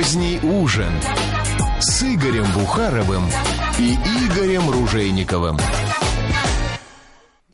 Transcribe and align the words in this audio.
Поздний 0.00 0.40
ужин 0.42 0.90
с 1.78 2.02
Игорем 2.02 2.46
Бухаровым 2.54 3.22
и 3.78 3.92
Игорем 4.24 4.70
Ружейниковым. 4.70 5.58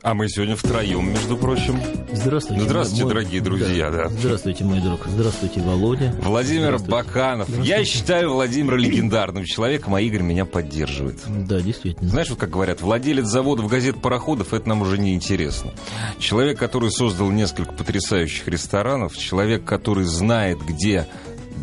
А 0.01 0.13
мы 0.13 0.29
сегодня 0.29 0.55
втроем, 0.55 1.09
между 1.11 1.35
прочим. 1.35 1.77
Здравствуйте. 2.13 2.63
Здравствуйте, 2.63 3.03
мой- 3.03 3.13
дорогие 3.13 3.41
друзья, 3.41 3.91
да. 3.91 4.07
Здравствуйте, 4.07 4.63
мой 4.63 4.79
друг. 4.79 5.01
Здравствуйте, 5.07 5.59
Володя. 5.59 6.15
Владимир 6.21 6.77
Здравствуйте. 6.77 6.91
Баканов. 6.91 7.49
Я 7.65 7.83
считаю 7.83 8.31
Владимира 8.31 8.77
легендарным 8.77 9.43
человеком, 9.43 9.95
а 9.95 9.99
Игорь 9.99 10.21
меня 10.21 10.45
поддерживает. 10.45 11.19
Да, 11.27 11.59
действительно. 11.59 12.09
Знаешь, 12.09 12.29
вот 12.29 12.39
как 12.39 12.49
говорят, 12.51 12.79
владелец 12.79 13.25
заводов 13.25 13.67
газет 13.67 14.01
пароходов, 14.01 14.53
это 14.53 14.69
нам 14.69 14.83
уже 14.83 14.97
не 14.97 15.13
интересно. 15.13 15.71
Человек, 16.17 16.57
который 16.57 16.91
создал 16.91 17.29
несколько 17.29 17.73
потрясающих 17.73 18.47
ресторанов, 18.47 19.17
человек, 19.17 19.65
который 19.65 20.05
знает, 20.05 20.59
где 20.65 21.07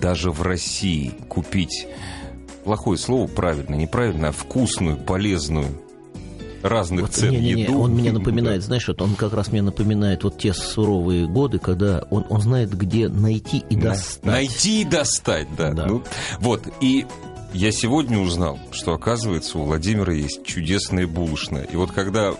даже 0.05 0.31
в 0.31 0.43
России 0.43 1.13
купить 1.31 1.87
плохое 2.63 2.99
слово 2.99 3.27
правильно, 3.27 3.75
неправильно, 3.75 4.29
а 4.29 4.33
вкусную, 4.33 4.99
полезную, 4.99 5.69
разных 6.63 7.03
Вот, 7.03 7.13
цен 7.13 7.31
не-не-не, 7.31 7.63
еду. 7.63 7.79
он 7.81 7.93
мне 7.93 8.13
напоминает, 8.19 8.63
знаешь, 8.63 8.87
вот 8.87 9.01
он 9.01 9.15
как 9.15 9.33
раз 9.33 9.49
мне 9.51 9.63
напоминает 9.63 10.23
вот 10.25 10.37
те 10.37 10.53
суровые 10.53 11.27
годы, 11.27 11.59
когда 11.59 12.05
он, 12.11 12.27
он 12.29 12.43
знает, 12.43 12.77
где 12.77 13.09
найти 13.09 13.65
и 13.71 13.77
Да. 13.77 13.91
достать. 13.91 14.25
Найти 14.25 14.83
и 14.83 14.85
достать, 14.85 15.49
да. 15.57 15.73
Да. 15.73 15.87
Ну, 15.87 16.03
вот, 16.41 16.63
и 16.83 17.07
я 17.55 17.73
сегодня 17.73 18.19
узнал, 18.19 18.59
что, 18.73 18.93
оказывается, 18.93 19.57
у 19.59 19.63
Владимира 19.65 20.13
есть 20.13 20.45
чудесная 20.45 21.07
булочная. 21.07 21.63
И 21.65 21.77
вот 21.77 21.93
когда 21.93 22.35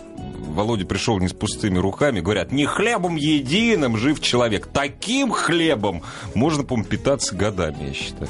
Володя 0.53 0.87
пришел 0.87 1.19
не 1.19 1.29
с 1.29 1.33
пустыми 1.33 1.79
руками, 1.79 2.21
говорят, 2.21 2.53
не 2.53 2.67
хлебом 2.67 3.17
единым 3.17 3.97
жив 3.97 4.21
человек. 4.21 4.67
Таким 4.73 5.33
хлебом 5.33 6.03
можно, 6.35 6.63
по-моему, 6.65 6.89
питаться 6.89 7.35
годами, 7.35 7.89
я 7.89 7.93
считаю. 7.95 8.29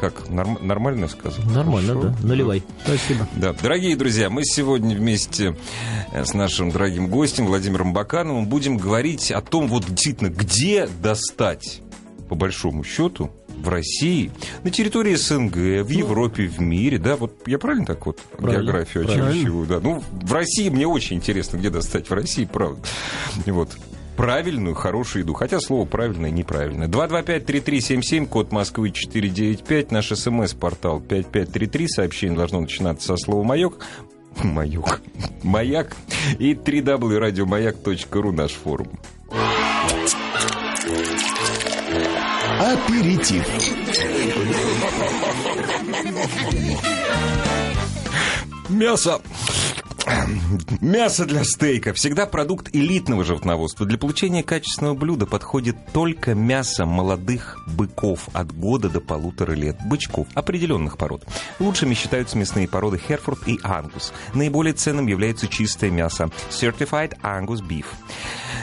Как, 0.00 0.28
норм- 0.28 0.58
нормально 0.64 1.08
сказал? 1.08 1.44
Нормально, 1.50 1.94
Хорошо? 1.94 2.14
да. 2.20 2.28
Наливай. 2.28 2.62
Спасибо. 2.84 3.26
Да, 3.34 3.52
дорогие 3.52 3.96
друзья, 3.96 4.30
мы 4.30 4.44
сегодня 4.44 4.96
вместе 4.96 5.56
э, 6.12 6.24
с 6.24 6.34
нашим 6.34 6.70
дорогим 6.70 7.08
гостем 7.08 7.46
Владимиром 7.46 7.92
Бакановым 7.92 8.46
будем 8.46 8.76
говорить 8.76 9.32
о 9.32 9.40
том, 9.40 9.66
вот 9.66 9.86
действительно, 9.86 10.28
где 10.28 10.86
достать, 11.02 11.80
по 12.28 12.36
большому 12.36 12.84
счету, 12.84 13.30
в 13.62 13.68
России, 13.68 14.30
на 14.64 14.70
территории 14.70 15.14
СНГ, 15.14 15.84
в 15.84 15.88
Европе, 15.88 16.46
в 16.46 16.60
мире, 16.60 16.98
да, 16.98 17.16
вот 17.16 17.32
я 17.46 17.58
правильно 17.58 17.86
так 17.86 18.06
вот 18.06 18.20
Правильно, 18.36 18.62
географию 18.62 19.04
очерчиваю, 19.04 19.66
да. 19.66 19.80
Ну, 19.80 20.02
в 20.10 20.32
России 20.32 20.68
мне 20.68 20.86
очень 20.86 21.16
интересно, 21.16 21.56
где 21.56 21.70
достать 21.70 22.08
в 22.08 22.12
России, 22.14 22.48
правда. 22.50 22.80
И 23.46 23.50
вот 23.50 23.76
правильную, 24.16 24.74
хорошую 24.74 25.22
еду. 25.22 25.32
Хотя 25.34 25.60
слово 25.60 25.86
правильное, 25.86 26.30
неправильное. 26.30 26.88
225-3377, 26.88 28.26
код 28.26 28.50
Москвы 28.50 28.90
495, 28.90 29.92
наш 29.92 30.08
смс-портал 30.08 31.00
5533, 31.00 31.88
сообщение 31.88 32.36
должно 32.36 32.60
начинаться 32.60 33.08
со 33.08 33.16
слова 33.16 33.44
«Маёк». 33.44 33.78
Маяк. 34.42 35.00
Маяк. 35.42 35.96
И 36.38 36.54
www.радиомаяк.ру 36.54 38.32
наш 38.32 38.52
форум. 38.52 38.88
Аперитив. 42.58 43.46
Мясо. 48.68 49.20
Мясо 50.80 51.24
для 51.24 51.44
стейка. 51.44 51.92
Всегда 51.94 52.26
продукт 52.26 52.74
элитного 52.74 53.22
животноводства. 53.22 53.86
Для 53.86 53.96
получения 53.96 54.42
качественного 54.42 54.94
блюда 54.94 55.26
подходит 55.26 55.76
только 55.92 56.34
мясо 56.34 56.84
молодых 56.84 57.58
быков 57.68 58.28
от 58.32 58.52
года 58.52 58.88
до 58.88 59.00
полутора 59.00 59.52
лет. 59.52 59.76
Бычков 59.86 60.26
определенных 60.34 60.98
пород. 60.98 61.24
Лучшими 61.60 61.94
считаются 61.94 62.36
мясные 62.36 62.66
породы 62.66 62.98
Херфорд 62.98 63.46
и 63.46 63.60
Ангус. 63.62 64.12
Наиболее 64.34 64.74
ценным 64.74 65.06
является 65.06 65.46
чистое 65.46 65.90
мясо 65.90 66.28
Certified 66.50 67.18
Angus 67.22 67.62
Beef. 67.62 67.86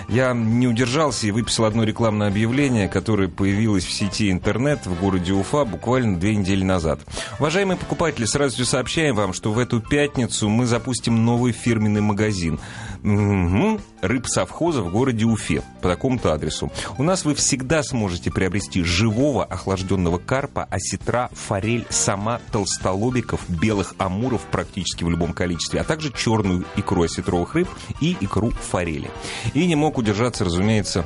Я 0.08 0.34
не 0.34 0.68
удержался 0.68 1.28
и 1.28 1.32
выписал 1.32 1.66
одно 1.66 1.84
рекламное 1.84 2.28
объявление, 2.28 2.88
которое 2.88 3.28
появилось 3.28 3.86
в 3.86 3.92
сети 3.92 4.32
интернет 4.32 4.86
в 4.86 5.00
городе 5.00 5.34
Уфа 5.34 5.66
буквально 5.66 6.18
две 6.18 6.36
недели 6.36 6.64
назад. 6.64 7.00
Уважаемые 7.40 7.78
покупатели, 7.78 8.26
сразу 8.26 8.58
же 8.58 8.66
сообщаем 8.66 9.16
вам, 9.16 9.34
что 9.34 9.52
в 9.52 9.60
эту 9.60 9.82
пятницу 9.82 10.48
мы 10.50 10.66
запустим 10.66 11.26
новый 11.26 11.54
фирменный 11.54 12.02
магазин. 12.02 12.60
Мгм. 13.06 13.80
Рыб 14.02 14.26
совхоза 14.26 14.82
в 14.82 14.92
городе 14.92 15.26
Уфе 15.26 15.62
по 15.82 15.90
такому-то 15.90 16.34
адресу. 16.34 16.72
У 16.98 17.04
нас 17.04 17.24
вы 17.24 17.36
всегда 17.36 17.84
сможете 17.84 18.32
приобрести 18.32 18.82
живого 18.82 19.46
охлажденного 19.46 20.18
карпа, 20.18 20.68
осетра, 20.72 21.30
форель, 21.32 21.86
сама, 21.92 22.42
толстолобиков, 22.52 23.48
белых 23.48 23.94
амуров 24.00 24.42
практически 24.50 25.04
в 25.04 25.12
любом 25.12 25.34
количестве, 25.34 25.82
а 25.82 25.84
также 25.84 26.12
черную 26.12 26.66
икру 26.76 27.04
осетровых 27.04 27.54
рыб 27.54 27.70
и 28.02 28.18
икру 28.22 28.50
форели. 28.50 29.12
И 29.54 29.68
не 29.68 29.76
мог 29.76 30.00
удержаться, 30.00 30.44
разумеется, 30.44 31.06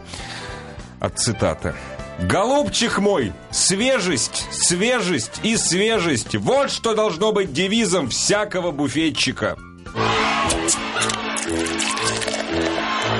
от 1.01 1.19
цитаты. 1.19 1.75
Голубчик 2.21 2.99
мой, 2.99 3.33
свежесть, 3.51 4.47
свежесть 4.51 5.41
и 5.43 5.57
свежесть. 5.57 6.33
Вот 6.37 6.71
что 6.71 6.95
должно 6.95 7.33
быть 7.33 7.51
девизом 7.51 8.07
всякого 8.07 8.71
буфетчика. 8.71 9.57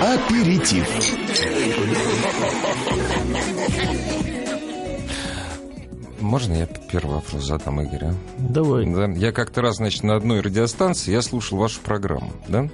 Аперитив. 0.02 0.88
Можно 6.20 6.54
я 6.54 6.68
первый 6.92 7.16
вопрос 7.16 7.46
задам, 7.46 7.82
Игорь? 7.82 8.06
а? 8.06 8.14
Давай. 8.38 8.86
Да, 8.86 9.06
я 9.08 9.32
как-то 9.32 9.62
раз, 9.62 9.78
значит, 9.78 10.04
на 10.04 10.16
одной 10.16 10.42
радиостанции 10.42 11.12
я 11.12 11.22
слушал 11.22 11.58
вашу 11.58 11.82
программу, 11.82 12.32
да? 12.48 12.70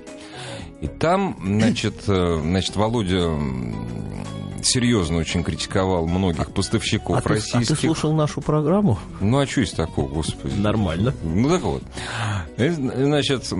И 0.81 0.87
там, 0.87 1.37
значит, 1.43 2.03
э, 2.07 2.39
значит 2.41 2.75
Володя 2.75 3.31
серьезно 4.65 5.17
очень 5.17 5.43
критиковал 5.43 6.07
многих 6.07 6.51
поставщиков 6.51 7.17
А 7.17 7.21
ты, 7.21 7.29
а 7.29 7.31
российских. 7.33 7.79
ты 7.79 7.87
слушал 7.87 8.13
нашу 8.13 8.41
программу? 8.41 8.99
Ну, 9.21 9.39
а 9.39 9.47
что 9.47 9.61
из 9.61 9.71
такого, 9.71 10.07
господи? 10.07 10.53
Нормально. 10.55 11.13
Ну, 11.23 11.49
так 11.49 11.61
вот. 11.61 11.83
И, 12.57 12.69
Значит, 12.69 13.51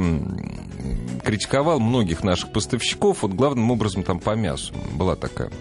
критиковал 1.24 1.80
многих 1.80 2.24
наших 2.24 2.52
поставщиков, 2.52 3.24
вот 3.24 3.32
главным 3.34 3.72
образом 3.72 4.04
там 4.04 4.20
по 4.20 4.36
мясу. 4.36 4.74
Была 4.94 5.16
такая 5.16 5.52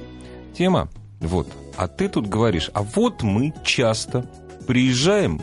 тема. 0.56 0.88
Вот. 1.20 1.48
А 1.76 1.88
ты 1.88 2.08
тут 2.08 2.28
говоришь, 2.28 2.70
а 2.74 2.82
вот 2.82 3.22
мы 3.22 3.52
часто 3.64 4.28
приезжаем 4.66 5.40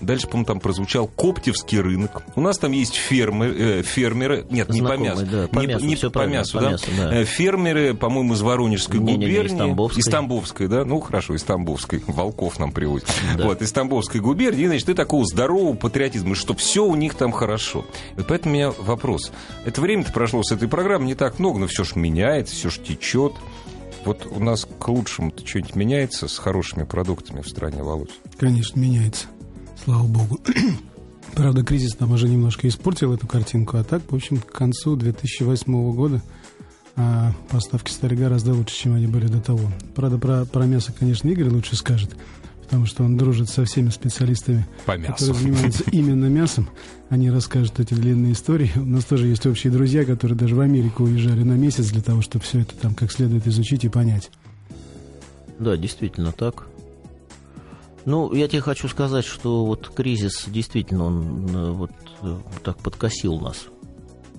Дальше, 0.00 0.26
по-моему, 0.26 0.46
там 0.46 0.60
прозвучал 0.60 1.06
Коптевский 1.08 1.80
рынок. 1.80 2.22
У 2.34 2.40
нас 2.40 2.58
там 2.58 2.72
есть 2.72 2.94
фермы, 2.94 3.46
э, 3.46 3.82
фермеры. 3.82 4.46
Нет, 4.50 4.68
не 4.68 4.80
по 4.80 4.88
Знакомые, 4.88 5.10
мясу. 5.14 5.26
да, 5.26 5.48
по 5.48 5.60
не 5.60 5.66
мясу, 5.66 5.84
не 5.84 5.96
по 5.96 6.26
мясу, 6.26 6.52
по 6.52 6.60
да. 6.60 6.70
мясу, 6.70 6.86
да. 6.96 7.20
Э, 7.20 7.24
Фермеры, 7.24 7.94
по-моему, 7.94 8.34
из 8.34 8.42
Воронежской 8.42 9.00
Не-не-не, 9.00 9.26
губернии. 9.26 9.54
из 9.54 9.58
Тамбовской. 9.58 10.00
Из 10.00 10.04
Тамбовской, 10.06 10.68
да? 10.68 10.84
Ну, 10.84 11.00
хорошо, 11.00 11.34
из 11.34 11.42
Тамбовской. 11.42 12.02
Волков 12.06 12.58
нам 12.58 12.72
привозят. 12.72 13.08
Да. 13.36 13.44
Вот, 13.46 13.62
из 13.62 13.72
Тамбовской 13.72 14.20
губернии. 14.20 14.66
Значит, 14.66 14.86
ты 14.86 14.94
такого 14.94 15.24
здорового 15.24 15.74
патриотизма, 15.74 16.34
что 16.34 16.54
все 16.54 16.84
у 16.84 16.94
них 16.94 17.14
там 17.14 17.32
хорошо. 17.32 17.84
Вот 18.16 18.26
поэтому 18.28 18.54
у 18.54 18.56
меня 18.56 18.72
вопрос. 18.78 19.32
Это 19.64 19.80
время-то 19.80 20.12
прошло 20.12 20.42
с 20.42 20.52
этой 20.52 20.68
программы 20.68 21.06
не 21.06 21.14
так 21.14 21.38
много, 21.38 21.58
но 21.58 21.66
все 21.66 21.84
ж 21.84 21.96
меняется, 21.96 22.54
все 22.54 22.70
ж 22.70 22.78
течет. 22.78 23.32
Вот 24.04 24.26
у 24.30 24.38
нас 24.38 24.68
к 24.78 24.88
лучшему-то 24.88 25.44
что-нибудь 25.44 25.74
меняется 25.74 26.28
с 26.28 26.38
хорошими 26.38 26.84
продуктами 26.84 27.40
в 27.40 27.48
стране, 27.48 27.82
Володь? 27.82 28.10
Конечно, 28.38 28.78
меняется. 28.78 29.26
Слава 29.82 30.06
богу. 30.06 30.40
Правда, 31.34 31.62
кризис 31.62 31.98
нам 32.00 32.12
уже 32.12 32.28
немножко 32.28 32.66
испортил 32.68 33.12
эту 33.12 33.26
картинку, 33.26 33.76
а 33.76 33.84
так, 33.84 34.02
в 34.10 34.14
общем, 34.14 34.38
к 34.38 34.50
концу 34.50 34.96
2008 34.96 35.92
года 35.94 36.22
а, 36.96 37.32
поставки 37.50 37.90
стали 37.90 38.14
гораздо 38.14 38.54
лучше, 38.54 38.74
чем 38.74 38.94
они 38.94 39.06
были 39.06 39.26
до 39.26 39.40
того. 39.40 39.70
Правда, 39.94 40.18
про, 40.18 40.44
про 40.46 40.64
мясо, 40.64 40.92
конечно, 40.98 41.28
Игорь 41.28 41.50
лучше 41.50 41.76
скажет, 41.76 42.16
потому 42.62 42.86
что 42.86 43.04
он 43.04 43.18
дружит 43.18 43.50
со 43.50 43.64
всеми 43.66 43.90
специалистами, 43.90 44.66
По 44.86 44.96
мясу. 44.96 45.12
которые 45.12 45.34
занимаются 45.42 45.84
именно 45.92 46.26
мясом. 46.26 46.70
Они 47.10 47.30
расскажут 47.30 47.78
эти 47.80 47.92
длинные 47.92 48.32
истории. 48.32 48.70
У 48.76 48.84
нас 48.86 49.04
тоже 49.04 49.26
есть 49.26 49.46
общие 49.46 49.70
друзья, 49.70 50.06
которые 50.06 50.38
даже 50.38 50.54
в 50.54 50.60
Америку 50.60 51.04
уезжали 51.04 51.42
на 51.42 51.52
месяц 51.52 51.90
для 51.90 52.00
того, 52.02 52.22
чтобы 52.22 52.44
все 52.44 52.60
это 52.60 52.74
там 52.76 52.94
как 52.94 53.12
следует 53.12 53.46
изучить 53.46 53.84
и 53.84 53.88
понять. 53.90 54.30
Да, 55.58 55.76
действительно 55.76 56.32
так. 56.32 56.66
Ну, 58.06 58.32
я 58.32 58.46
тебе 58.48 58.62
хочу 58.62 58.88
сказать, 58.88 59.24
что 59.24 59.66
вот 59.66 59.90
кризис 59.94 60.44
действительно 60.46 61.06
он 61.06 61.46
э, 61.52 61.70
вот 61.72 61.90
э, 62.22 62.36
так 62.62 62.78
подкосил 62.78 63.40
нас. 63.40 63.66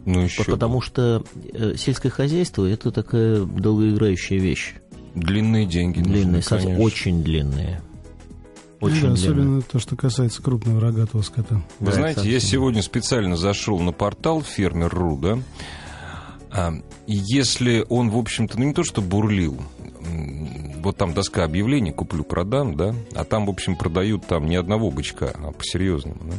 Ну, 0.05 0.21
еще. 0.21 0.45
Потому 0.45 0.79
что 0.79 1.23
э, 1.53 1.75
сельское 1.75 2.09
хозяйство 2.09 2.65
это 2.65 2.91
такая 2.91 3.43
долгоиграющая 3.43 4.39
вещь. 4.39 4.75
Длинные 5.15 5.65
деньги. 5.65 5.99
нужны, 5.99 6.13
Длинные, 6.13 6.43
конечно. 6.43 6.79
очень 6.79 7.23
длинные. 7.23 7.81
Очень 8.79 8.93
да, 8.93 8.99
длинные. 9.01 9.13
особенно 9.15 9.61
то, 9.63 9.79
что 9.79 9.95
касается 9.97 10.41
крупного 10.41 10.79
рогатого 10.79 11.21
скота. 11.21 11.61
Вы 11.79 11.87
Да, 11.87 11.91
знаете, 11.91 12.31
я 12.31 12.39
сегодня 12.39 12.81
специально 12.81 13.35
зашел 13.35 13.79
на 13.79 13.91
портал 13.91 14.41
Фермер.ру, 14.43 15.17
да? 15.17 15.39
А, 16.51 16.71
если 17.05 17.85
он, 17.89 18.09
в 18.09 18.17
общем-то, 18.17 18.57
ну 18.57 18.65
не 18.65 18.73
то 18.73 18.83
что 18.83 19.01
бурлил, 19.01 19.61
вот 20.81 20.97
там 20.97 21.13
доска 21.13 21.43
объявлений 21.43 21.91
куплю-продам, 21.91 22.75
да, 22.75 22.93
а 23.15 23.23
там, 23.23 23.45
в 23.45 23.49
общем, 23.49 23.75
продают 23.75 24.25
там 24.25 24.45
не 24.47 24.55
одного 24.55 24.91
бычка, 24.91 25.33
а 25.35 25.51
по-серьезному, 25.51 26.19
да. 26.23 26.35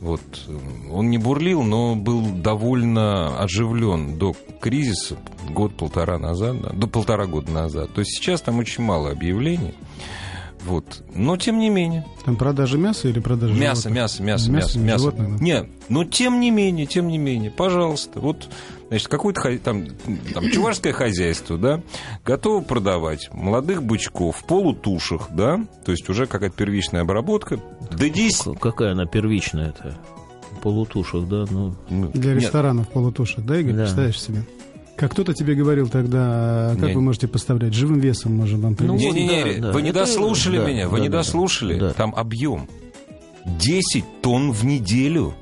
Вот. 0.00 0.20
э, 0.46 0.58
Он 0.90 1.10
не 1.10 1.18
бурлил, 1.18 1.62
но 1.62 1.96
был 1.96 2.22
довольно 2.22 3.38
оживлен 3.40 4.16
до 4.18 4.34
кризиса 4.60 5.16
год-полтора 5.50 6.18
назад, 6.18 6.60
да, 6.62 6.70
до 6.70 6.86
полтора 6.86 7.26
года 7.26 7.50
назад. 7.50 7.92
То 7.94 8.00
есть 8.00 8.16
сейчас 8.16 8.40
там 8.40 8.58
очень 8.58 8.84
мало 8.84 9.10
объявлений. 9.10 9.74
Вот. 10.64 11.02
Но 11.14 11.36
тем 11.36 11.58
не 11.58 11.70
менее. 11.70 12.04
Там 12.24 12.36
продажа 12.36 12.76
мяса 12.78 13.08
или 13.08 13.20
продажа 13.20 13.54
Мясо, 13.54 13.82
животных? 13.82 14.02
мясо, 14.02 14.22
мясо, 14.22 14.50
Мясо, 14.50 14.78
мясо, 14.78 14.78
мясо. 14.78 14.98
животных, 14.98 15.38
да. 15.38 15.44
Не, 15.44 15.68
но 15.88 16.04
тем 16.04 16.40
не 16.40 16.50
менее, 16.50 16.86
тем 16.86 17.08
не 17.08 17.16
менее, 17.18 17.50
пожалуйста, 17.50 18.20
вот, 18.20 18.48
значит, 18.88 19.08
какое-то 19.08 19.56
там, 19.60 19.86
там 20.34 20.50
чувашское 20.50 20.92
хозяйство, 20.92 21.56
да, 21.56 21.82
готово 22.24 22.60
продавать 22.62 23.30
молодых 23.32 23.82
бычков 23.82 24.36
в 24.38 24.44
полутушах, 24.44 25.28
да, 25.30 25.64
то 25.84 25.92
есть 25.92 26.08
уже 26.10 26.26
какая-то 26.26 26.56
первичная 26.56 27.02
обработка, 27.02 27.58
до 27.90 28.10
10... 28.10 28.58
К- 28.58 28.60
Какая 28.60 28.92
она 28.92 29.06
первичная 29.06 29.68
это 29.70 29.96
полутушах, 30.62 31.26
да, 31.28 31.44
ну, 31.50 31.74
ну, 31.88 32.08
Для 32.08 32.34
нет, 32.34 32.42
ресторанов 32.42 32.88
полутушек, 32.88 33.44
да, 33.44 33.58
Игорь? 33.60 33.74
Да. 33.74 33.82
Представляешь 33.82 34.20
себе? 34.20 34.42
Как 34.98 35.12
кто-то 35.12 35.32
тебе 35.32 35.54
говорил 35.54 35.88
тогда, 35.88 36.72
а 36.72 36.76
как 36.76 36.88
Не. 36.88 36.94
вы 36.96 37.00
можете 37.00 37.28
поставлять? 37.28 37.72
Живым 37.72 38.00
весом 38.00 38.34
можем 38.36 38.60
вам 38.60 38.76
Ну, 38.80 38.96
привезти. 38.98 39.06
Не-не-не, 39.12 39.54
да, 39.60 39.66
да. 39.68 39.72
вы 39.72 39.82
не 39.82 39.90
Это- 39.90 40.00
дослушали 40.00 40.58
да, 40.58 40.66
меня, 40.66 40.88
вы 40.88 40.96
да, 40.98 41.02
не 41.04 41.08
да, 41.08 41.18
дослушали. 41.18 41.78
да. 41.78 41.92
Там 41.92 42.12
объем 42.16 42.68
10 43.46 44.04
тонн 44.22 44.50
в 44.50 44.64
неделю. 44.64 45.34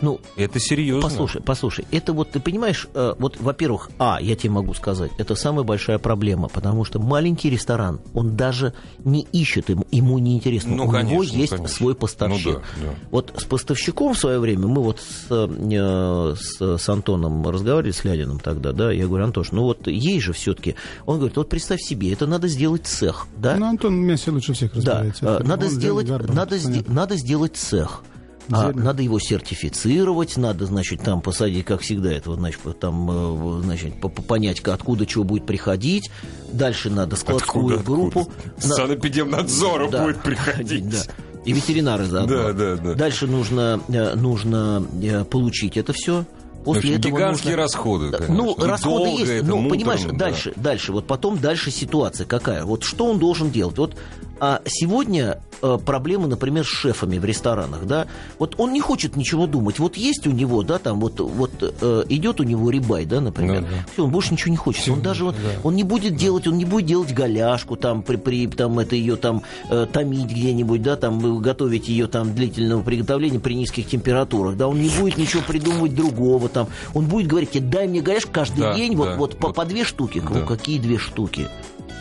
Ну, 0.00 0.20
Это 0.36 0.58
серьезно. 0.60 1.02
Послушай, 1.08 1.42
послушай, 1.42 1.84
это 1.90 2.12
вот 2.12 2.30
ты 2.30 2.40
понимаешь, 2.40 2.88
э, 2.94 3.14
вот, 3.18 3.38
во-первых, 3.40 3.90
а, 3.98 4.18
я 4.20 4.36
тебе 4.36 4.50
могу 4.50 4.74
сказать, 4.74 5.10
это 5.18 5.34
самая 5.34 5.64
большая 5.64 5.98
проблема, 5.98 6.48
потому 6.48 6.84
что 6.84 6.98
маленький 6.98 7.50
ресторан, 7.50 8.00
он 8.12 8.36
даже 8.36 8.72
не 9.04 9.26
ищет, 9.32 9.68
ему, 9.68 9.86
ему 9.90 10.18
не 10.18 10.34
интересно, 10.36 10.70
Ну, 10.76 10.84
у 10.84 10.86
него 10.86 10.92
конечно, 10.92 11.36
есть 11.36 11.50
конечно. 11.52 11.68
свой 11.76 11.94
поставщик. 11.94 12.46
Ну 12.46 12.52
да, 12.54 12.60
да. 12.84 12.94
Вот 13.10 13.32
с 13.36 13.44
поставщиком 13.44 14.14
в 14.14 14.18
свое 14.18 14.38
время 14.38 14.66
мы 14.66 14.82
вот 14.82 15.00
с, 15.00 15.26
э, 15.30 16.34
с, 16.38 16.78
с 16.78 16.88
Антоном 16.88 17.46
разговаривали, 17.48 17.92
с 17.92 18.04
Лядиным 18.04 18.38
тогда, 18.38 18.72
да, 18.72 18.92
я 18.92 19.06
говорю, 19.06 19.24
Антош, 19.24 19.52
ну 19.52 19.62
вот 19.62 19.86
ей 19.86 20.20
же 20.20 20.32
все-таки, 20.32 20.74
он 21.06 21.16
говорит, 21.18 21.36
вот 21.36 21.48
представь 21.48 21.80
себе, 21.80 22.12
это 22.12 22.26
надо 22.26 22.48
сделать 22.48 22.86
цех, 22.86 23.26
да, 23.36 23.56
Ну, 23.56 23.66
Антон 23.66 23.94
в 23.96 24.04
мясе 24.04 24.30
лучше 24.30 24.52
всех 24.52 24.72
да, 24.72 24.78
разбирается. 25.00 25.26
э, 25.26 25.34
Это 25.36 25.44
надо 25.44 25.66
он 25.66 25.70
сделать, 25.72 26.08
надо, 26.08 26.56
сде- 26.56 26.64
понятно. 26.64 26.94
надо 26.94 27.16
сделать 27.16 27.56
цех. 27.56 28.02
А, 28.50 28.72
надо 28.72 29.02
его 29.02 29.18
сертифицировать, 29.18 30.36
надо, 30.36 30.66
значит, 30.66 31.02
там 31.02 31.20
посадить, 31.20 31.64
как 31.64 31.80
всегда, 31.80 32.12
это, 32.12 32.30
вот, 32.30 32.38
значит, 32.40 32.60
там, 32.78 33.10
э, 33.10 33.62
значит, 33.62 34.00
по- 34.00 34.08
по- 34.08 34.22
понять, 34.22 34.60
откуда 34.60 35.06
чего 35.06 35.24
будет 35.24 35.46
приходить. 35.46 36.10
Дальше 36.52 36.90
надо 36.90 37.16
складскую 37.16 37.64
Откуда, 37.78 37.82
группу. 37.82 38.20
откуда? 38.20 38.68
На- 38.68 38.74
Санэпидемнадзора 38.74 39.88
Да, 39.88 40.04
будет 40.04 40.20
приходить. 40.22 40.88
да. 40.90 40.98
И 41.44 41.52
ветеринары 41.52 42.04
заодно. 42.06 42.36
Да, 42.36 42.52
да, 42.52 42.76
да. 42.76 42.94
Дальше 42.94 43.26
нужно, 43.26 43.80
э, 43.88 44.14
нужно 44.14 44.86
э, 45.02 45.24
получить 45.24 45.76
это 45.76 45.92
все. 45.92 46.24
В 46.64 46.70
общем, 46.70 46.80
После 46.80 46.96
этого 46.96 47.12
гигантские 47.18 47.50
нужно- 47.56 47.62
расходы, 47.62 48.10
конечно. 48.10 48.34
Ну, 48.34 48.54
И 48.54 48.62
расходы 48.62 49.08
есть. 49.10 49.30
это, 49.30 49.44
ну, 49.46 49.56
муторно, 49.56 49.68
понимаешь, 49.70 50.00
да. 50.04 50.12
дальше, 50.16 50.52
дальше. 50.56 50.92
Вот 50.92 51.06
потом 51.06 51.38
дальше 51.38 51.70
ситуация 51.70 52.24
какая. 52.26 52.64
Вот 52.64 52.84
что 52.84 53.04
он 53.06 53.18
должен 53.18 53.50
делать? 53.50 53.76
Вот 53.76 53.94
а 54.40 54.60
сегодня 54.66 55.40
э, 55.62 55.78
проблемы, 55.84 56.28
например, 56.28 56.64
с 56.64 56.68
шефами 56.68 57.18
в 57.18 57.24
ресторанах, 57.24 57.86
да. 57.86 58.06
Вот 58.38 58.54
он 58.58 58.72
не 58.72 58.80
хочет 58.80 59.16
ничего 59.16 59.46
думать. 59.46 59.78
Вот 59.78 59.96
есть 59.96 60.26
у 60.26 60.30
него, 60.30 60.62
да, 60.62 60.78
там 60.78 61.00
вот, 61.00 61.20
вот 61.20 61.50
э, 61.60 62.04
идет 62.08 62.40
у 62.40 62.42
него 62.42 62.70
рибай, 62.70 63.04
да, 63.04 63.20
например. 63.20 63.62
Да, 63.62 63.68
да. 63.68 63.86
Все, 63.92 64.04
он 64.04 64.10
больше 64.10 64.32
ничего 64.32 64.50
не 64.50 64.56
хочет. 64.56 64.88
он 64.88 65.02
даже 65.02 65.24
вот, 65.24 65.34
да. 65.36 65.60
он 65.62 65.76
не 65.76 65.84
будет 65.84 66.16
делать, 66.16 66.46
он 66.46 66.58
не 66.58 66.64
будет 66.64 66.86
делать 66.86 67.12
голяшку, 67.12 67.76
там, 67.76 68.02
при, 68.02 68.16
при 68.16 68.46
там, 68.46 68.78
это 68.78 68.96
ее 68.96 69.16
там 69.16 69.42
э, 69.70 69.86
томить 69.92 70.30
где-нибудь, 70.30 70.82
да, 70.82 70.96
там, 70.96 71.40
готовить 71.40 71.88
ее 71.88 72.06
там 72.06 72.34
длительного 72.34 72.82
приготовления 72.82 73.40
при 73.40 73.54
низких 73.54 73.86
температурах, 73.86 74.56
да, 74.56 74.68
он 74.68 74.80
не 74.80 74.88
будет 74.88 75.16
ничего 75.16 75.42
придумывать 75.46 75.94
другого 75.94 76.48
там. 76.48 76.68
Он 76.94 77.06
будет 77.06 77.26
говорить, 77.26 77.50
тебе, 77.50 77.66
дай 77.68 77.86
мне 77.86 78.00
голяшку 78.00 78.32
каждый 78.32 78.60
Да, 78.60 78.74
день, 78.74 78.92
да, 78.92 78.98
вот, 78.98 79.16
вот, 79.16 79.36
по, 79.36 79.48
вот. 79.48 79.56
по 79.56 79.64
две 79.64 79.84
штуки. 79.84 80.20
Да. 80.20 80.40
Ну, 80.40 80.46
какие 80.46 80.78
две 80.78 80.98
штуки? 80.98 81.48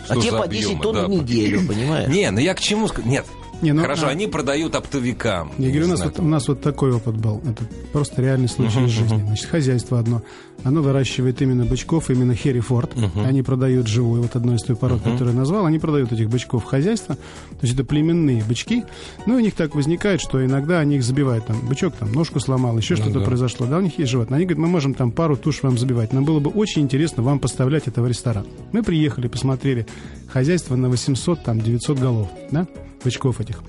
Что 0.05 0.13
а 0.13 0.17
те 0.17 0.31
за 0.31 0.37
по 0.37 0.47
10 0.47 0.65
объемы, 0.65 0.83
тонн 0.83 0.95
да. 0.95 1.05
в 1.05 1.09
неделю, 1.09 1.61
понимаешь? 1.67 2.09
Не, 2.09 2.22
ну 2.31 2.39
я 2.39 2.53
к 2.53 2.59
чему... 2.59 2.89
Нет, 3.03 3.25
Не, 3.63 3.71
ну, 3.73 3.81
хорошо, 3.81 4.07
а- 4.07 4.09
они 4.09 4.27
продают 4.27 4.75
оптовикам. 4.75 5.51
Я 5.57 5.69
говорю, 5.69 5.85
у 5.85 5.89
нас, 5.89 6.03
вот, 6.03 6.19
у 6.19 6.23
нас 6.23 6.47
вот 6.47 6.61
такой 6.61 6.91
опыт 6.91 7.15
был. 7.15 7.41
Это 7.45 7.63
просто 7.91 8.21
реальный 8.21 8.47
случай 8.49 8.77
Мгм, 8.77 8.85
из 8.85 8.91
жизни. 8.91 9.15
мгм. 9.15 9.27
Значит, 9.27 9.45
хозяйство 9.47 9.99
одно. 9.99 10.21
Оно 10.63 10.81
выращивает 10.81 11.41
именно 11.41 11.65
бычков, 11.65 12.09
именно 12.09 12.35
Херрифорд. 12.35 12.91
Они 13.25 13.41
продают 13.41 13.87
живую, 13.87 14.21
вот 14.21 14.35
одной 14.35 14.55
из 14.57 14.63
той 14.63 14.75
пород, 14.75 15.01
которую 15.01 15.31
я 15.33 15.39
назвал, 15.39 15.65
они 15.65 15.79
продают 15.79 16.11
этих 16.11 16.29
бычков 16.29 16.63
в 16.63 16.67
хозяйство. 16.67 17.15
То 17.15 17.57
есть 17.63 17.73
это 17.73 17.83
племенные 17.83 18.43
бычки. 18.43 18.83
Ну, 19.25 19.35
и 19.35 19.41
у 19.41 19.43
них 19.43 19.55
так 19.55 19.75
возникает, 19.75 20.21
что 20.21 20.43
иногда 20.45 20.79
они 20.79 20.97
их 20.97 21.03
забивают. 21.03 21.45
Там, 21.47 21.57
бычок 21.67 21.95
там 21.95 22.11
ножку 22.11 22.39
сломал, 22.39 22.77
еще 22.77 22.95
что-то 22.95 23.11
Ну 23.15 23.19
да. 23.21 23.25
произошло. 23.25 23.65
Да, 23.65 23.77
у 23.77 23.81
них 23.81 23.97
есть 23.97 24.11
животные. 24.11 24.37
Они 24.37 24.45
говорят, 24.45 24.59
мы 24.59 24.67
можем 24.67 24.93
там 24.93 25.11
пару 25.11 25.35
туш 25.37 25.63
вам 25.63 25.77
забивать. 25.77 26.13
Нам 26.13 26.23
было 26.25 26.39
бы 26.39 26.49
очень 26.51 26.81
интересно 26.81 27.23
вам 27.23 27.39
поставлять 27.39 27.87
это 27.87 28.01
в 28.01 28.07
ресторан. 28.07 28.45
Мы 28.73 28.83
приехали, 28.83 29.27
посмотрели. 29.27 29.85
Хозяйство 30.27 30.75
на 30.75 30.89
800, 30.89 31.43
там, 31.43 31.61
900 31.61 31.99
голов, 31.99 32.29
да, 32.51 32.67
бычков 33.03 33.39
этих 33.39 33.61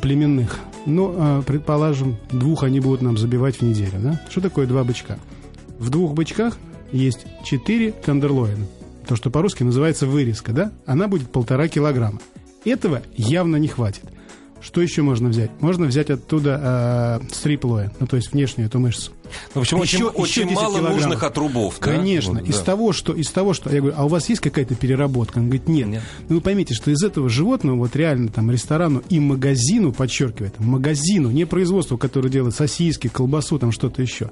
племенных. 0.00 0.58
Ну, 0.84 1.14
а, 1.16 1.42
предположим, 1.42 2.16
двух 2.30 2.62
они 2.62 2.80
будут 2.80 3.02
нам 3.02 3.16
забивать 3.16 3.56
в 3.56 3.62
неделю, 3.62 3.98
да? 3.98 4.22
Что 4.28 4.40
такое 4.40 4.66
два 4.66 4.84
бычка? 4.84 5.18
В 5.78 5.90
двух 5.90 6.14
бычках 6.14 6.58
есть 6.92 7.26
четыре 7.44 7.92
тендерлоина. 7.92 8.66
То, 9.06 9.16
что 9.16 9.30
по-русски 9.30 9.62
называется 9.62 10.06
вырезка, 10.06 10.52
да? 10.52 10.72
Она 10.84 11.08
будет 11.08 11.30
полтора 11.30 11.68
килограмма. 11.68 12.20
Этого 12.64 13.02
явно 13.16 13.56
не 13.56 13.68
хватит. 13.68 14.04
Что 14.60 14.80
еще 14.80 15.02
можно 15.02 15.28
взять? 15.28 15.50
Можно 15.60 15.86
взять 15.86 16.10
оттуда 16.10 17.20
э, 17.22 17.32
стриплоин, 17.32 17.92
ну, 18.00 18.06
то 18.06 18.16
есть 18.16 18.32
внешнюю 18.32 18.66
эту 18.68 18.78
мышцу. 18.80 19.12
Ну, 19.54 19.60
в 19.60 19.62
общем, 19.62 19.82
Еще- 19.82 20.04
очень, 20.06 20.20
очень 20.22 20.42
еще 20.42 20.48
10 20.50 20.54
мало 20.56 20.78
нужных 20.80 21.22
отрубов. 21.22 21.76
да? 21.80 21.92
Конечно. 21.92 22.40
Вот, 22.40 22.48
из 22.48 22.58
да. 22.58 22.64
того, 22.64 22.92
что 22.92 23.12
из 23.12 23.28
того, 23.30 23.54
что 23.54 23.70
я 23.72 23.80
говорю, 23.80 23.96
а 23.98 24.04
у 24.04 24.08
вас 24.08 24.28
есть 24.28 24.40
какая-то 24.40 24.74
переработка? 24.74 25.38
Он 25.38 25.44
говорит, 25.44 25.68
нет. 25.68 25.88
Нет. 25.88 26.02
Ну, 26.28 26.36
вы 26.36 26.40
поймите, 26.40 26.74
что 26.74 26.90
из 26.90 27.02
этого 27.02 27.28
животного, 27.28 27.76
вот 27.76 27.94
реально 27.96 28.28
там 28.28 28.50
ресторану 28.50 29.02
и 29.08 29.20
магазину, 29.20 29.92
подчеркивает, 29.92 30.58
магазину, 30.58 31.30
не 31.30 31.44
производству, 31.44 31.98
которое 31.98 32.28
делает 32.30 32.54
сосиски, 32.54 33.08
колбасу, 33.08 33.58
там 33.58 33.72
что-то 33.72 34.00
еще, 34.02 34.30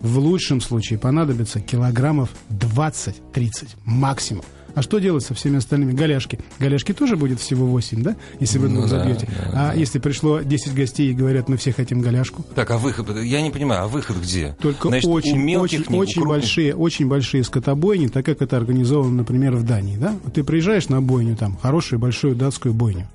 в 0.00 0.18
лучшем 0.18 0.60
случае 0.60 0.98
понадобится 0.98 1.60
килограммов 1.60 2.30
20-30 2.50 3.68
максимум. 3.84 4.44
А 4.76 4.82
что 4.82 4.98
делать 4.98 5.24
со 5.24 5.32
всеми 5.34 5.56
остальными? 5.56 5.92
Голяшки. 5.92 6.38
Голяшки 6.60 6.92
тоже 6.92 7.16
будет 7.16 7.40
всего 7.40 7.66
8, 7.66 8.02
да? 8.02 8.14
Если 8.38 8.58
вы 8.58 8.68
Ну 8.68 8.74
двух 8.80 8.90
да, 8.90 8.98
забьете. 9.00 9.26
да, 9.50 9.70
а 9.72 9.74
если 9.74 9.98
пришло 9.98 10.40
10 10.42 10.74
гостей 10.74 11.10
и 11.10 11.14
говорят, 11.14 11.48
мы 11.48 11.56
все 11.56 11.72
хотим 11.72 12.02
голяшку, 12.02 12.44
Так, 12.54 12.70
а 12.70 12.76
выход, 12.78 13.08
я 13.24 13.40
не 13.40 13.50
понимаю, 13.50 13.84
а 13.84 13.88
выход 13.88 14.18
где? 14.22 14.54
только 14.60 14.88
Значит, 14.88 15.08
очень, 15.10 15.38
мелких 15.38 15.80
очень, 15.80 15.96
очень 15.98 16.20
крупных- 16.22 16.28
большие, 16.28 16.74
очень 16.76 17.08
большие 17.08 17.42
скотобойни, 17.42 18.08
так 18.08 18.26
как 18.26 18.42
это 18.42 18.56
организовано, 18.58 19.12
например, 19.16 19.56
в 19.56 19.62
Дании, 19.64 19.96
да? 19.96 20.14
Вот 20.22 20.34
Ты 20.34 20.44
приезжаешь 20.44 20.90
на 20.90 21.00
бойню, 21.00 21.36
там, 21.36 21.56
хорошую 21.56 21.98
большую 21.98 22.36
датскую 22.36 22.74
бойню. 22.74 23.08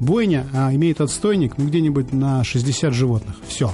Бойня 0.00 0.44
а, 0.52 0.74
имеет 0.74 1.00
отстойник, 1.00 1.56
ну, 1.56 1.66
где-нибудь 1.68 2.12
на 2.12 2.42
60 2.44 2.92
животных. 2.92 3.36
Все. 3.46 3.72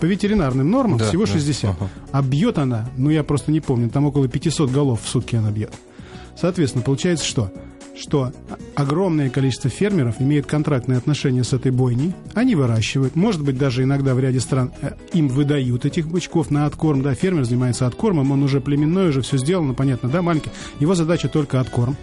По 0.00 0.04
ветеринарным 0.04 0.70
нормам 0.70 0.98
Да, 0.98 1.08
всего 1.08 1.24
да, 1.24 1.32
60. 1.32 1.70
ага. 1.70 1.88
А 2.12 2.20
бьет 2.22 2.58
она, 2.58 2.90
ну, 2.98 3.08
я 3.10 3.24
просто 3.24 3.50
не 3.52 3.60
помню, 3.60 3.88
там 3.88 4.04
около 4.04 4.28
500 4.28 4.70
голов 4.70 5.00
в 5.02 5.08
сутки 5.08 5.34
она 5.36 5.50
бьет. 5.50 5.72
Соответственно, 6.36 6.84
получается 6.84 7.24
что? 7.24 7.52
Что 7.96 8.32
огромное 8.74 9.30
количество 9.30 9.70
фермеров 9.70 10.20
имеет 10.20 10.46
контрактные 10.46 10.98
отношения 10.98 11.44
с 11.44 11.52
этой 11.52 11.70
бойней. 11.70 12.12
Они 12.34 12.56
выращивают. 12.56 13.14
Может 13.14 13.42
быть, 13.42 13.56
даже 13.56 13.84
иногда 13.84 14.14
в 14.14 14.20
ряде 14.20 14.40
стран 14.40 14.72
э, 14.82 14.94
им 15.12 15.28
выдают 15.28 15.84
этих 15.84 16.08
бычков 16.08 16.50
на 16.50 16.66
откорм. 16.66 17.02
Да, 17.02 17.14
фермер 17.14 17.44
занимается 17.44 17.86
откормом, 17.86 18.32
он 18.32 18.42
уже 18.42 18.60
племенной, 18.60 19.10
уже 19.10 19.22
все 19.22 19.38
сделано, 19.38 19.74
понятно, 19.74 20.08
да, 20.08 20.22
маленький. 20.22 20.50
Его 20.80 20.94
задача 20.96 21.28
только 21.28 21.60
откорм. 21.60 21.96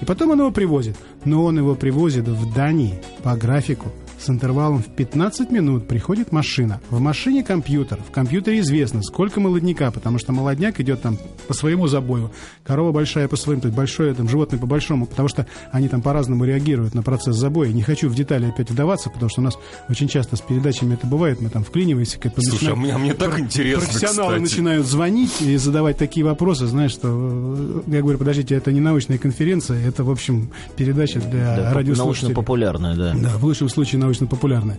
И 0.00 0.04
потом 0.04 0.30
он 0.30 0.38
его 0.40 0.50
привозит. 0.52 0.96
Но 1.24 1.44
он 1.44 1.58
его 1.58 1.74
привозит 1.74 2.28
в 2.28 2.54
Дании 2.54 3.00
по 3.22 3.36
графику. 3.36 3.92
С 4.22 4.30
интервалом 4.30 4.80
в 4.84 4.86
15 4.86 5.50
минут 5.50 5.88
приходит 5.88 6.30
машина. 6.30 6.80
В 6.90 7.00
машине 7.00 7.42
компьютер. 7.42 7.98
В 8.08 8.12
компьютере 8.12 8.60
известно, 8.60 9.02
сколько 9.02 9.40
молодняка, 9.40 9.90
потому 9.90 10.18
что 10.20 10.30
молодняк 10.32 10.78
идет 10.78 11.02
там 11.02 11.18
по 11.48 11.54
своему 11.54 11.88
забою. 11.88 12.30
Корова 12.62 12.92
большая 12.92 13.26
по 13.26 13.34
своим, 13.34 13.60
то 13.60 13.66
есть 13.66 13.76
большое 13.76 14.14
там 14.14 14.28
животное 14.28 14.60
по 14.60 14.66
большому, 14.66 15.06
потому 15.06 15.26
что 15.26 15.48
они 15.72 15.88
там 15.88 16.02
по-разному 16.02 16.44
реагируют 16.44 16.94
на 16.94 17.02
процесс 17.02 17.34
забоя. 17.34 17.72
Не 17.72 17.82
хочу 17.82 18.08
в 18.08 18.14
детали 18.14 18.46
опять 18.46 18.70
вдаваться, 18.70 19.10
потому 19.10 19.28
что 19.28 19.40
у 19.40 19.44
нас 19.44 19.58
очень 19.88 20.06
часто 20.06 20.36
с 20.36 20.40
передачами 20.40 20.94
это 20.94 21.04
бывает. 21.08 21.40
Мы 21.40 21.48
там 21.48 21.64
вклиниваемся. 21.64 22.20
как 22.20 22.32
Слушай, 22.36 22.50
а 22.50 22.52
начинаем- 22.76 22.78
мне, 22.78 22.92
а 22.94 22.98
мне 22.98 23.14
так 23.14 23.40
интересно, 23.40 23.86
Профессионалы 23.88 24.34
кстати. 24.36 24.40
начинают 24.42 24.86
звонить 24.86 25.42
и 25.42 25.56
задавать 25.56 25.98
такие 25.98 26.24
вопросы, 26.24 26.68
знаешь, 26.68 26.92
что 26.92 27.08
э, 27.08 27.80
я 27.88 28.00
говорю, 28.02 28.18
подождите, 28.18 28.54
это 28.54 28.70
не 28.70 28.80
научная 28.80 29.18
конференция, 29.18 29.84
это, 29.84 30.04
в 30.04 30.10
общем, 30.12 30.52
передача 30.76 31.18
для 31.18 31.56
Да, 31.56 31.74
радиослушателей. 31.74 32.28
Научно-популярная, 32.28 32.94
да. 32.94 33.14
Да, 33.16 33.36
в 33.38 33.44
лучшем 33.44 33.68
случае 33.68 33.98
научно-популярная. 34.12 34.78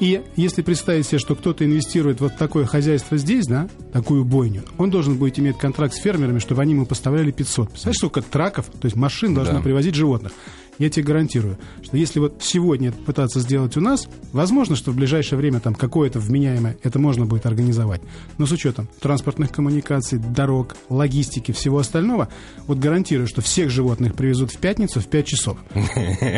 И 0.00 0.22
если 0.36 0.62
представить 0.62 1.06
себе, 1.06 1.18
что 1.18 1.34
кто-то 1.36 1.64
инвестирует 1.64 2.20
вот 2.20 2.32
в 2.32 2.36
такое 2.36 2.64
хозяйство 2.64 3.16
здесь, 3.18 3.46
да, 3.46 3.68
такую 3.92 4.24
бойню, 4.24 4.62
он 4.78 4.90
должен 4.90 5.16
будет 5.16 5.38
иметь 5.38 5.58
контракт 5.58 5.94
с 5.94 5.98
фермерами, 5.98 6.38
чтобы 6.38 6.62
они 6.62 6.72
ему 6.72 6.86
поставляли 6.86 7.30
500. 7.30 7.68
Представляешь, 7.68 7.98
сколько 7.98 8.22
траков, 8.22 8.66
то 8.66 8.86
есть 8.86 8.96
машин 8.96 9.34
должна 9.34 9.54
Да. 9.58 9.60
привозить 9.60 9.94
животных. 9.94 10.32
Я 10.78 10.88
тебе 10.88 11.04
гарантирую, 11.04 11.58
что 11.82 11.96
если 11.96 12.18
вот 12.18 12.36
сегодня 12.40 12.88
это 12.88 12.98
пытаться 12.98 13.40
сделать 13.40 13.76
у 13.76 13.80
нас, 13.80 14.08
возможно, 14.32 14.74
что 14.74 14.90
в 14.90 14.96
ближайшее 14.96 15.38
время 15.38 15.60
там 15.60 15.74
какое-то 15.74 16.18
вменяемое 16.18 16.76
это 16.82 16.98
можно 16.98 17.26
будет 17.26 17.44
организовать. 17.46 18.00
Но 18.38 18.46
с 18.46 18.52
учетом 18.52 18.88
транспортных 19.00 19.52
коммуникаций, 19.52 20.18
дорог, 20.18 20.74
логистики, 20.88 21.52
всего 21.52 21.78
остального, 21.78 22.28
вот 22.66 22.78
гарантирую, 22.78 23.26
что 23.28 23.42
всех 23.42 23.70
животных 23.70 24.14
привезут 24.14 24.50
в 24.50 24.56
пятницу 24.56 25.00
в 25.00 25.06
5 25.06 25.26
часов. 25.26 25.58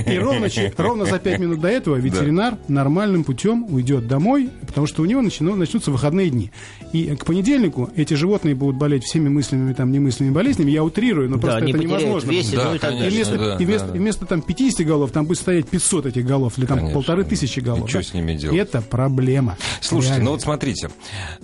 И 0.06 0.18
ровно, 0.18 0.48
ровно 0.76 1.04
за 1.06 1.18
5 1.18 1.38
минут 1.38 1.60
до 1.60 1.68
этого 1.68 1.96
ветеринар 1.96 2.58
нормальным 2.68 3.24
путем 3.24 3.64
уйдет 3.72 4.08
домой, 4.08 4.50
потому 4.66 4.86
что 4.86 5.02
у 5.02 5.04
него 5.06 5.22
начну- 5.22 5.54
начнутся 5.56 5.90
выходные 5.92 6.30
дни. 6.30 6.50
И 6.92 7.14
к 7.16 7.24
понедельнику 7.24 7.88
эти 7.96 8.14
животные 8.14 8.54
будут 8.54 8.76
болеть 8.76 9.04
всеми 9.04 9.28
мысленными, 9.28 9.72
там, 9.74 9.90
немыслимыми 9.92 10.34
болезнями. 10.34 10.70
Я 10.72 10.84
утрирую, 10.84 11.30
но 11.30 11.36
Да, 11.36 11.40
просто 11.42 11.58
они 11.58 11.72
это 11.72 11.80
невозможно. 11.82 12.30
вес, 12.30 12.50
Да, 12.50 12.68
ну 12.70 12.74
и 12.74 12.78
конечно. 12.78 13.04
И 13.06 13.10
вместо, 13.10 13.38
да, 13.38 13.56
и 13.58 13.64
вместо, 13.64 13.86
да, 13.86 13.92
да. 13.92 13.96
и 13.96 14.00
вместо 14.00 14.23
там 14.28 14.42
50 14.42 14.86
голов, 14.86 15.10
там 15.10 15.26
будет 15.26 15.38
стоять 15.38 15.68
500 15.68 16.06
этих 16.06 16.26
голов, 16.26 16.58
или 16.58 16.66
там 16.66 16.78
Конечно. 16.78 16.94
полторы 16.94 17.24
тысячи 17.24 17.60
голов. 17.60 17.86
И 17.86 17.88
что 17.88 17.98
да. 17.98 18.04
с 18.04 18.14
ними 18.14 18.34
делать? 18.34 18.58
Это 18.58 18.82
проблема. 18.82 19.56
Слушайте, 19.80 20.14
Реально. 20.14 20.24
ну 20.24 20.30
вот 20.32 20.42
смотрите, 20.42 20.90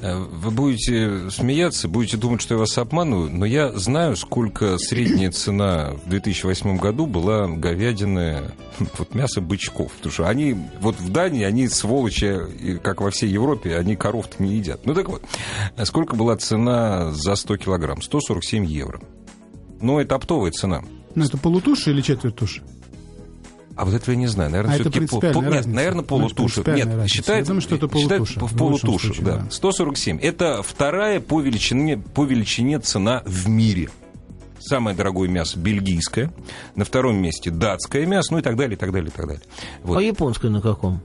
э, 0.01 0.17
вы 0.17 0.51
будете 0.51 1.31
смеяться, 1.31 1.89
будете 1.89 2.17
думать, 2.17 2.41
что 2.41 2.55
я 2.55 2.59
вас 2.61 2.77
обманываю, 2.79 3.31
но 3.31 3.45
я 3.45 3.73
знаю, 3.73 4.17
сколько 4.17 4.79
средняя 4.79 5.31
цена 5.31 5.93
в 6.05 6.09
2008 6.09 6.79
году 6.79 7.07
была 7.07 7.47
говядины, 7.49 8.53
вот 8.99 9.15
мясо 9.15 9.41
бычков. 9.41 9.93
Потому 9.93 10.13
что 10.13 10.29
они, 10.29 10.57
вот 10.81 10.99
в 11.01 11.11
Дании, 11.11 11.45
они 11.45 11.69
сволочи, 11.69 12.79
как 12.83 13.01
во 13.01 13.11
всей 13.11 13.31
Европе, 13.31 13.77
они 13.77 13.97
коров-то 13.97 14.43
не 14.43 14.57
едят. 14.57 14.87
Ну 14.87 14.95
так 14.95 15.09
вот, 15.09 15.23
э, 15.77 15.85
сколько 15.85 16.17
была 16.17 16.37
цена 16.37 17.13
за 17.13 17.35
100 17.35 17.57
килограмм? 17.59 18.03
147 18.03 18.65
евро. 18.67 19.01
Ну, 19.81 19.99
это 19.99 20.15
оптовая 20.15 20.51
цена. 20.51 20.83
Ну, 21.15 21.25
это 21.25 21.37
полутуши 21.39 21.91
или 21.91 22.01
четверть 22.01 22.37
туши? 22.37 22.63
А 23.77 23.85
вот 23.85 23.95
этого 23.95 24.11
я 24.11 24.17
не 24.17 24.27
знаю. 24.27 24.51
Наверное, 24.51 24.75
А 24.75 24.79
все-таки 24.79 25.07
пол- 25.07 25.21
принципиальная 25.21 25.33
пол- 25.51 25.53
нет, 25.55 25.67
наверное, 25.67 26.05
принципиальная 26.05 26.85
Нет, 26.85 26.95
разница. 26.97 27.15
считают, 27.17 27.41
Я 27.41 27.47
думаю, 27.47 27.61
что 27.63 27.75
это 27.77 27.87
считают 27.99 28.29
полутуша, 28.29 28.47
в 28.47 28.57
полутуше, 28.59 29.07
случае, 29.07 29.25
да. 29.25 29.37
да. 29.39 29.51
147. 29.51 30.19
Это 30.21 30.63
вторая 30.63 31.21
по 31.21 31.41
величине, 31.41 31.97
по 31.97 32.25
величине 32.25 32.79
цена 32.81 33.23
в 33.25 33.49
мире. 33.49 33.89
Самое 34.59 34.95
дорогое 34.95 35.29
мясо 35.31 35.59
бельгийское, 35.59 36.31
на 36.75 36.85
втором 36.85 37.17
месте 37.17 37.51
датское 37.51 38.05
мясо, 38.05 38.35
ну 38.35 38.41
и 38.41 38.43
так 38.43 38.57
далее, 38.57 38.77
и 38.77 38.79
так 38.79 38.93
далее, 38.93 39.09
и 39.09 39.13
так 39.17 39.27
далее. 39.27 39.43
Вот. 39.83 39.97
А 39.97 40.03
японская 40.03 40.51
на 40.51 40.61
каком? 40.61 41.01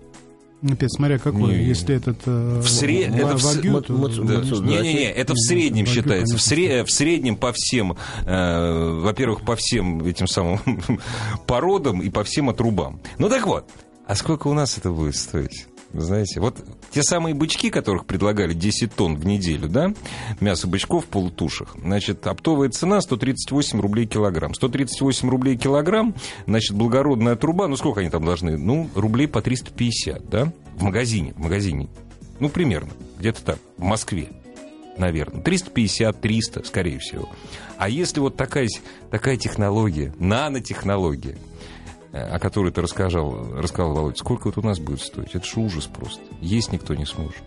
Опять 0.71 0.93
смотря 0.93 1.17
какой. 1.19 1.55
Не, 1.55 1.63
Если 1.63 1.95
этот 1.95 2.17
э, 2.25 2.59
В 2.61 2.65
сре- 2.65 3.09
ва- 3.11 3.15
это 3.17 3.37
в 3.37 3.43
Мат- 3.43 3.87
то- 3.87 3.93
мат- 3.93 4.15
Да. 4.15 4.33
Мацу- 4.41 4.65
Не-не-не, 4.65 5.11
это 5.11 5.33
в 5.33 5.37
среднем 5.37 5.85
считается. 5.85 6.37
В, 6.37 6.39
сре- 6.39 6.83
в 6.83 6.91
среднем 6.91 7.35
по 7.35 7.51
всем, 7.53 7.95
э, 8.25 8.99
во-первых, 9.01 9.41
по 9.41 9.55
всем 9.55 10.03
этим 10.05 10.27
самым 10.27 10.59
породам 11.47 12.01
и 12.01 12.09
по 12.09 12.23
всем 12.23 12.49
отрубам. 12.49 12.99
Ну 13.19 13.29
так 13.29 13.45
вот, 13.45 13.69
а 14.07 14.15
сколько 14.15 14.47
у 14.47 14.53
нас 14.53 14.77
это 14.77 14.89
будет 14.91 15.15
стоить? 15.15 15.67
Знаете, 16.01 16.39
вот 16.39 16.57
те 16.91 17.03
самые 17.03 17.33
бычки, 17.33 17.69
которых 17.69 18.05
предлагали 18.05 18.53
10 18.53 18.93
тонн 18.93 19.15
в 19.15 19.25
неделю, 19.25 19.69
да, 19.69 19.93
мясо 20.39 20.67
бычков 20.67 21.05
полутушах, 21.05 21.75
значит, 21.81 22.27
оптовая 22.27 22.69
цена 22.69 23.01
138 23.01 23.79
рублей 23.79 24.05
килограмм. 24.05 24.53
138 24.53 25.29
рублей 25.29 25.57
килограмм, 25.57 26.15
значит, 26.47 26.75
благородная 26.75 27.35
труба, 27.35 27.67
ну 27.67 27.77
сколько 27.77 28.01
они 28.01 28.09
там 28.09 28.25
должны? 28.25 28.57
Ну, 28.57 28.89
рублей 28.95 29.27
по 29.27 29.41
350, 29.41 30.29
да, 30.29 30.51
в 30.75 30.83
магазине, 30.83 31.33
в 31.33 31.39
магазине. 31.39 31.87
Ну, 32.39 32.49
примерно, 32.49 32.91
где-то 33.19 33.43
так, 33.43 33.59
в 33.77 33.83
Москве 33.83 34.29
наверное. 34.97 35.41
350, 35.41 36.21
300, 36.21 36.63
скорее 36.65 36.99
всего. 36.99 37.29
А 37.77 37.89
если 37.89 38.19
вот 38.19 38.37
такая, 38.37 38.67
такая 39.11 39.37
технология, 39.37 40.13
нанотехнология, 40.19 41.37
о 42.15 42.39
которой 42.39 42.71
ты 42.71 42.81
рассказал, 42.81 43.51
рассказал, 43.55 43.93
Володь, 43.93 44.17
сколько 44.17 44.47
вот 44.47 44.57
у 44.57 44.61
нас 44.61 44.79
будет 44.79 45.01
стоить? 45.01 45.33
Это 45.33 45.45
же 45.45 45.59
ужас 45.59 45.85
просто. 45.85 46.21
Есть 46.41 46.71
никто 46.71 46.93
не 46.95 47.05
сможет. 47.05 47.43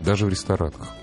Даже 0.00 0.26
в 0.26 0.28
ресторанах. 0.28 0.94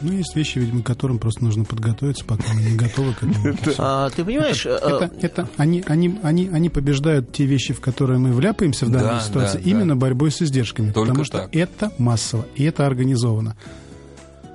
Ну, 0.00 0.12
есть 0.12 0.36
вещи, 0.36 0.58
видимо, 0.58 0.82
к 0.82 0.86
которым 0.86 1.18
просто 1.18 1.42
нужно 1.44 1.64
подготовиться, 1.64 2.24
пока 2.24 2.52
мы 2.52 2.62
не 2.62 2.76
готовы 2.76 3.14
к 3.14 3.22
этому. 3.22 3.56
А, 3.78 4.10
ты 4.10 4.24
понимаешь, 4.24 4.66
Это, 4.66 5.10
э, 5.14 5.26
это 5.26 5.48
они, 5.56 5.82
они, 5.86 6.18
они, 6.22 6.50
они 6.52 6.68
побеждают 6.68 7.32
те 7.32 7.46
вещи, 7.46 7.72
в 7.72 7.80
которые 7.80 8.18
мы 8.18 8.32
вляпаемся 8.32 8.86
в 8.86 8.90
данной 8.90 9.14
Да, 9.14 9.20
ситуации, 9.20 9.58
да, 9.58 9.64
да. 9.64 9.70
именно 9.70 9.96
борьбой 9.96 10.30
с 10.30 10.42
издержками. 10.42 10.92
Только 10.92 11.12
потому 11.12 11.24
что 11.24 11.38
так. 11.38 11.56
это 11.56 11.92
массово, 11.98 12.46
и 12.54 12.64
это 12.64 12.86
организовано. 12.86 13.56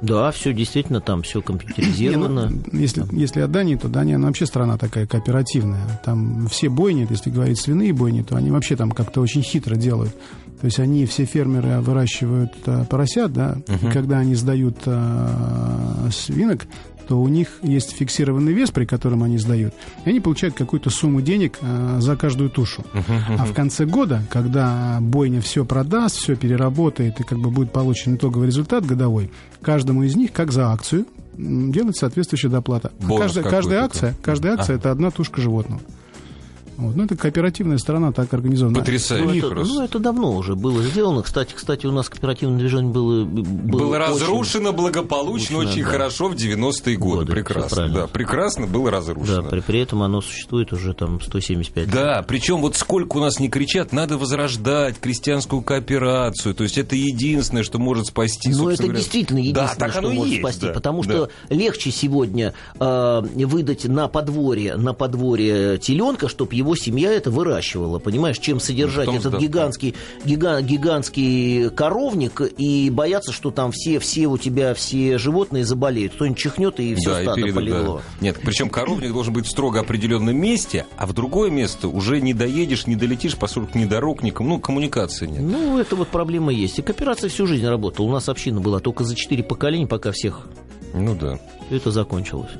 Да, 0.01 0.31
все 0.31 0.53
действительно 0.53 1.01
там 1.01 1.23
все 1.23 1.39
Не, 1.39 1.41
ну, 1.41 1.47
компьютеризировано. 1.47 2.51
если, 2.71 3.05
если 3.11 3.41
от 3.41 3.51
Дании, 3.51 3.75
то 3.75 3.87
Дания, 3.87 4.15
она 4.15 4.27
вообще 4.27 4.45
страна 4.45 4.77
такая 4.77 5.05
кооперативная. 5.05 6.01
Там 6.03 6.47
все 6.47 6.69
бойни, 6.69 7.07
если 7.09 7.29
говорить 7.29 7.59
свиные 7.59 7.93
бойни, 7.93 8.21
то 8.21 8.35
они 8.35 8.51
вообще 8.51 8.75
там 8.75 8.91
как-то 8.91 9.21
очень 9.21 9.41
хитро 9.41 9.75
делают. 9.75 10.13
То 10.61 10.65
есть 10.65 10.79
они, 10.79 11.05
все 11.05 11.23
фермеры 11.23 11.79
выращивают 11.79 12.51
а, 12.65 12.83
поросят, 12.83 13.31
да, 13.31 13.57
и 13.67 13.91
когда 13.93 14.19
они 14.19 14.35
сдают 14.35 14.77
а, 14.85 16.09
свинок, 16.11 16.65
то 17.09 17.19
у 17.19 17.27
них 17.27 17.47
есть 17.63 17.93
фиксированный 17.93 18.53
вес, 18.53 18.69
при 18.69 18.85
котором 18.85 19.23
они 19.23 19.39
сдают, 19.39 19.73
и 20.05 20.11
они 20.11 20.19
получают 20.19 20.53
какую-то 20.53 20.91
сумму 20.91 21.21
денег 21.21 21.57
а, 21.59 21.99
за 21.99 22.15
каждую 22.15 22.51
тушу. 22.51 22.83
А 22.93 23.45
в 23.45 23.53
конце 23.53 23.85
года, 23.85 24.21
когда 24.29 24.99
бойня 25.01 25.41
все 25.41 25.65
продаст, 25.65 26.17
все 26.17 26.35
переработает 26.35 27.19
и 27.19 27.23
как 27.23 27.39
бы 27.39 27.49
будет 27.49 27.71
получен 27.71 28.15
итоговый 28.15 28.45
результат 28.45 28.85
годовой, 28.85 29.31
каждому 29.63 30.03
из 30.03 30.15
них, 30.15 30.31
как 30.31 30.51
за 30.51 30.71
акцию, 30.71 31.07
м, 31.35 31.71
делать 31.71 31.97
соответствующая 31.97 32.49
доплата. 32.49 32.91
А 33.01 33.05
Бонус 33.07 33.33
каждая, 33.33 33.43
каждая 33.43 33.83
акция, 33.85 34.15
каждая 34.21 34.53
акция 34.53 34.75
это 34.75 34.91
одна 34.91 35.09
тушка 35.09 35.41
животного. 35.41 35.81
Вот. 36.79 36.95
Ну, 36.95 37.03
это 37.03 37.17
кооперативная 37.17 37.77
сторона 37.77 38.13
так 38.13 38.33
организована. 38.33 38.79
Потрясающе. 38.79 39.25
Ну, 39.27 39.37
это, 39.37 39.49
просто. 39.49 39.73
ну, 39.73 39.83
это 39.83 39.99
давно 39.99 40.35
уже 40.37 40.55
было 40.55 40.81
сделано. 40.81 41.23
Кстати, 41.23 41.53
кстати, 41.53 41.85
у 41.85 41.91
нас 41.91 42.07
кооперативное 42.07 42.57
движение 42.57 42.91
было... 42.91 43.25
Было, 43.25 43.79
Было, 43.79 43.87
очень- 43.89 43.99
разрушено 43.99 44.71
благополучно, 44.71 45.57
очень, 45.57 45.71
очень 45.71 45.83
да. 45.83 45.89
хорошо 45.89 46.29
в 46.29 46.35
90-е 46.35 46.95
годы. 46.95 47.17
Годы, 47.19 47.31
прекрасно. 47.33 47.89
Да, 47.89 48.07
прекрасно 48.07 48.65
было 48.65 48.85
Да, 48.91 48.97
разрушено. 48.97 49.49
при, 49.49 49.59
при 49.59 49.79
этом 49.81 50.03
оно 50.03 50.21
существует 50.21 50.71
уже 50.71 50.93
там 50.93 51.19
175 51.19 51.85
лет. 51.85 51.93
Да, 51.93 52.23
причем 52.25 52.61
вот 52.61 52.77
сколько 52.77 53.17
у 53.17 53.19
нас 53.19 53.39
не 53.39 53.49
кричат, 53.49 53.91
надо 53.91 54.17
возрождать 54.17 54.99
крестьянскую 54.99 55.61
кооперацию. 55.61 56.55
То 56.55 56.63
есть 56.63 56.77
это 56.77 56.95
единственное, 56.95 57.63
что 57.63 57.77
может 57.77 58.07
спасти. 58.07 58.51
Ну, 58.51 58.69
это 58.69 58.83
говоря. 58.83 58.99
действительно 58.99 59.39
единственное, 59.39 59.67
да, 59.67 59.75
так 59.75 59.91
что 59.91 60.09
может 60.09 60.27
есть, 60.27 60.39
спасти, 60.39 60.65
да, 60.67 60.73
потому 60.73 61.03
да. 61.03 61.09
что 61.13 61.29
легче 61.49 61.91
сегодня 61.91 62.53
э, 62.79 63.21
выдать 63.45 63.83
на 63.85 64.07
подворье, 64.07 64.75
на 64.77 64.93
подворье 64.93 65.77
теленка, 65.77 66.29
чтобы 66.29 66.55
его 66.55 66.68
семья 66.75 67.11
это 67.11 67.31
выращивала, 67.31 67.99
понимаешь, 67.99 68.37
чем 68.39 68.59
содержать 68.59 69.05
Потом 69.05 69.15
этот 69.19 69.31
сдав- 69.33 69.41
гигантский, 69.41 69.95
гига- 70.25 70.61
гигантский 70.61 71.69
коровник 71.69 72.41
и 72.57 72.89
бояться, 72.89 73.31
что 73.31 73.51
там 73.51 73.71
все, 73.71 73.99
все 73.99 74.27
у 74.27 74.37
тебя 74.37 74.73
все 74.73 75.17
животные 75.17 75.65
заболеют, 75.65 76.13
кто-нибудь 76.13 76.37
чихнет 76.37 76.79
и 76.79 76.95
все 76.95 77.11
Да, 77.11 77.19
и 77.21 77.23
стадо 77.23 77.41
перед- 77.41 77.55
полегло. 77.55 77.97
да. 77.97 78.25
Нет, 78.25 78.37
причем 78.43 78.69
коровник 78.69 79.13
должен 79.13 79.33
быть 79.33 79.45
в 79.45 79.49
строго 79.49 79.79
определенном 79.79 80.35
месте, 80.37 80.85
а 80.97 81.05
в 81.07 81.13
другое 81.13 81.49
место 81.49 81.87
уже 81.87 82.21
не 82.21 82.33
доедешь, 82.33 82.87
не 82.87 82.95
долетишь, 82.95 83.35
поскольку 83.37 83.77
ни 83.77 83.85
дорог, 83.85 84.23
ни 84.23 84.33
ну, 84.39 84.59
коммуникации 84.59 85.27
нет. 85.27 85.41
Ну, 85.41 85.77
это 85.79 85.95
вот 85.95 86.07
проблема 86.09 86.51
есть. 86.51 86.79
И 86.79 86.81
кооперация 86.81 87.29
всю 87.29 87.45
жизнь 87.47 87.65
работала. 87.67 88.05
У 88.05 88.11
нас 88.11 88.29
община 88.29 88.59
была 88.61 88.79
только 88.79 89.03
за 89.03 89.15
четыре 89.15 89.43
поколения, 89.43 89.87
пока 89.87 90.11
всех 90.11 90.47
Ну 90.93 91.15
да. 91.15 91.39
это 91.69 91.91
закончилось. 91.91 92.51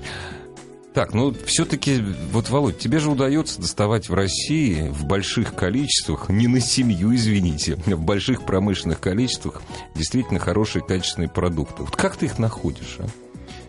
Так, 0.93 1.13
ну 1.13 1.33
все-таки, 1.45 2.03
вот, 2.31 2.49
Володь, 2.49 2.79
тебе 2.79 2.99
же 2.99 3.11
удается 3.11 3.61
доставать 3.61 4.09
в 4.09 4.13
России 4.13 4.89
в 4.89 5.05
больших 5.05 5.53
количествах, 5.53 6.29
не 6.29 6.47
на 6.47 6.59
семью, 6.59 7.13
извините, 7.15 7.75
в 7.85 8.01
больших 8.01 8.43
промышленных 8.43 8.99
количествах 8.99 9.61
действительно 9.95 10.39
хорошие 10.39 10.83
качественные 10.83 11.29
продукты. 11.29 11.83
Вот 11.83 11.95
как 11.95 12.17
ты 12.17 12.25
их 12.25 12.39
находишь, 12.39 12.97
а? 12.99 13.05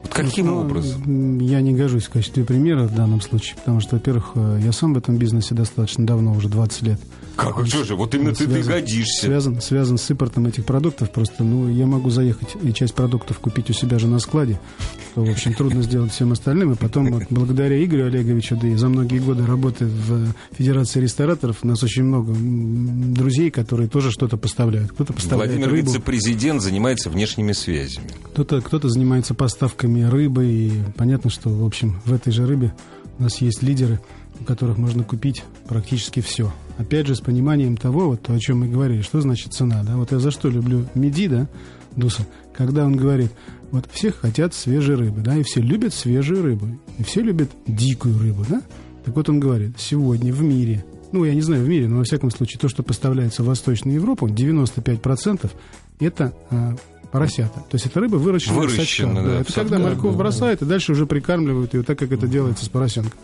Вот 0.02 0.12
каким 0.14 0.46
Ну, 0.46 0.60
образом? 0.60 1.38
Я 1.40 1.60
не 1.60 1.72
гожусь 1.74 2.04
в 2.04 2.10
качестве 2.10 2.44
примера 2.44 2.84
в 2.88 2.94
данном 2.94 3.20
случае, 3.20 3.56
потому 3.56 3.80
что, 3.80 3.96
во-первых, 3.96 4.32
э, 4.34 4.60
я 4.64 4.72
сам 4.72 4.94
в 4.94 4.98
этом 4.98 5.16
бизнесе 5.16 5.54
достаточно 5.54 6.06
давно, 6.06 6.32
уже 6.32 6.48
20 6.48 6.82
лет. 6.82 7.00
Как, 7.36 7.66
что 7.66 7.84
же, 7.84 7.94
вот 7.96 8.14
именно 8.14 8.34
ты, 8.34 8.44
ты 8.46 8.52
Связан- 8.62 8.72
годишься. 8.72 9.26
Связан, 9.26 9.60
связан 9.62 9.98
с 9.98 10.10
импортом 10.10 10.46
этих 10.46 10.64
продуктов. 10.66 11.10
Просто, 11.10 11.42
ну, 11.42 11.68
я 11.68 11.86
могу 11.86 12.10
заехать 12.10 12.48
и 12.62 12.72
часть 12.74 12.94
продуктов 12.94 13.38
купить 13.38 13.70
у 13.70 13.72
себя 13.72 13.98
же 13.98 14.08
на 14.08 14.18
складе, 14.18 14.60
что, 15.12 15.24
в 15.24 15.30
общем, 15.30 15.54
трудно 15.54 15.82
сделать 15.82 16.12
всем 16.12 16.32
остальным. 16.32 16.72
И 16.72 16.76
потом, 16.76 17.22
благодаря 17.30 17.82
Игорю 17.82 18.06
Олеговичу, 18.06 18.56
да 18.56 18.68
и 18.68 18.74
за 18.76 18.88
многие 18.88 19.20
годы 19.20 19.46
работы 19.46 19.86
в 19.86 20.26
Федерации 20.52 21.00
рестораторов, 21.00 21.58
у 21.62 21.66
нас 21.66 21.82
очень 21.82 22.04
много 22.04 22.34
друзей, 22.34 23.50
которые 23.50 23.88
тоже 23.88 24.10
что-то 24.10 24.36
поставляют. 24.36 24.92
Кто-то 24.92 25.12
поставляет 25.14 25.52
Владимир 25.52 25.72
рыбу, 25.72 25.86
вице-президент 25.90 26.60
занимается 26.62 27.08
внешними 27.10 27.52
связями. 27.52 28.10
кто-то, 28.32 28.60
кто-то 28.60 28.88
занимается 28.90 29.32
поставками 29.34 29.89
рыбы, 29.98 30.46
и 30.46 30.72
понятно, 30.96 31.30
что, 31.30 31.50
в 31.50 31.64
общем, 31.64 32.00
в 32.04 32.12
этой 32.12 32.32
же 32.32 32.46
рыбе 32.46 32.72
у 33.18 33.22
нас 33.22 33.40
есть 33.40 33.62
лидеры. 33.62 34.00
у 34.40 34.44
которых 34.44 34.78
можно 34.78 35.04
купить 35.04 35.44
практически 35.68 36.20
все. 36.20 36.50
Опять 36.78 37.06
же, 37.06 37.14
с 37.14 37.20
пониманием 37.20 37.76
того, 37.76 38.08
вот 38.08 38.30
о 38.30 38.38
чем 38.38 38.60
мы 38.60 38.68
говорили, 38.68 39.02
что 39.02 39.20
значит 39.20 39.52
цена. 39.52 39.82
Да? 39.82 39.96
Вот 39.96 40.12
я 40.12 40.18
за 40.18 40.30
что 40.30 40.48
люблю 40.48 40.86
Меди, 40.94 41.28
да, 41.28 41.46
Дуса, 41.94 42.26
когда 42.54 42.86
он 42.86 42.96
говорит, 42.96 43.32
вот 43.70 43.86
все 43.92 44.10
хотят 44.10 44.54
свежей 44.54 44.96
рыбы, 44.96 45.20
да, 45.20 45.36
и 45.36 45.42
все 45.42 45.60
любят 45.60 45.92
свежую 45.92 46.42
рыбу, 46.42 46.68
и 46.98 47.02
все 47.02 47.20
любят 47.20 47.50
дикую 47.66 48.18
рыбу, 48.18 48.44
да. 48.48 48.62
Так 49.04 49.14
вот 49.16 49.28
он 49.28 49.40
говорит, 49.40 49.78
сегодня 49.78 50.32
в 50.32 50.42
мире, 50.42 50.84
ну, 51.12 51.24
я 51.24 51.34
не 51.34 51.40
знаю 51.42 51.64
в 51.64 51.68
мире, 51.68 51.88
но 51.88 51.98
во 51.98 52.04
всяком 52.04 52.30
случае, 52.30 52.60
то, 52.60 52.68
что 52.68 52.82
поставляется 52.82 53.42
в 53.42 53.46
Восточную 53.46 53.96
Европу, 53.96 54.28
95% 54.28 55.50
это 56.00 56.32
а, 56.50 56.76
поросята. 57.10 57.60
То 57.60 57.74
есть 57.74 57.86
это 57.86 58.00
рыба 58.00 58.16
выращенная 58.16 58.66
в 58.66 58.70
сачках. 58.70 59.14
Да, 59.14 59.22
да, 59.22 59.40
это 59.40 59.52
когда 59.52 59.78
морковь 59.78 60.14
бросают, 60.14 60.62
и 60.62 60.64
дальше 60.64 60.92
уже 60.92 61.06
прикармливают 61.06 61.74
ее 61.74 61.82
так, 61.82 61.98
как 61.98 62.12
это 62.12 62.26
делается 62.26 62.64
с 62.64 62.68
поросенком. 62.68 63.18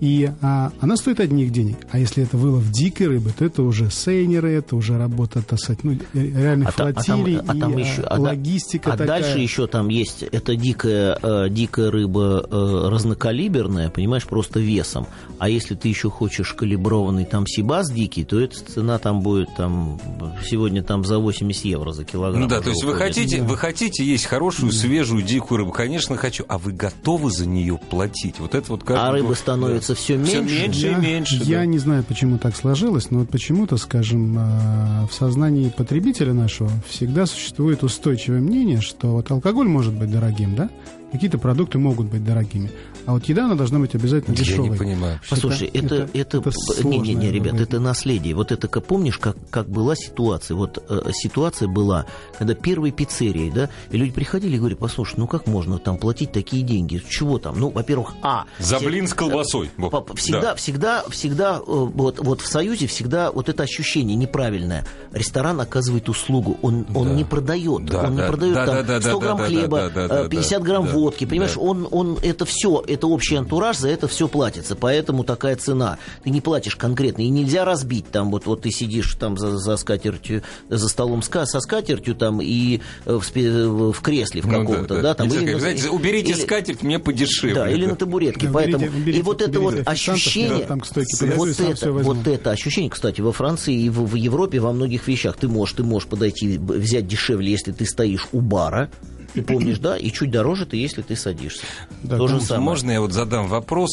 И 0.00 0.30
а, 0.42 0.70
она 0.80 0.96
стоит 0.96 1.20
одних 1.20 1.50
денег. 1.50 1.76
А 1.90 1.98
если 1.98 2.22
это 2.22 2.36
вылов 2.36 2.70
дикой 2.70 3.08
рыбы, 3.08 3.32
то 3.36 3.44
это 3.44 3.62
уже 3.62 3.90
сейнеры, 3.90 4.52
это 4.52 4.76
уже 4.76 4.96
работа, 4.96 5.42
так 5.42 5.58
сказать, 5.58 5.82
ну, 5.84 5.98
реальных 6.14 6.68
а 6.68 6.72
флотилий, 6.72 7.38
а 7.38 7.42
там, 7.42 7.56
а 7.56 7.60
там 7.60 7.78
и 7.78 7.82
еще, 7.82 8.02
а, 8.02 8.20
логистика 8.20 8.92
А 8.92 8.96
такая. 8.96 9.20
дальше 9.20 9.38
еще 9.38 9.66
там 9.66 9.88
есть, 9.88 10.22
это 10.22 10.54
дикая, 10.56 11.18
э, 11.20 11.48
дикая 11.50 11.90
рыба 11.90 12.46
э, 12.48 12.88
разнокалиберная, 12.88 13.90
понимаешь, 13.90 14.24
просто 14.26 14.60
весом. 14.60 15.06
А 15.38 15.48
если 15.48 15.74
ты 15.74 15.88
еще 15.88 16.10
хочешь 16.10 16.52
калиброванный 16.54 17.24
там 17.24 17.46
сибас 17.46 17.90
дикий, 17.90 18.24
то 18.24 18.40
эта 18.40 18.56
цена 18.64 18.98
там 18.98 19.20
будет 19.20 19.48
там 19.56 20.00
сегодня 20.48 20.82
там 20.82 21.04
за 21.04 21.18
80 21.18 21.64
евро 21.64 21.92
за 21.92 22.04
килограмм. 22.04 22.42
Ну 22.42 22.48
да, 22.48 22.60
то 22.60 22.70
есть 22.70 22.84
вы 22.84 22.94
хотите, 22.94 23.38
Да. 23.38 23.44
вы 23.44 23.56
хотите 23.56 24.04
есть 24.04 24.26
хорошую, 24.26 24.72
свежую, 24.72 25.22
дикую 25.22 25.58
рыбу? 25.58 25.72
Конечно, 25.72 26.16
хочу. 26.16 26.44
А 26.48 26.58
вы 26.58 26.72
готовы 26.72 27.30
за 27.30 27.46
нее 27.46 27.78
платить? 27.90 28.38
Вот 28.38 28.54
это 28.54 28.70
вот 28.70 28.84
как... 28.84 28.96
А 28.98 29.12
рыба 29.12 29.34
становится 29.34 29.87
все 29.94 30.22
Всё 30.24 30.40
меньше. 30.40 30.54
меньше. 30.62 30.86
я, 30.86 30.98
и 30.98 31.00
меньше, 31.00 31.40
Я 31.44 31.58
да. 31.58 31.66
не 31.66 31.78
знаю, 31.78 32.04
почему 32.04 32.38
так 32.38 32.56
сложилось, 32.56 33.10
но 33.10 33.20
вот 33.20 33.30
почему-то, 33.30 33.76
скажем, 33.76 34.36
а, 34.38 35.06
в 35.10 35.14
сознании 35.14 35.68
потребителя 35.70 36.32
нашего 36.32 36.70
всегда 36.88 37.26
существует 37.26 37.82
устойчивое 37.82 38.40
мнение, 38.40 38.80
что 38.80 39.12
вот 39.12 39.30
алкоголь 39.30 39.68
может 39.68 39.94
быть 39.94 40.10
дорогим, 40.10 40.54
да? 40.54 40.70
Какие-то 41.12 41.38
продукты 41.38 41.78
могут 41.78 42.06
быть 42.08 42.22
дорогими. 42.24 42.70
А 43.06 43.12
вот 43.12 43.24
еда, 43.24 43.46
она 43.46 43.54
должна 43.54 43.78
быть 43.78 43.94
обязательно 43.94 44.34
Я 44.34 44.40
дешевой. 44.40 44.68
не 44.68 44.76
понимаю. 44.76 45.18
Послушай, 45.30 45.68
это, 45.72 45.94
это, 46.12 46.18
это 46.18 46.40
п- 46.42 46.50
не, 46.84 46.98
не, 46.98 47.14
не, 47.14 47.30
ребят, 47.32 47.54
это- 47.54 47.62
это 47.62 47.80
наследие. 47.80 48.34
Вот 48.34 48.52
это, 48.52 48.68
как 48.68 48.84
помнишь, 48.84 49.16
как, 49.16 49.34
как 49.48 49.70
была 49.70 49.96
ситуация? 49.96 50.54
Вот 50.54 50.84
э, 50.86 51.10
ситуация 51.14 51.66
была, 51.66 52.04
когда 52.38 52.52
первые 52.54 52.92
пиццерии, 52.92 53.50
да, 53.50 53.70
и 53.90 53.96
люди 53.96 54.12
приходили 54.12 54.56
и 54.56 54.58
говорили, 54.58 54.78
послушай, 54.78 55.14
ну 55.16 55.26
как 55.26 55.46
можно 55.46 55.78
там 55.78 55.96
платить 55.96 56.32
такие 56.32 56.62
деньги? 56.62 57.02
Чего 57.08 57.38
там? 57.38 57.58
Ну, 57.58 57.70
во-первых, 57.70 58.12
а... 58.22 58.44
За 58.58 58.76
все- 58.76 58.86
блин 58.86 59.08
с 59.08 59.14
колбасой. 59.14 59.70
Вот, 59.78 59.90
Пап, 59.90 60.14
Всегда, 60.18 60.40
да. 60.42 60.54
всегда, 60.56 61.04
всегда, 61.08 61.56
э, 61.56 61.62
вот, 61.66 62.18
вот 62.18 62.42
в 62.42 62.46
Союзе 62.46 62.86
всегда 62.86 63.32
вот 63.32 63.48
это 63.48 63.62
ощущение 63.62 64.14
неправильное. 64.16 64.84
Ресторан 65.12 65.58
оказывает 65.62 66.10
услугу, 66.10 66.58
он, 66.60 66.84
он 66.94 67.08
Да. 67.08 67.14
не 67.14 67.24
продает, 67.24 67.86
Да, 67.86 68.02
он 68.04 68.10
не 68.12 68.18
да, 68.18 68.26
продает 68.28 68.54
да, 68.54 68.66
там 68.66 68.76
да, 68.76 68.82
да, 68.82 69.00
100 69.00 69.10
да, 69.12 69.18
грамм 69.26 69.38
да, 69.38 69.44
хлеба, 69.46 69.78
да, 69.78 69.88
да, 69.88 70.08
да, 70.08 70.24
э, 70.26 70.28
50 70.28 70.58
да, 70.60 70.66
грамм 70.66 70.84
да, 70.84 70.92
водки, 70.98 71.24
понимаешь, 71.24 71.54
да. 71.54 71.60
он, 71.60 71.88
он 71.90 72.18
это 72.22 72.44
все, 72.44 72.82
это 72.86 73.06
общий 73.06 73.36
антураж, 73.36 73.78
за 73.78 73.88
это 73.88 74.08
все 74.08 74.28
платится, 74.28 74.76
поэтому 74.76 75.24
такая 75.24 75.56
цена. 75.56 75.98
Ты 76.24 76.30
не 76.30 76.40
платишь 76.40 76.76
конкретно, 76.76 77.22
и 77.22 77.28
нельзя 77.28 77.64
разбить 77.64 78.10
там, 78.10 78.30
вот, 78.30 78.46
вот 78.46 78.62
ты 78.62 78.70
сидишь 78.70 79.14
там 79.14 79.36
за, 79.38 79.56
за 79.56 79.76
скатертью, 79.76 80.42
за 80.68 80.88
столом 80.88 81.20
ска- 81.20 81.46
со 81.46 81.60
скатертью 81.60 82.14
там 82.14 82.40
и 82.42 82.80
э, 83.06 83.18
в, 83.18 83.92
в 83.92 84.00
кресле 84.00 84.42
в 84.42 84.46
Ну 84.46 84.60
каком-то, 84.60 85.00
да, 85.02 85.14
там. 85.14 85.26
Нельзя 85.28 85.40
или 85.40 85.46
сказать, 85.50 85.54
на- 85.54 85.60
«Знаете, 85.80 85.90
уберите 85.90 86.32
или- 86.32 86.40
скатерть, 86.40 86.82
мне 86.82 86.98
подешевле. 86.98 87.54
да, 87.54 87.70
или 87.70 87.84
Да. 87.84 87.90
на 87.90 87.96
табуретке. 87.96 88.46
Да, 88.46 88.52
поэтому 88.52 88.86
уберите- 88.86 88.96
уберите- 88.98 89.18
и 89.18 89.22
вот 89.22 89.42
это 89.42 89.60
вот 89.60 89.72
уберите 89.74 89.90
ощущение, 89.90 90.58
да, 90.60 90.66
там 90.66 90.80
к 90.80 90.86
стойке 90.86 91.26
вот, 91.34 91.48
это, 91.60 91.92
вот 91.92 92.26
это 92.26 92.50
ощущение, 92.50 92.90
кстати, 92.90 93.20
во 93.20 93.32
Франции 93.32 93.74
и 93.74 93.88
в, 93.90 94.04
в 94.06 94.14
Европе 94.14 94.60
во 94.60 94.72
многих 94.72 95.06
вещах 95.08 95.36
ты 95.36 95.48
можешь, 95.48 95.74
ты 95.76 95.82
можешь 95.82 96.08
подойти 96.08 96.58
взять 96.58 97.06
дешевле, 97.06 97.50
если 97.50 97.72
ты 97.72 97.86
стоишь 97.86 98.28
у 98.32 98.40
бара, 98.40 98.90
ты 99.34 99.42
помнишь, 99.42 99.78
да, 99.78 99.96
и 99.96 100.10
чуть 100.10 100.30
дороже 100.30 100.66
ты, 100.66 100.76
если 100.76 101.02
ты 101.02 101.16
садишься. 101.16 101.64
Да, 102.02 102.16
То 102.16 102.28
же 102.28 102.40
самое. 102.40 102.64
Можно 102.64 102.90
я 102.92 103.00
вот 103.00 103.12
задам 103.12 103.46
вопрос? 103.48 103.90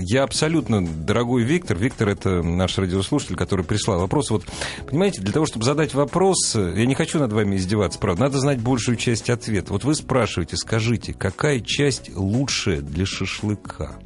Я 0.00 0.22
абсолютно, 0.22 0.86
дорогой 0.86 1.44
Виктор, 1.44 1.76
Виктор 1.76 2.08
это 2.08 2.42
наш 2.42 2.78
радиослушатель, 2.78 3.36
который 3.36 3.64
прислал 3.64 4.00
вопрос. 4.00 4.30
Вот, 4.30 4.44
понимаете, 4.88 5.22
для 5.22 5.32
того, 5.32 5.46
чтобы 5.46 5.64
задать 5.64 5.94
вопрос, 5.94 6.54
я 6.54 6.86
не 6.86 6.94
хочу 6.94 7.18
над 7.18 7.32
вами 7.32 7.56
издеваться, 7.56 7.98
правда, 7.98 8.24
надо 8.24 8.38
знать 8.38 8.60
большую 8.60 8.96
часть 8.96 9.30
ответа. 9.30 9.72
Вот 9.72 9.84
вы 9.84 9.94
спрашиваете, 9.94 10.56
скажите, 10.56 11.14
какая 11.14 11.60
часть 11.60 12.14
лучшая 12.14 12.80
для 12.80 13.06
шашлыка? 13.06 13.98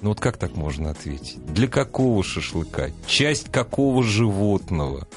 Ну 0.00 0.10
вот 0.10 0.20
как 0.20 0.36
так 0.36 0.56
можно 0.56 0.90
ответить? 0.90 1.38
Для 1.52 1.66
какого 1.66 2.22
шашлыка? 2.22 2.90
Часть 3.06 3.50
какого 3.50 4.04
животного? 4.04 5.08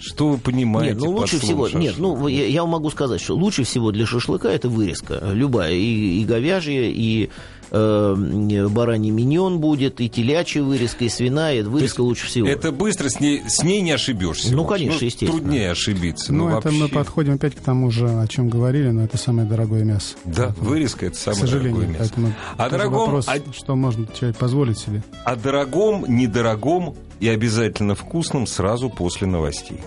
Что 0.00 0.28
вы 0.30 0.38
понимаете 0.38 0.94
Нет, 0.94 1.02
ну 1.04 1.10
лучше 1.12 1.38
всего, 1.40 1.68
нет, 1.68 1.94
шашлык? 1.94 1.98
ну 1.98 2.28
я, 2.28 2.46
я 2.46 2.64
могу 2.66 2.90
сказать, 2.90 3.20
что 3.20 3.34
лучше 3.36 3.64
всего 3.64 3.90
для 3.92 4.06
шашлыка 4.06 4.48
это 4.50 4.68
вырезка, 4.68 5.20
любая, 5.32 5.72
и, 5.72 6.20
и 6.20 6.24
говяжья, 6.24 6.82
и 6.90 7.30
э, 7.70 8.66
бараний 8.70 9.10
миньон 9.10 9.58
будет, 9.60 10.00
и 10.00 10.08
телячья 10.08 10.62
вырезка, 10.62 11.04
и 11.04 11.08
свиная, 11.08 11.60
это 11.60 11.70
вырезка 11.70 12.02
лучше 12.02 12.26
всего. 12.26 12.46
Это 12.46 12.70
быстро, 12.72 13.08
с 13.08 13.20
ней, 13.20 13.42
с 13.48 13.62
ней 13.62 13.80
не 13.80 13.92
ошибешься. 13.92 14.54
Ну, 14.54 14.62
общем. 14.62 14.68
конечно, 14.88 15.04
естественно. 15.04 15.32
Труднее 15.40 15.70
ошибиться. 15.70 16.32
Ну, 16.32 16.48
но 16.50 16.58
это 16.58 16.70
мы 16.70 16.80
вообще- 16.82 16.94
подходим 16.94 17.34
опять 17.34 17.54
к 17.54 17.60
тому 17.60 17.90
же, 17.90 18.06
о 18.08 18.26
чем 18.28 18.48
говорили, 18.48 18.90
но 18.90 19.04
это 19.04 19.16
самое 19.16 19.48
дорогое 19.48 19.84
мясо. 19.84 20.14
Да, 20.24 20.46
Поэтому, 20.48 20.68
вырезка 20.70 21.06
это 21.06 21.14
К 21.16 21.18
самое 21.18 21.40
сожалению, 21.40 21.74
дорогое 21.76 21.98
мясо. 21.98 22.12
поэтому 22.14 22.26
тоже 22.58 22.70
дорогом, 22.70 22.98
вопрос, 23.00 23.28
о- 23.28 23.52
что 23.52 23.74
может 23.76 24.14
человек 24.14 24.36
позволить 24.36 24.78
себе. 24.78 25.02
О 25.24 25.36
дорогом, 25.36 26.04
недорогом 26.08 26.94
и 27.20 27.28
обязательно 27.28 27.94
вкусном 27.94 28.46
сразу 28.46 28.90
после 28.90 29.26
новостей. 29.26 29.80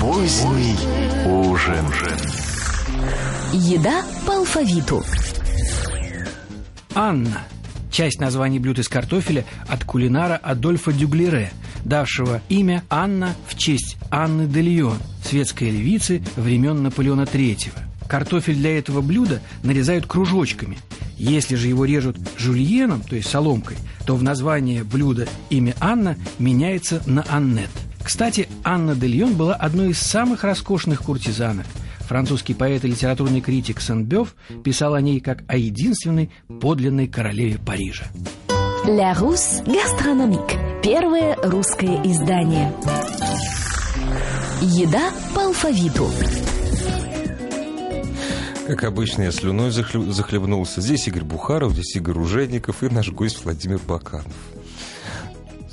Поздний 0.00 0.76
ужин. 1.26 1.84
Еда 3.52 4.04
по 4.26 4.36
алфавиту. 4.36 5.02
Анна. 6.94 7.42
Часть 7.90 8.20
названий 8.20 8.58
блюд 8.58 8.78
из 8.78 8.88
картофеля 8.88 9.44
от 9.66 9.84
кулинара 9.84 10.36
Адольфа 10.36 10.92
Дюглере, 10.92 11.50
давшего 11.84 12.42
имя 12.48 12.84
Анна 12.90 13.34
в 13.48 13.56
честь 13.56 13.96
Анны 14.10 14.46
де 14.46 14.60
Лион, 14.60 14.98
светской 15.24 15.70
львицы 15.70 16.22
времен 16.36 16.82
Наполеона 16.82 17.22
III. 17.22 17.72
Картофель 18.08 18.56
для 18.56 18.78
этого 18.78 19.00
блюда 19.00 19.40
нарезают 19.62 20.06
кружочками. 20.06 20.78
Если 21.18 21.56
же 21.56 21.68
его 21.68 21.84
режут 21.84 22.16
жульеном, 22.36 23.02
то 23.02 23.16
есть 23.16 23.28
соломкой, 23.28 23.76
то 24.06 24.14
в 24.16 24.22
название 24.22 24.84
блюда 24.84 25.26
имя 25.50 25.74
Анна 25.80 26.16
меняется 26.38 27.02
на 27.06 27.24
Аннет. 27.28 27.70
Кстати, 28.02 28.48
Анна 28.64 28.94
де 28.94 29.06
Лион 29.06 29.34
была 29.34 29.54
одной 29.54 29.90
из 29.90 29.98
самых 29.98 30.44
роскошных 30.44 31.02
куртизанок. 31.02 31.66
Французский 32.00 32.54
поэт 32.54 32.84
и 32.84 32.88
литературный 32.88 33.42
критик 33.42 33.82
Сен-Бёв 33.82 34.34
писал 34.64 34.94
о 34.94 35.00
ней 35.02 35.20
как 35.20 35.42
о 35.46 35.58
единственной 35.58 36.30
подлинной 36.60 37.06
королеве 37.06 37.58
Парижа. 37.58 38.06
Ля 38.86 39.12
Рус 39.12 39.60
Гастрономик. 39.66 40.82
Первое 40.82 41.36
русское 41.42 42.00
издание. 42.04 42.72
Еда 44.62 45.10
по 45.34 45.44
алфавиту. 45.44 46.08
Как 48.68 48.84
обычно, 48.84 49.22
я 49.22 49.32
слюной 49.32 49.70
захлебнулся. 49.70 50.82
Здесь 50.82 51.08
Игорь 51.08 51.24
Бухаров, 51.24 51.72
здесь 51.72 51.96
Игорь 51.96 52.18
Ужеников 52.18 52.82
и 52.82 52.90
наш 52.90 53.08
гость 53.08 53.42
Владимир 53.42 53.78
Баканов. 53.78 54.26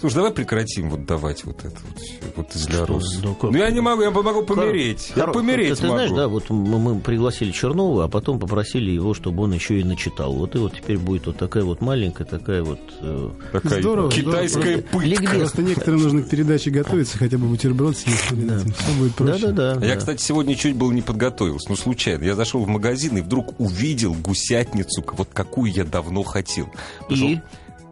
Слушай, 0.05 0.15
давай 0.17 0.31
прекратим 0.33 0.89
вот 0.91 1.05
давать 1.07 1.43
вот 1.45 1.65
это 1.65 1.75
вот, 1.89 1.99
всё, 1.99 2.13
вот 2.35 2.55
из 2.55 2.67
для 2.67 2.85
Рус. 2.85 3.19
Ну, 3.23 3.33
как? 3.33 3.49
Ну, 3.49 3.57
я 3.57 3.71
не 3.71 3.81
могу, 3.81 4.03
я 4.03 4.11
могу 4.11 4.43
помереть. 4.43 5.11
Я 5.15 5.23
Хоро- 5.23 5.33
помереть 5.33 5.69
ты, 5.69 5.75
ты 5.77 5.81
могу. 5.87 5.95
знаешь, 5.95 6.11
да, 6.11 6.27
вот 6.27 6.49
мы 6.51 6.77
мы 6.77 6.99
пригласили 6.99 7.49
Чернова, 7.51 8.03
а 8.03 8.07
потом 8.07 8.37
попросили 8.39 8.91
его, 8.91 9.15
чтобы 9.15 9.41
он 9.43 9.53
еще 9.53 9.79
и 9.79 9.83
начитал. 9.83 10.33
Вот 10.33 10.53
и 10.55 10.59
вот 10.59 10.75
теперь 10.75 10.99
будет 10.99 11.25
вот 11.25 11.37
такая 11.37 11.63
вот 11.63 11.81
маленькая, 11.81 12.25
такая 12.25 12.61
вот... 12.63 12.79
э, 13.01 13.29
Такая 13.51 13.81
Здорово, 13.81 14.11
китайская 14.11 14.61
здорово. 14.61 14.81
пытка. 14.91 15.07
Ликбез. 15.07 15.29
Просто 15.39 15.61
некоторым 15.63 16.03
нужно 16.03 16.21
к 16.21 16.29
передаче 16.29 16.69
готовиться, 16.69 17.17
хотя 17.17 17.37
бы 17.39 17.47
бутерброд 17.47 17.97
съесть 17.97 18.31
этим. 18.31 18.71
Все 18.73 18.91
будет 18.99 19.15
проще. 19.15 19.47
Да-да-да. 19.47 19.71
А 19.81 19.85
Я, 19.85 19.93
да. 19.93 19.97
кстати, 19.97 20.21
сегодня 20.21 20.55
чуть 20.55 20.75
было 20.75 20.91
не 20.91 21.01
подготовился, 21.01 21.65
ну, 21.69 21.75
случайно. 21.75 22.23
Я 22.23 22.35
зашел 22.35 22.63
в 22.63 22.67
магазин 22.67 23.17
и 23.17 23.21
вдруг 23.21 23.59
увидел 23.59 24.13
гусятницу, 24.13 25.03
вот 25.17 25.29
какую 25.33 25.71
я 25.71 25.83
давно 25.83 26.21
хотел. 26.21 26.67
Пошел- 27.09 27.27
И? 27.29 27.39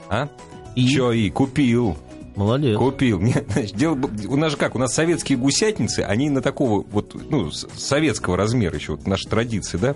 А? 0.10 0.30
И? 0.76 0.88
Че 0.88 1.12
и? 1.12 1.30
Купил. 1.30 1.98
Молодец. 2.36 2.78
Купил. 2.78 3.20
Нет, 3.20 3.46
значит, 3.52 3.76
дело, 3.76 4.00
у 4.28 4.36
нас 4.36 4.52
же 4.52 4.58
как, 4.58 4.76
у 4.76 4.80
нас 4.80 4.94
советские 4.94 5.38
гусятницы, 5.38 6.00
они 6.00 6.30
на 6.30 6.42
такого 6.42 6.84
вот, 6.90 7.16
ну, 7.30 7.52
советского 7.52 8.38
размера 8.38 8.76
еще, 8.76 8.94
вот 8.94 9.06
наша 9.06 9.30
традиция, 9.30 9.80
да, 9.80 9.96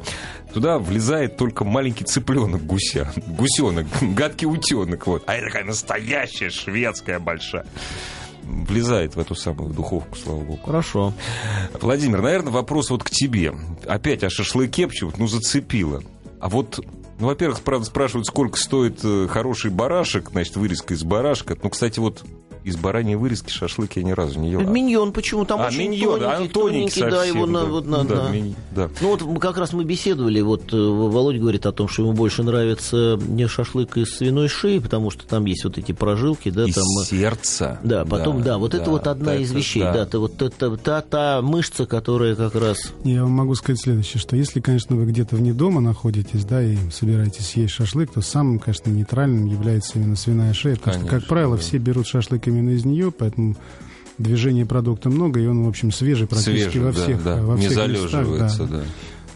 туда 0.53 0.77
влезает 0.77 1.37
только 1.37 1.65
маленький 1.65 2.03
цыпленок 2.03 2.63
гуся, 2.63 3.11
гусенок, 3.27 3.87
гадкий 4.01 4.47
утенок, 4.47 5.07
вот. 5.07 5.23
А 5.25 5.35
это 5.35 5.47
такая 5.47 5.63
настоящая 5.65 6.49
шведская 6.49 7.19
большая. 7.19 7.65
Влезает 8.43 9.15
в 9.15 9.19
эту 9.19 9.35
самую 9.35 9.73
духовку, 9.73 10.15
слава 10.15 10.39
богу. 10.39 10.59
Хорошо. 10.63 11.13
Владимир, 11.81 12.21
наверное, 12.21 12.53
вопрос 12.53 12.91
вот 12.91 13.03
к 13.03 13.09
тебе. 13.09 13.53
Опять 13.85 14.23
о 14.23 14.29
шашлыке, 14.29 14.87
почему 14.87 15.11
ну, 15.17 15.27
зацепило. 15.27 16.01
А 16.39 16.47
вот 16.47 16.79
Ну, 17.19 17.27
во-первых, 17.27 17.61
правда, 17.61 17.85
спрашивают, 17.85 18.27
сколько 18.27 18.57
стоит 18.57 18.99
э, 19.03 19.27
хороший 19.27 19.71
барашек, 19.71 20.29
значит, 20.29 20.55
вырезка 20.55 20.93
из 20.93 21.03
барашка. 21.03 21.57
Ну, 21.61 21.69
кстати, 21.69 21.99
вот 21.99 22.23
из 22.67 22.75
бараньей 22.77 23.15
вырезки 23.15 23.49
шашлык 23.51 23.91
я 23.95 24.03
ни 24.03 24.11
разу 24.11 24.39
не 24.39 24.51
ел. 24.51 24.61
Миньон 24.61 25.11
почему 25.13 25.45
там 25.45 25.61
А, 25.61 25.67
очень 25.67 25.89
миньон, 25.89 26.21
а, 26.23 26.35
тоненький, 26.35 26.53
тоненький 26.53 26.99
тоненький, 26.99 27.01
да, 27.01 27.11
совсем, 27.17 27.35
его 27.37 27.45
на, 27.45 27.59
да. 27.61 27.65
вот 27.67 27.85
на, 27.87 28.03
Да, 28.03 28.15
на- 28.23 28.29
мини- 28.31 28.55
да. 28.75 28.89
Ну 29.01 29.07
вот 29.09 29.21
мы 29.21 29.39
как 29.39 29.57
раз 29.57 29.73
мы 29.73 29.83
беседовали, 29.85 30.41
вот 30.41 30.73
э, 30.73 30.77
Володя 30.77 31.39
говорит 31.39 31.65
о 31.65 31.71
том, 31.71 31.87
что 31.87 32.03
ему 32.03 32.13
больше 32.13 32.43
нравится 32.43 33.17
не 33.27 33.47
шашлык 33.47 33.97
из 33.97 34.17
свиной 34.17 34.47
шеи, 34.49 34.79
потому 34.79 35.09
что 35.11 35.25
там 35.25 35.45
есть 35.45 35.63
вот 35.63 35.77
эти 35.77 35.91
прожилки, 35.93 36.49
да, 36.49 36.65
Из 36.65 36.75
там... 36.75 36.83
э, 37.01 37.05
сердца. 37.05 37.79
Да, 37.83 38.05
потом, 38.05 38.43
да, 38.43 38.57
вот 38.57 38.73
это 38.73 38.89
вот 38.89 39.07
одна 39.07 39.27
да, 39.27 39.35
из 39.37 39.49
это 39.51 39.59
вещей, 39.59 39.83
да. 39.83 39.93
да, 39.93 40.03
это 40.03 40.19
вот 40.19 40.41
это, 40.41 40.77
та, 40.77 41.01
та 41.01 41.41
мышца, 41.41 41.85
которая 41.85 42.35
как 42.35 42.55
раз... 42.55 42.77
Я 43.03 43.23
вам 43.23 43.31
могу 43.31 43.55
сказать 43.55 43.79
следующее, 43.81 44.19
что 44.19 44.35
если, 44.35 44.59
конечно, 44.59 44.95
вы 44.95 45.05
где-то 45.05 45.35
вне 45.35 45.53
дома 45.53 45.79
находитесь, 45.81 46.43
да, 46.43 46.61
и 46.61 46.75
собираетесь 46.91 47.47
съесть 47.47 47.73
шашлык, 47.73 48.11
то 48.11 48.21
самым, 48.21 48.59
конечно, 48.59 48.89
нейтральным 48.89 49.45
является 49.45 49.97
именно 49.99 50.15
свиная 50.15 50.53
шея, 50.53 50.75
потому 50.75 50.93
что, 50.95 51.01
как 51.03 51.09
Конечно, 51.11 51.29
правило, 51.29 51.55
да. 51.55 51.61
все 51.61 51.77
берут 51.77 52.07
шашлык 52.07 52.47
именно 52.47 52.56
из 52.61 52.85
нее, 52.85 53.11
поэтому 53.11 53.55
движения 54.17 54.65
продукта 54.65 55.09
много, 55.09 55.39
и 55.39 55.45
он, 55.45 55.63
в 55.63 55.67
общем, 55.67 55.91
свежий 55.91 56.27
практически 56.27 56.71
Свежий, 56.71 56.81
во 56.81 56.91
да, 56.91 57.03
всех, 57.03 57.23
да, 57.23 57.41
во 57.41 57.55
не 57.55 57.67
всех 57.67 57.71
местах, 57.71 57.85
залеживается, 57.87 58.63
да. 58.65 58.77
да. 58.77 58.83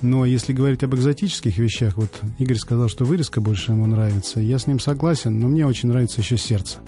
Но 0.01 0.25
если 0.25 0.53
говорить 0.53 0.83
об 0.83 0.95
экзотических 0.95 1.57
вещах, 1.57 1.97
вот 1.97 2.09
Игорь 2.39 2.57
сказал, 2.57 2.89
что 2.89 3.05
вырезка 3.05 3.39
больше 3.39 3.71
ему 3.71 3.85
нравится. 3.85 4.39
Я 4.39 4.57
с 4.57 4.65
ним 4.65 4.79
согласен, 4.79 5.39
но 5.39 5.47
мне 5.47 5.65
очень 5.65 5.89
нравится 5.89 6.21
еще 6.21 6.37
сердце. 6.37 6.79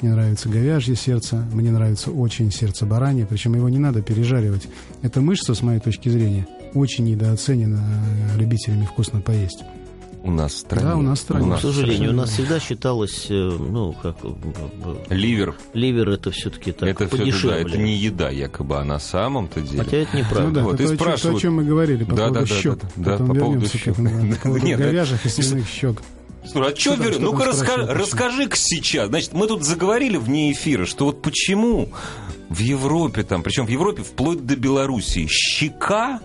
Мне 0.00 0.12
нравится 0.12 0.48
говяжье 0.48 0.96
сердце, 0.96 1.46
мне 1.52 1.70
нравится 1.70 2.10
очень 2.10 2.50
сердце 2.50 2.86
баранье, 2.86 3.24
причем 3.24 3.54
его 3.54 3.68
не 3.68 3.78
надо 3.78 4.02
пережаривать. 4.02 4.68
Эта 5.02 5.20
мышца, 5.20 5.54
с 5.54 5.62
моей 5.62 5.78
точки 5.78 6.08
зрения, 6.08 6.48
очень 6.74 7.04
недооценена 7.04 7.84
э, 8.34 8.38
любителями 8.38 8.84
вкусно 8.84 9.20
поесть. 9.20 9.62
У 10.24 10.30
нас 10.30 10.52
в 10.54 10.58
стране. 10.58 10.86
Да, 10.86 10.96
у 10.96 11.02
нас 11.02 11.18
в 11.18 11.22
стране. 11.22 11.44
У 11.44 11.48
К 11.48 11.50
нас 11.52 11.60
сожалению, 11.62 12.10
у 12.10 12.14
нас 12.14 12.30
всегда 12.30 12.60
считалось, 12.60 13.26
э, 13.28 13.34
ну, 13.34 13.92
как... 14.00 14.16
э, 14.22 15.14
Ливер. 15.14 15.54
Ливер 15.74 16.10
это 16.10 16.30
все-таки 16.30 16.70
так 16.72 16.88
это 16.88 17.08
все 17.08 17.16
подешевле. 17.16 17.50
да, 17.64 17.68
это 17.68 17.78
не 17.78 17.96
еда 17.96 18.30
якобы, 18.30 18.78
а 18.78 18.84
на 18.84 18.98
самом-то 19.00 19.60
деле. 19.60 19.82
Хотя 19.84 19.96
это 19.98 20.10
Ну 20.12 20.18
неправда. 20.20 20.50
да, 20.52 20.62
Вот, 20.62 20.74
это 20.74 20.82
и 20.84 20.86
то, 20.86 20.94
спрашивают. 20.94 21.38
о 21.38 21.40
чем 21.40 21.54
мы 21.56 21.64
говорили 21.64 22.04
по 22.04 22.14
Да, 22.14 22.28
поводу 22.28 22.34
да, 22.34 22.40
да, 22.40 22.60
щек. 22.60 22.78
да, 22.78 22.88
да, 22.96 23.10
Потом 23.12 23.28
по 23.28 23.34
поводу 23.34 23.66
щек. 23.66 23.96
да, 23.96 24.10
по 24.36 24.42
поводу 24.42 24.66
да. 24.68 24.76
говяжьих 24.76 25.26
и 25.26 25.28
свиных 25.42 25.68
щек. 25.68 26.02
Слушай, 26.44 26.72
а 26.72 26.76
что, 26.76 26.96
Что 26.96 27.20
ну-ка 27.20 27.44
почему? 27.44 27.86
расскажи-ка 27.94 28.56
сейчас. 28.56 29.08
Значит, 29.08 29.32
мы 29.32 29.46
тут 29.46 29.64
заговорили 29.64 30.16
вне 30.16 30.50
эфира, 30.52 30.86
что 30.86 31.04
вот 31.06 31.22
почему 31.22 31.88
в 32.48 32.58
Европе, 32.58 33.22
там, 33.22 33.42
причем 33.42 33.66
в 33.66 33.70
Европе 33.70 34.02
вплоть 34.02 34.44
до 34.44 34.56
Белоруссии, 34.56 35.26
щека 35.28 36.20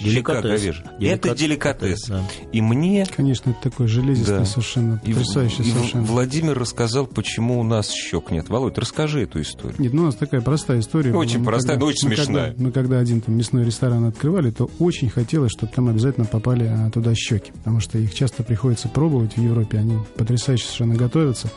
Деликатес. 0.00 0.60
Деликатес, 0.60 0.82
это 1.00 1.34
деликатес. 1.34 2.08
да. 2.08 2.22
И 2.52 2.60
мне 2.60 3.06
Конечно, 3.14 3.50
это 3.50 3.70
такой 3.70 3.86
железистый 3.86 4.38
Да. 4.38 4.44
совершенно, 4.44 5.00
и, 5.04 5.12
потрясающий 5.12 5.62
и 5.62 5.70
совершенно. 5.70 6.04
Владимир 6.04 6.58
рассказал, 6.58 7.06
почему 7.06 7.60
у 7.60 7.62
нас 7.62 7.90
щек 7.90 8.30
нет. 8.30 8.48
Володь, 8.48 8.78
расскажи 8.78 9.22
эту 9.22 9.40
историю. 9.40 9.76
Нет, 9.78 9.92
ну 9.92 10.02
у 10.02 10.06
нас 10.06 10.14
такая 10.14 10.40
простая 10.40 10.80
история. 10.80 11.12
Очень 11.14 11.40
Мы 11.40 11.46
простая, 11.46 11.76
когда- 11.76 11.84
но 11.84 11.90
очень 11.90 12.08
мы 12.08 12.16
смешная. 12.16 12.48
Когда, 12.50 12.62
мы 12.64 12.72
когда 12.72 12.98
один 12.98 13.20
там 13.20 13.36
мясной 13.36 13.64
ресторан 13.64 14.04
открывали, 14.04 14.50
то 14.50 14.70
очень 14.78 15.08
хотелось, 15.10 15.52
чтобы 15.52 15.72
там 15.74 15.88
обязательно 15.88 16.26
попали 16.26 16.66
а, 16.66 16.90
туда 16.90 17.14
щеки, 17.14 17.52
потому 17.52 17.80
что 17.80 17.98
их 17.98 18.14
часто 18.14 18.42
приходится 18.42 18.88
пробовать 18.88 19.36
в 19.36 19.40
Европе, 19.42 19.78
они 19.78 19.98
потрясающе 20.16 20.64
совершенно 20.64 20.94
готовятся. 20.94 21.50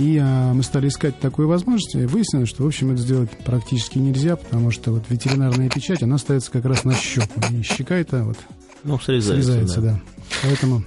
И 0.00 0.18
а, 0.18 0.54
мы 0.54 0.62
стали 0.62 0.88
искать 0.88 1.18
такую 1.18 1.46
возможность, 1.46 1.94
и 1.94 2.06
выяснилось, 2.06 2.48
что, 2.48 2.64
в 2.64 2.66
общем, 2.66 2.90
это 2.90 3.02
сделать 3.02 3.28
практически 3.44 3.98
нельзя, 3.98 4.36
потому 4.36 4.70
что 4.70 4.92
вот 4.92 5.04
ветеринарная 5.10 5.68
печать, 5.68 6.02
она 6.02 6.16
ставится 6.16 6.50
как 6.50 6.64
раз 6.64 6.84
на 6.84 6.94
щеку, 6.94 7.38
и 7.50 7.60
щека 7.60 7.96
это 7.96 8.24
вот 8.24 8.38
Ну, 8.82 8.98
срезается, 8.98 9.44
срезается, 9.44 9.80
да. 9.82 9.92
да. 9.92 10.00
Поэтому 10.42 10.82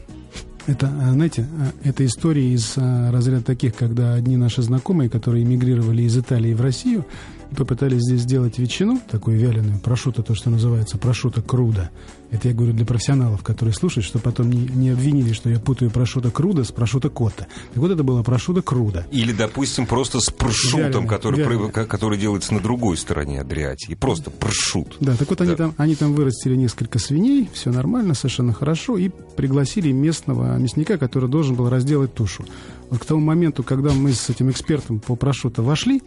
это, 0.65 0.91
а, 0.99 1.11
знаете, 1.11 1.47
а, 1.59 1.87
это 1.87 2.03
история 2.07 2.53
из 2.53 2.73
а, 2.75 3.11
разряда 3.11 3.43
таких, 3.43 3.75
когда 3.75 4.15
одни 4.15 4.35
наши 4.35 4.63
знакомые, 4.63 5.11
которые 5.11 5.43
эмигрировали 5.43 6.01
из 6.01 6.17
Италии 6.17 6.55
в 6.55 6.61
Россию, 6.61 7.05
попытались 7.53 8.01
здесь 8.01 8.21
сделать 8.21 8.57
ветчину, 8.57 8.99
такую 9.09 9.37
вяленую, 9.37 9.79
прошута, 9.79 10.23
то, 10.23 10.35
что 10.35 10.49
называется 10.49 10.97
прошута 10.97 11.41
круда. 11.41 11.89
Это 12.31 12.47
я 12.47 12.53
говорю 12.55 12.73
для 12.73 12.83
профессионалов, 12.85 13.43
которые 13.43 13.75
слушают, 13.75 14.05
что 14.05 14.17
потом 14.17 14.49
не, 14.51 14.57
не 14.65 14.89
обвинили, 14.89 15.33
что 15.33 15.49
я 15.49 15.59
путаю 15.59 15.91
прошута 15.91 16.31
круда 16.31 16.63
с 16.63 16.71
прошута 16.71 17.09
кота. 17.09 17.45
Так 17.73 17.77
вот, 17.77 17.91
это 17.91 18.03
было 18.03 18.23
прошута 18.23 18.63
круда. 18.63 19.05
Или, 19.11 19.31
допустим, 19.33 19.85
просто 19.85 20.19
с 20.19 20.31
прошутом, 20.31 20.79
Вяленый, 20.89 21.07
который, 21.07 21.39
вяленый. 21.39 21.71
который 21.71 22.17
делается 22.17 22.53
на 22.55 22.59
другой 22.59 22.97
стороне 22.97 23.41
Адриатики. 23.41 23.93
Просто 23.93 24.31
прошут. 24.31 24.97
Да, 24.99 25.15
так 25.15 25.29
вот 25.29 25.41
они, 25.41 25.51
Да. 25.51 25.57
там, 25.57 25.73
они 25.77 25.95
там 25.95 26.13
вырастили 26.13 26.55
несколько 26.55 26.97
свиней, 26.97 27.49
все 27.53 27.71
нормально, 27.71 28.15
совершенно 28.15 28.51
хорошо, 28.51 28.97
и 28.97 29.09
пригласили 29.35 29.91
местного 29.91 30.57
мясника, 30.57 30.97
который 30.97 31.29
должен 31.29 31.53
был 31.55 31.69
разделать 31.69 32.15
тушу. 32.15 32.45
Вот 32.89 32.99
к 32.99 33.05
тому 33.05 33.21
моменту, 33.21 33.61
когда 33.63 33.91
мы 33.91 34.11
с 34.11 34.29
этим 34.31 34.49
экспертом 34.49 34.99
по 34.99 35.15
прошуто 35.15 35.61
вошли, 35.61 36.01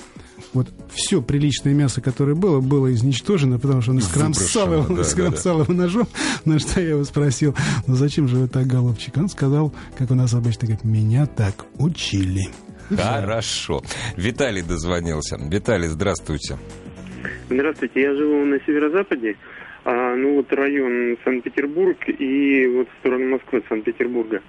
вот 0.52 0.68
все 0.90 1.22
приличное 1.22 1.74
мясо, 1.74 2.00
которое 2.00 2.34
было, 2.34 2.60
было 2.60 2.92
изничтожено, 2.92 3.58
потому 3.58 3.82
что 3.82 3.92
он 3.92 4.00
скромсал 4.00 4.66
Выброшено, 4.66 4.84
его, 4.84 4.96
да, 4.96 5.04
скромсал 5.04 5.62
его 5.62 5.72
ножом, 5.72 6.08
на 6.44 6.58
что 6.58 6.80
я 6.80 6.90
его 6.90 7.04
спросил, 7.04 7.54
ну 7.86 7.94
зачем 7.94 8.28
же 8.28 8.36
вы 8.36 8.48
так, 8.48 8.66
голубчик? 8.66 9.16
Он 9.16 9.28
сказал, 9.28 9.74
как 9.98 10.10
у 10.10 10.14
нас 10.14 10.34
обычно 10.34 10.68
говорит, 10.68 10.84
меня 10.84 11.26
так 11.26 11.66
учили. 11.78 12.48
Хорошо. 12.88 13.82
Виталий 14.16 14.62
дозвонился. 14.62 15.36
Виталий, 15.50 15.88
здравствуйте. 15.88 16.56
Здравствуйте, 17.48 18.00
я 18.00 18.14
живу 18.14 18.44
на 18.44 18.58
северо-западе, 18.60 19.36
а, 19.84 20.14
ну 20.16 20.36
вот 20.36 20.52
район 20.52 21.16
Санкт-Петербург 21.24 21.96
и 22.08 22.66
вот 22.66 22.88
в 22.88 22.98
сторону 23.00 23.30
Москвы, 23.30 23.62
Санкт-Петербурга. 23.68 24.42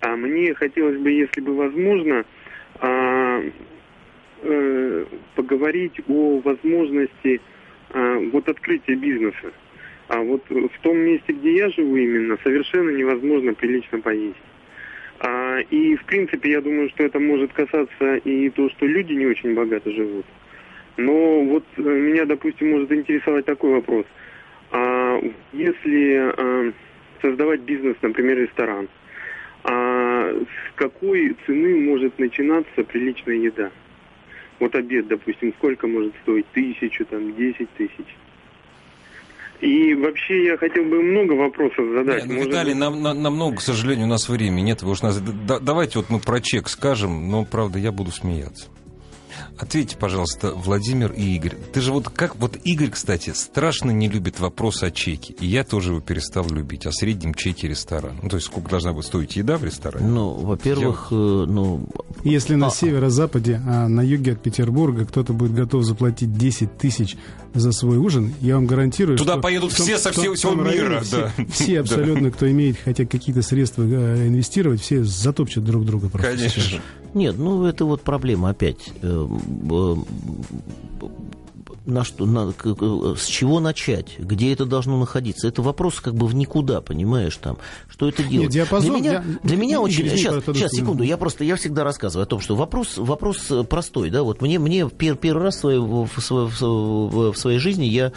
А 0.00 0.16
мне 0.16 0.54
хотелось 0.54 0.98
бы, 0.98 1.10
если 1.10 1.40
бы 1.40 1.56
возможно, 1.56 2.24
а, 2.80 3.40
э, 4.42 5.04
поговорить 5.34 6.00
о 6.08 6.40
возможности 6.40 7.40
а, 7.90 8.18
вот 8.32 8.48
открытия 8.48 8.94
бизнеса. 8.94 9.52
А 10.08 10.20
вот 10.20 10.42
в 10.48 10.78
том 10.82 10.96
месте, 10.98 11.32
где 11.32 11.56
я 11.56 11.70
живу 11.70 11.96
именно, 11.96 12.38
совершенно 12.42 12.90
невозможно 12.90 13.54
прилично 13.54 14.00
поесть. 14.00 14.36
А, 15.20 15.58
и, 15.70 15.96
в 15.96 16.04
принципе, 16.04 16.50
я 16.52 16.60
думаю, 16.60 16.88
что 16.90 17.04
это 17.04 17.18
может 17.18 17.52
касаться 17.52 18.16
и 18.16 18.48
то, 18.50 18.70
что 18.70 18.86
люди 18.86 19.12
не 19.12 19.26
очень 19.26 19.54
богато 19.54 19.90
живут. 19.90 20.26
Но 20.96 21.42
вот 21.44 21.64
э, 21.76 21.82
меня, 21.82 22.24
допустим, 22.24 22.70
может 22.70 22.92
интересовать 22.92 23.44
такой 23.46 23.72
вопрос. 23.72 24.06
А 24.70 25.20
если 25.52 26.32
э, 26.36 26.72
создавать 27.20 27.60
бизнес, 27.60 27.96
например, 28.02 28.38
ресторан, 28.38 28.88
а 29.64 30.30
с 30.32 30.74
какой 30.76 31.36
цены 31.46 31.80
может 31.80 32.18
начинаться 32.18 32.84
приличная 32.84 33.36
еда? 33.36 33.70
Вот 34.60 34.74
обед, 34.74 35.06
допустим, 35.08 35.52
сколько 35.58 35.86
может 35.86 36.12
стоить? 36.22 36.46
Тысячу, 36.52 37.04
там, 37.06 37.34
десять 37.36 37.70
тысяч. 37.76 38.06
И 39.60 39.94
вообще 39.94 40.44
я 40.46 40.56
хотел 40.56 40.84
бы 40.84 41.02
много 41.02 41.32
вопросов 41.32 41.84
задать. 41.92 42.22
Не, 42.24 42.28
ну, 42.28 42.34
Может 42.34 42.48
Виталий, 42.50 42.72
быть- 42.74 42.80
нам, 42.80 43.02
на- 43.02 43.14
намного, 43.14 43.56
к 43.56 43.60
сожалению, 43.60 44.06
у 44.06 44.08
нас 44.08 44.28
времени 44.28 44.60
нет. 44.66 44.82
Вы 44.82 44.92
уж 44.92 45.02
нас, 45.02 45.20
да- 45.20 45.58
давайте 45.58 45.98
вот 45.98 46.10
мы 46.10 46.20
про 46.20 46.40
чек 46.40 46.68
скажем, 46.68 47.28
но, 47.30 47.44
правда, 47.44 47.78
я 47.78 47.90
буду 47.90 48.10
смеяться. 48.12 48.68
Ответьте, 49.58 49.96
пожалуйста, 49.96 50.52
Владимир 50.54 51.12
и 51.12 51.22
Игорь. 51.34 51.56
Ты 51.72 51.80
же 51.80 51.92
вот 51.92 52.08
как... 52.08 52.36
Вот 52.36 52.56
Игорь, 52.64 52.90
кстати, 52.90 53.30
страшно 53.34 53.90
не 53.90 54.08
любит 54.08 54.38
вопрос 54.38 54.82
о 54.84 54.90
чеке. 54.92 55.34
И 55.40 55.46
я 55.46 55.64
тоже 55.64 55.90
его 55.90 56.00
перестал 56.00 56.46
любить. 56.48 56.86
О 56.86 56.92
среднем 56.92 57.34
чеке 57.34 57.66
ресторана. 57.68 58.14
Ну, 58.22 58.28
то 58.28 58.36
есть, 58.36 58.46
сколько 58.46 58.70
должна 58.70 58.92
быть 58.92 59.04
стоить 59.04 59.34
еда 59.36 59.56
в 59.58 59.64
ресторане? 59.64 60.06
Ну, 60.06 60.30
во-первых, 60.34 61.08
э, 61.10 61.14
ну, 61.14 61.88
Если 62.24 62.54
на 62.54 62.68
А. 62.68 62.70
северо-западе, 62.70 63.60
а 63.66 63.88
на 63.88 64.00
юге 64.00 64.32
от 64.32 64.42
Петербурга 64.42 65.04
кто-то 65.06 65.32
будет 65.32 65.54
готов 65.54 65.84
заплатить 65.84 66.32
10 66.36 66.78
тысяч 66.78 67.16
за 67.54 67.72
свой 67.72 67.96
ужин, 67.98 68.34
я 68.40 68.54
вам 68.56 68.66
гарантирую, 68.66 69.18
Туда 69.18 69.32
что 69.34 69.40
поедут 69.42 69.74
том- 69.74 69.86
все 69.86 69.98
со 69.98 70.12
всего- 70.12 70.34
всего 70.34 70.54
мира, 70.54 71.00
Все, 71.00 71.30
да. 71.36 71.44
все 71.50 71.80
абсолютно, 71.80 72.30
кто 72.30 72.48
имеет 72.50 72.76
хотя 72.84 73.04
какие-то 73.06 73.42
средства 73.42 73.82
э, 73.82 74.28
инвестировать, 74.28 74.80
все 74.80 75.02
затопчут 75.04 75.64
друг 75.64 75.84
друга 75.84 76.08
просто. 76.08 76.30
Конечно. 76.36 76.62
сейчас. 76.62 76.80
Нет, 77.14 77.38
ну 77.38 77.64
это 77.64 77.84
вот 77.86 78.02
проблема 78.02 78.50
опять. 78.50 78.90
Э, 79.70 79.96
На 81.86 82.04
что, 82.04 82.26
на- 82.26 82.52
с 83.16 83.24
чего 83.24 83.60
начать? 83.60 84.18
Где 84.18 84.52
это 84.52 84.66
должно 84.66 84.98
находиться? 84.98 85.48
Это 85.48 85.62
вопрос 85.62 86.00
как 86.00 86.14
бы 86.14 86.26
в 86.26 86.34
никуда, 86.34 86.82
понимаешь, 86.82 87.34
там. 87.36 87.56
Что 87.88 88.08
это 88.08 88.22
делать? 88.22 88.50
диапазон, 88.50 88.90
для 88.90 88.98
меня, 89.00 89.12
я- 89.12 89.24
для 89.42 89.56
меня 89.56 89.76
Игорь, 89.76 89.84
очень... 89.86 90.00
извини, 90.06 90.16
Сейчас, 90.18 90.34
пожалуйста, 90.34 90.54
сейчас, 90.54 90.72
секунду. 90.72 91.02
Я 91.02 91.16
просто, 91.16 91.44
я 91.44 91.56
всегда 91.56 91.84
рассказываю 91.84 92.24
о 92.24 92.26
том, 92.26 92.40
что 92.40 92.56
вопрос, 92.56 92.98
вопрос 92.98 93.50
э, 93.50 93.64
простой, 93.64 94.10
да, 94.10 94.22
вот 94.22 94.42
мне, 94.42 94.58
мне 94.58 94.80
пер- 94.82 95.16
первый 95.16 95.44
раз 95.44 95.56
в 95.56 95.60
своей, 95.60 95.78
в, 95.78 96.08
своей- 96.20 96.48
в 97.32 97.34
своей 97.36 97.58
жизни 97.58 97.84
я 97.86 98.12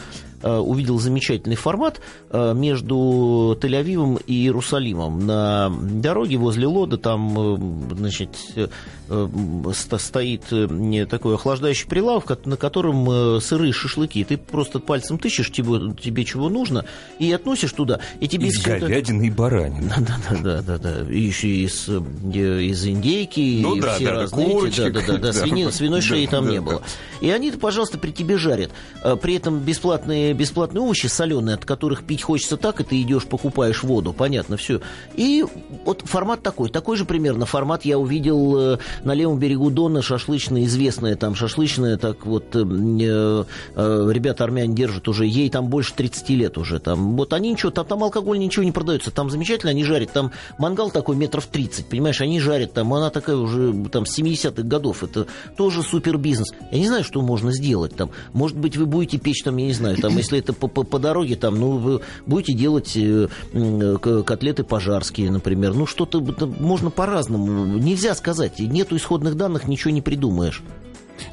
увидел 0.50 1.00
замечательный 1.00 1.56
формат 1.56 2.02
э, 2.30 2.54
между 2.54 3.58
Тель-Авивом 3.62 4.22
и 4.26 4.34
Иерусалимом. 4.34 5.26
На 5.26 5.70
дороге 5.70 6.38
возле 6.38 6.68
Лода 6.68 6.98
там, 6.98 7.92
э, 7.92 7.96
значит, 7.98 8.30
э, 8.56 8.68
э, 9.10 9.28
ст- 9.74 10.00
стоит 10.02 10.44
э, 10.52 11.06
такой 11.10 11.36
охлаждающий 11.36 11.88
прилавок, 11.88 12.46
на 12.46 12.58
котором 12.58 13.10
э, 13.10 13.40
сырые 13.42 13.74
шашлыки. 13.74 14.24
Ты 14.24 14.38
просто 14.38 14.80
пальцем 14.80 15.18
тыщешь, 15.18 15.52
тебе, 15.52 15.94
тебе 16.02 16.26
чего 16.26 16.50
нужно, 16.50 16.86
и 17.20 17.32
относишь 17.32 17.74
туда. 17.74 18.00
И 18.20 18.28
тебе 18.28 18.48
Из 18.48 18.62
говядины 18.62 19.28
и 19.28 19.30
баранины. 19.30 19.90
да, 19.90 20.18
да, 20.30 20.38
да, 20.42 20.62
да, 20.62 20.78
да, 20.78 21.04
да. 21.06 21.12
И 21.14 21.20
еще 21.20 21.48
из, 21.48 21.88
э, 21.88 22.00
из 22.64 22.86
индейки, 22.86 23.60
Ну 23.62 23.76
и 23.76 23.82
да, 23.82 23.96
все 23.96 24.06
да, 24.06 24.12
разные. 24.14 24.72
да, 24.72 24.90
да, 24.90 25.02
да, 25.02 25.18
да, 25.18 25.34
свиной 25.72 26.02
шеи 26.02 26.26
там 26.26 26.50
не 26.50 26.62
было. 26.62 26.82
И 27.20 27.30
они, 27.30 27.52
пожалуйста, 27.52 27.98
при 27.98 28.12
тебе 28.12 28.38
жарят. 28.38 28.72
При 29.22 29.36
этом 29.36 29.60
бесплатные, 29.60 30.31
бесплатные 30.34 30.82
овощи 30.82 31.08
соленые, 31.08 31.56
от 31.56 31.66
которых 31.66 32.04
пить 32.04 32.22
хочется 32.22 32.58
так, 32.58 32.82
и 32.82 32.84
ты 32.84 33.02
идешь, 33.02 33.26
покупаешь 33.26 33.84
воду, 33.84 34.14
понятно, 34.14 34.58
все. 34.58 34.82
И 35.16 35.46
вот 35.86 36.02
формат 36.06 36.44
такой, 36.44 36.70
такой 36.70 36.98
же 36.98 37.06
примерно 37.06 37.46
формат 37.46 37.86
я 37.86 37.98
увидел 37.98 38.58
э, 38.58 38.78
на 39.04 39.14
левом 39.14 39.40
берегу 39.40 39.70
Дона, 39.70 40.02
шашлычная, 40.02 40.66
известная 40.66 41.16
там 41.16 41.36
шашлычная, 41.36 41.98
так 41.98 42.26
вот, 42.26 42.56
э, 42.56 42.60
э, 42.60 43.44
э, 43.76 44.10
ребята 44.12 44.44
армяне 44.44 44.76
держат 44.76 45.08
уже, 45.08 45.26
ей 45.26 45.50
там 45.50 45.68
больше 45.68 45.94
30 45.94 46.30
лет 46.30 46.58
уже, 46.58 46.80
там, 46.80 47.16
вот 47.16 47.34
они 47.34 47.52
ничего, 47.52 47.72
там, 47.72 47.86
там 47.86 48.04
алкоголь 48.04 48.40
ничего 48.40 48.64
не 48.64 48.72
продается, 48.72 49.12
там 49.12 49.30
замечательно, 49.30 49.72
они 49.72 49.84
жарят, 49.84 50.12
там 50.12 50.32
мангал 50.58 50.92
такой 50.92 51.16
метров 51.16 51.46
30, 51.48 51.88
понимаешь, 51.88 52.22
они 52.22 52.40
жарят, 52.40 52.74
там, 52.74 52.94
она 52.94 53.10
такая 53.10 53.36
уже, 53.36 53.74
там, 53.92 54.06
с 54.06 54.20
70-х 54.20 54.64
годов, 54.64 55.04
это 55.04 55.28
тоже 55.56 55.84
супер 55.84 56.18
бизнес. 56.18 56.50
Я 56.72 56.80
не 56.80 56.88
знаю, 56.88 57.04
что 57.04 57.22
можно 57.22 57.52
сделать 57.52 57.96
там, 57.96 58.12
может 58.34 58.58
быть, 58.58 58.78
вы 58.78 58.86
будете 58.86 59.18
печь 59.18 59.44
там, 59.44 59.58
я 59.58 59.68
не 59.68 59.74
знаю, 59.74 59.98
там, 59.98 60.20
если 60.22 60.40
это 60.40 60.54
по, 60.54 60.68
по, 60.68 60.84
по 60.84 61.00
дороге, 61.00 61.36
там, 61.36 61.60
ну, 61.60 61.78
вы 61.78 62.02
будете 62.26 62.54
делать 62.54 62.96
э, 62.96 63.28
котлеты 64.26 64.64
пожарские, 64.64 65.32
например, 65.32 65.74
ну, 65.74 65.86
что-то 65.86 66.22
можно 66.22 66.90
по-разному, 66.90 67.66
нельзя 67.78 68.16
сказать, 68.16 68.60
нету 68.60 68.96
исходных 68.96 69.36
данных, 69.36 69.68
ничего 69.68 69.92
не 69.92 70.02
придумаешь. 70.02 70.64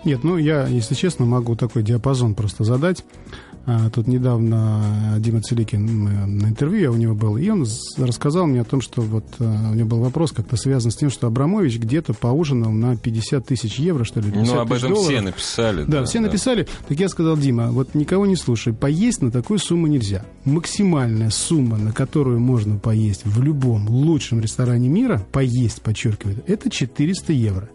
Нет, 0.05 0.23
ну 0.23 0.37
я, 0.37 0.67
если 0.67 0.95
честно, 0.95 1.25
могу 1.25 1.57
такой 1.57 1.83
диапазон 1.83 2.35
просто 2.35 2.65
задать. 2.65 3.05
А, 3.71 3.91
Тут 3.91 4.07
недавно 4.07 5.17
Дима 5.19 5.43
Целикин 5.43 6.39
на 6.39 6.47
интервью 6.47 6.81
я 6.81 6.91
у 6.91 6.97
него 6.97 7.15
был, 7.15 7.37
и 7.37 7.51
он 7.51 7.67
рассказал 7.99 8.47
мне 8.47 8.63
о 8.63 8.65
том, 8.65 8.81
что 8.81 9.03
вот 9.03 9.27
а, 9.41 9.71
у 9.71 9.75
него 9.75 9.87
был 9.89 9.99
вопрос 9.99 10.33
как-то 10.33 10.57
связан 10.57 10.91
с 10.91 10.97
тем, 10.97 11.11
что 11.11 11.27
Абрамович 11.27 11.79
где-то 11.79 12.15
поужинал 12.15 12.71
на 12.73 12.97
50 12.97 13.45
тысяч 13.45 13.79
евро, 13.79 14.05
что 14.05 14.21
ли, 14.21 14.31
50 14.31 14.55
Ну, 14.55 14.61
об 14.63 14.73
этом 14.73 14.95
все 14.95 15.03
долларов. 15.03 15.25
написали. 15.25 15.85
Да, 15.85 16.05
все 16.07 16.21
написали. 16.21 16.67
Так 16.89 16.99
я 16.99 17.11
сказал, 17.11 17.37
Дима, 17.37 17.71
вот 17.71 17.95
никого 17.95 18.25
не 18.25 18.37
слушай, 18.37 18.73
поесть 18.73 19.21
на 19.21 19.31
такую 19.31 19.59
сумму 19.59 19.87
нельзя. 19.87 20.25
Максимальная 20.47 21.29
сумма, 21.29 21.77
на 21.77 21.93
которую 21.93 22.41
можно 22.41 22.79
поесть 22.79 23.27
в 23.27 23.43
любом 23.43 23.87
лучшем 23.91 24.41
ресторане 24.41 24.89
мира, 24.89 25.23
поесть, 25.31 25.83
подчеркиваю, 25.83 26.43
это 26.47 26.71
400 26.71 27.35
евро. 27.35 27.69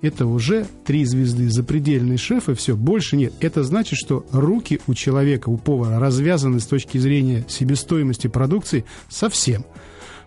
Это 0.00 0.26
уже 0.26 0.66
три 0.84 1.04
звезды, 1.04 1.50
запредельный 1.50 2.18
шеф 2.18 2.48
и 2.48 2.54
все, 2.54 2.76
больше 2.76 3.16
нет. 3.16 3.32
Это 3.40 3.64
значит, 3.64 3.98
что 3.98 4.24
руки 4.30 4.80
у 4.86 4.94
человека, 4.94 5.48
у 5.48 5.56
повара 5.56 5.98
развязаны 5.98 6.60
с 6.60 6.66
точки 6.66 6.98
зрения 6.98 7.44
себестоимости 7.48 8.28
продукции 8.28 8.84
совсем. 9.08 9.64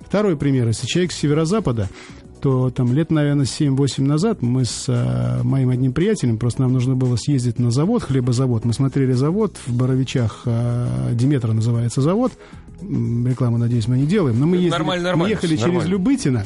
Второй 0.01 0.35
пример. 0.35 0.67
Если 0.67 0.87
человек 0.87 1.13
с 1.13 1.17
северо-запада, 1.17 1.89
то 2.41 2.69
там 2.69 2.91
лет, 2.91 3.11
наверное, 3.11 3.45
7-8 3.45 4.01
назад 4.01 4.41
мы 4.41 4.65
с 4.65 4.85
э, 4.89 5.43
моим 5.43 5.69
одним 5.69 5.93
приятелем, 5.93 6.37
просто 6.37 6.63
нам 6.63 6.73
нужно 6.73 6.95
было 6.95 7.15
съездить 7.15 7.59
на 7.59 7.71
завод, 7.71 8.03
хлебозавод. 8.03 8.65
Мы 8.65 8.73
смотрели 8.73 9.13
завод 9.13 9.55
в 9.65 9.73
Боровичах, 9.73 10.41
э, 10.45 11.11
Диметра 11.13 11.53
называется 11.53 12.01
завод. 12.01 12.33
Рекламу, 12.81 13.57
надеюсь, 13.57 13.87
мы 13.87 13.99
не 13.99 14.07
делаем. 14.07 14.39
Но 14.39 14.47
мы, 14.47 14.55
ездили, 14.55 14.71
Нормально, 14.71 15.03
мы 15.03 15.09
нормально, 15.09 15.31
ехали 15.31 15.55
через 15.55 15.61
нормально. 15.61 15.89
Любытино. 15.89 16.45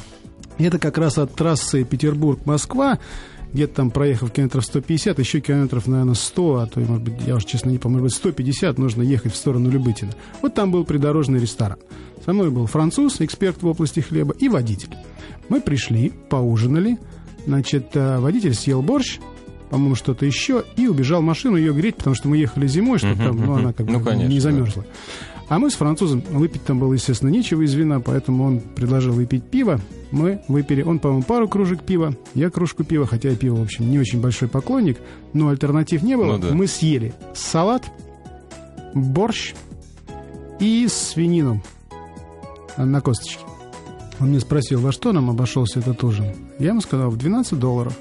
Это 0.58 0.80
как 0.80 0.98
раз 0.98 1.18
от 1.18 1.34
трассы 1.36 1.84
Петербург-Москва, 1.84 3.00
где-то 3.54 3.76
там 3.76 3.92
проехав 3.92 4.32
километров 4.32 4.66
150, 4.66 5.20
еще 5.20 5.40
километров, 5.40 5.88
наверное, 5.88 6.14
100, 6.14 6.56
а 6.56 6.68
то, 6.68 6.80
может 6.80 7.04
быть, 7.04 7.16
я 7.26 7.36
уже 7.36 7.46
честно 7.46 7.70
не 7.70 7.78
помню, 7.78 8.00
может 8.00 8.16
быть, 8.16 8.20
150 8.20 8.78
нужно 8.78 9.02
ехать 9.02 9.34
в 9.34 9.36
сторону 9.36 9.70
Любытина. 9.70 10.12
Вот 10.42 10.54
там 10.54 10.72
был 10.72 10.86
придорожный 10.86 11.40
ресторан. 11.40 11.78
Со 12.26 12.34
мной 12.34 12.52
был 12.52 12.66
француз, 12.66 13.22
эксперт 13.22 13.62
в 13.62 13.68
области 13.68 14.00
хлеба, 14.00 14.34
и 14.40 14.50
водитель. 14.50 14.96
Мы 15.50 15.62
пришли, 15.62 16.12
поужинали, 16.30 16.98
значит, 17.46 17.92
э, 17.94 18.20
водитель 18.20 18.54
съел 18.54 18.82
борщ, 18.82 19.20
по-моему, 19.70 19.96
что-то 19.96 20.26
еще, 20.26 20.64
и 20.76 20.88
убежал 20.88 21.22
в 21.22 21.26
машину 21.26 21.58
ее 21.58 21.74
греть, 21.74 21.98
потому 21.98 22.16
что 22.16 22.28
мы 22.28 22.38
ехали 22.38 22.68
зимой, 22.68 22.98
чтобы 22.98 23.16
там, 23.16 23.38
ну, 23.38 23.54
она 23.54 23.74
как 23.74 23.86
бы 23.86 23.94
Ну, 23.94 24.00
конечно, 24.00 24.28
не 24.28 24.40
да. 24.40 24.84
А 25.48 25.60
мы 25.60 25.70
с 25.70 25.76
французом, 25.76 26.22
выпить 26.32 26.64
там 26.64 26.80
было, 26.80 26.94
естественно, 26.94 27.30
нечего 27.30 27.62
из 27.62 27.74
вина, 27.74 28.00
поэтому 28.00 28.46
он 28.46 28.60
предложил 28.60 29.14
выпить 29.14 29.44
пиво. 29.44 29.80
Мы 30.12 30.42
выпили, 30.48 30.82
он, 30.82 31.00
по-моему, 31.00 31.24
пару 31.24 31.48
кружек 31.48 31.84
пива, 31.84 32.16
я 32.34 32.50
кружку 32.50 32.84
пива, 32.84 33.06
хотя 33.06 33.30
я 33.30 33.36
пиво, 33.36 33.56
в 33.56 33.62
общем, 33.62 33.90
не 33.90 34.00
очень 34.00 34.22
большой 34.22 34.48
поклонник, 34.48 34.98
но 35.34 35.50
альтернатив 35.50 36.02
не 36.02 36.16
было. 36.16 36.38
Ну 36.38 36.40
да. 36.40 36.54
Мы 36.54 36.68
съели 36.68 37.14
салат, 37.34 37.84
борщ 38.94 39.54
и 40.60 40.88
свинину 40.88 41.62
на 42.78 43.02
косточке. 43.02 43.44
Он 44.20 44.30
мне 44.30 44.40
спросил, 44.40 44.80
во 44.80 44.92
что 44.92 45.12
нам 45.12 45.30
обошелся 45.30 45.80
этот 45.80 46.04
ужин. 46.04 46.28
Я 46.58 46.70
ему 46.70 46.82
сказал, 46.82 47.10
в 47.10 47.18
12 47.18 47.60
долларов. 47.60 47.98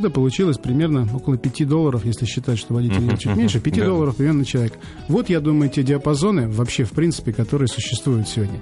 Это 0.00 0.08
получилось 0.08 0.56
примерно 0.56 1.06
около 1.14 1.36
5 1.36 1.68
долларов, 1.68 2.06
если 2.06 2.24
считать, 2.24 2.58
что 2.58 2.72
водитель 2.72 3.02
ел 3.02 3.18
чуть 3.18 3.36
меньше, 3.36 3.60
5 3.60 3.74
Да. 3.80 3.84
долларов 3.84 4.16
примерно 4.16 4.38
на 4.40 4.44
человека. 4.46 4.78
Вот, 5.08 5.28
я 5.28 5.40
думаю, 5.40 5.68
те 5.68 5.82
диапазоны 5.82 6.48
вообще, 6.48 6.84
в 6.84 6.92
принципе, 6.92 7.34
которые 7.34 7.68
существуют 7.68 8.26
сегодня. 8.26 8.60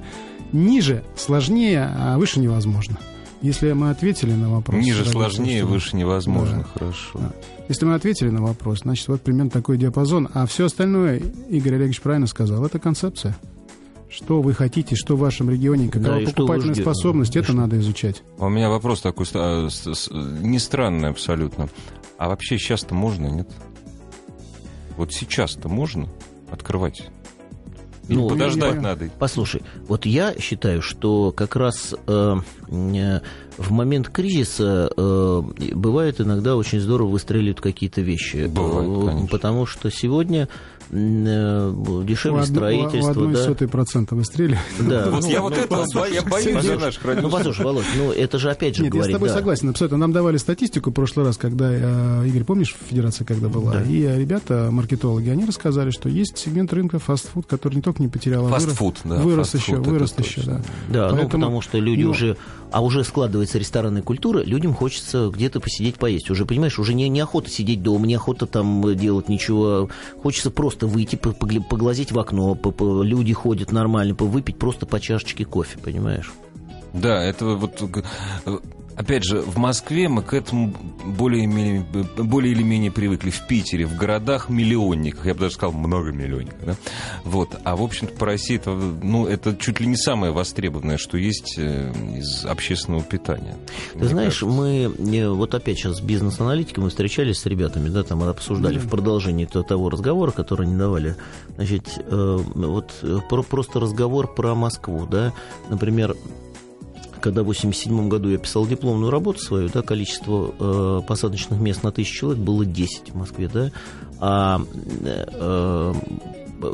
Ниже 0.51 1.05
сложнее, 1.15 1.95
а 1.97 2.19
выше 2.19 2.41
невозможно. 2.41 2.99
Если 3.41 3.71
мы 3.71 3.91
ответили 3.91 4.33
на 4.33 4.51
вопрос... 4.51 4.85
Ниже 4.85 5.05
дорогие 5.05 5.13
сложнее, 5.13 5.61
слушатели, 5.61 5.63
выше 5.63 5.97
невозможно. 5.97 6.57
Да. 6.57 6.65
Хорошо. 6.75 7.11
Да. 7.21 7.33
Если 7.69 7.85
мы 7.85 7.95
ответили 7.95 8.31
на 8.31 8.43
вопрос, 8.43 8.81
значит, 8.81 9.07
вот 9.07 9.21
примерно 9.21 9.51
такой 9.51 9.79
диапазон. 9.79 10.29
А 10.35 10.45
все 10.47 10.65
остальное, 10.65 11.23
Игорь 11.49 11.75
Олегович 11.77 12.01
правильно 12.01 12.27
сказал, 12.27 12.67
это 12.67 12.81
концепция. 12.81 13.37
Что 14.11 14.41
вы 14.41 14.55
хотите, 14.55 14.97
что 14.97 15.17
в 15.17 15.21
вашем 15.21 15.51
регионе, 15.51 15.89
какова 15.89 16.21
Да, 16.21 16.27
покупательная 16.27 16.75
способность, 16.75 17.37
это 17.37 17.53
надо 17.53 17.79
изучать. 17.79 18.23
А 18.39 18.47
У 18.47 18.49
меня 18.49 18.71
вопрос 18.71 19.01
такой, 19.03 19.27
с- 19.27 20.09
не 20.11 20.59
странный 20.59 21.11
абсолютно. 21.11 21.69
А 22.17 22.29
вообще 22.29 22.59
сейчас-то 22.59 22.95
можно, 22.95 23.27
нет? 23.27 23.49
Вот 24.97 25.13
сейчас-то 25.13 25.69
можно 25.69 26.09
открывать? 26.51 27.03
Или 28.09 28.17
Ну, 28.17 28.29
подождать 28.31 28.75
я- 28.77 28.81
надо? 28.81 29.11
Послушай, 29.19 29.63
вот 29.87 30.07
я 30.07 30.35
считаю, 30.41 30.81
что 30.81 31.31
как 31.31 31.55
раз 31.57 31.95
э, 32.07 32.37
э, 32.71 33.21
в 33.59 33.71
момент 33.71 34.09
кризиса 34.09 34.91
э, 34.97 35.43
бывает 35.75 36.19
иногда 36.23 36.57
очень 36.57 36.81
здорово 36.81 37.09
выстреливают 37.11 37.61
какие-то 37.61 38.01
вещи. 38.01 38.47
Бывает, 38.47 38.89
Э, 38.89 39.07
конечно. 39.09 39.29
Потому 39.29 39.67
что 39.67 39.91
сегодня 39.91 40.49
э, 40.49 40.78
дешевле 40.91 42.41
у, 42.41 42.43
одно- 42.43 42.55
строительство, 42.57 43.09
у 43.09 43.11
одной 43.11 43.33
да. 43.35 43.45
сотой 43.45 43.69
процента 43.69 44.15
выстрелили. 44.15 44.59
Да, 44.81 45.11
Вот 45.11 45.23
ну, 45.23 45.29
я 45.31 45.41
вот 45.43 45.55
ну, 45.57 45.63
этого 45.63 45.87
бо- 45.95 46.07
я 46.07 46.23
боюсь 46.23 46.55
послушай, 46.55 46.79
наших 46.79 47.23
Ну, 47.23 47.31
послушай, 47.31 47.65
Володь, 47.65 47.85
ну 47.97 48.13
это 48.13 48.39
же 48.39 48.51
опять 48.51 48.77
же 48.77 48.83
Нет, 48.83 48.95
я 48.95 49.01
с 49.01 49.05
говорит, 49.05 49.17
тобой 49.17 49.29
да. 49.29 49.35
согласен. 49.35 49.69
Абсолютно. 49.71 49.99
Нам 49.99 50.13
давали 50.13 50.37
статистику 50.37 50.91
в 50.91 50.95
прошлый 50.95 51.27
раз, 51.27 51.37
когда, 51.37 51.71
э, 51.73 52.27
Игорь, 52.29 52.45
помнишь, 52.45 52.75
федерация 52.89 53.25
когда 53.25 53.49
была? 53.49 53.73
Да. 53.75 53.83
И 53.83 54.03
э, 54.03 54.19
ребята, 54.19 54.69
маркетологи, 54.71 55.29
они 55.29 55.45
рассказали, 55.45 55.91
что 55.91 56.09
есть 56.09 56.39
сегмент 56.39 56.73
рынка 56.73 56.99
фастфуд, 56.99 57.47
который 57.47 57.77
не 57.77 57.83
только 57.83 58.03
не 58.03 58.09
потерял, 58.09 58.47
а 58.47 58.49
вырос, 58.49 58.65
Фастфуд, 58.65 58.97
да, 59.05 59.17
вырос 59.17 59.51
фастфуд, 59.51 59.61
еще, 59.75 59.81
это 59.83 59.91
вырос 59.91 60.13
точно. 60.13 60.41
еще, 60.41 60.51
да. 60.51 60.63
Да, 60.89 61.09
ну 61.11 61.17
Поэтому, 61.17 61.29
потому 61.31 61.61
что 61.61 61.79
люди 61.79 62.03
ну, 62.05 62.11
уже, 62.11 62.37
а 62.71 62.83
уже 62.83 63.05
складывается 63.05 63.59
ресторанная 63.59 64.03
культура, 64.03 64.43
людям 64.43 64.75
хочется 64.75 65.31
где-то 65.33 65.61
посидеть, 65.61 65.97
поесть. 65.97 66.31
Уже, 66.31 66.47
понимаешь, 66.47 66.79
уже 66.79 66.95
не, 66.95 67.09
неохота 67.09 67.51
сидеть 67.51 67.83
дома, 67.83 68.07
неохота 68.07 68.47
там 68.47 68.97
делать 68.97 69.29
ничего. 69.29 69.89
Хочется 70.23 70.51
просто 70.51 70.78
выйти, 70.87 71.17
по- 71.17 71.31
погля- 71.31 71.63
поглазеть 71.63 72.13
в 72.13 72.19
окно, 72.19 72.57
люди 73.03 73.33
ходят 73.33 73.73
нормально, 73.73 74.15
выпить 74.19 74.59
просто 74.59 74.87
по 74.87 75.01
чашечке 75.01 75.45
кофе, 75.45 75.79
понимаешь? 75.79 76.33
Да, 76.93 77.23
это 77.23 77.45
вот... 77.47 77.83
Опять 78.99 79.23
же, 79.23 79.41
в 79.43 79.57
Москве 79.59 80.09
мы 80.09 80.23
к 80.23 80.35
этому 80.35 80.75
более, 81.05 81.45
или 81.45 81.47
менее- 81.53 81.87
более 82.17 82.53
или 82.53 82.65
менее 82.65 82.91
привыкли. 82.91 83.31
В 83.31 83.47
Питере, 83.47 83.87
в 83.87 83.97
городах 83.97 84.49
миллионниках, 84.49 85.25
я 85.25 85.35
бы 85.35 85.41
даже 85.41 85.55
сказал, 85.55 85.73
многомиллионниках. 85.73 86.59
Да? 86.65 86.75
Вот. 87.25 87.57
А, 87.63 87.77
в 87.77 87.83
общем-то, 87.83 88.13
по 88.15 88.27
России 88.27 88.57
это, 88.57 88.71
ну, 88.71 89.27
это 89.27 89.57
чуть 89.57 89.79
ли 89.79 89.87
не 89.87 89.97
самое 89.97 90.33
востребованное, 90.33 90.99
что 90.99 91.17
есть 91.17 91.55
э, 91.59 91.93
из 92.19 92.45
общественного 92.45 93.05
питания. 93.05 93.57
Ты 93.95 94.09
знаешь, 94.09 94.41
кажется. 94.41 94.47
мы 94.47 94.93
э, 95.17 95.29
вот 95.29 95.55
опять 95.55 95.79
сейчас 95.79 95.99
с 95.99 96.01
бизнес-аналитиком 96.01 96.83
мы 96.85 96.91
встречались 96.91 97.39
с 97.39 97.47
ребятами, 97.47 97.89
да, 97.91 98.03
там 98.03 98.25
обсуждали 98.25 98.79
в 98.79 98.89
продолжении 98.89 99.45
то- 99.45 99.63
того 99.63 99.91
разговора, 99.91 100.33
который 100.33 100.67
они 100.67 100.77
давали. 100.77 101.15
Значит, 101.57 101.85
э, 101.99 102.39
вот 102.55 102.93
про- 103.31 103.43
просто 103.45 103.79
разговор 103.79 104.35
про 104.35 104.57
Москву, 104.57 105.07
да, 105.07 105.33
например, 105.71 106.17
когда 107.21 107.43
в 107.43 107.47
87 107.47 108.09
году 108.09 108.29
я 108.31 108.39
писал 108.39 108.67
дипломную 108.67 109.11
работу 109.11 109.41
свою, 109.41 109.69
да, 109.69 109.83
количество 109.83 110.55
э, 110.59 111.03
посадочных 111.07 111.61
мест 111.61 111.83
на 111.83 111.93
тысячу 111.93 112.21
человек 112.21 112.43
было 112.43 112.65
10 112.65 113.11
в 113.11 113.17
Москве, 113.17 113.49
да, 113.53 113.71
а 114.21 114.61
э, 115.05 115.25
э, 115.33 115.95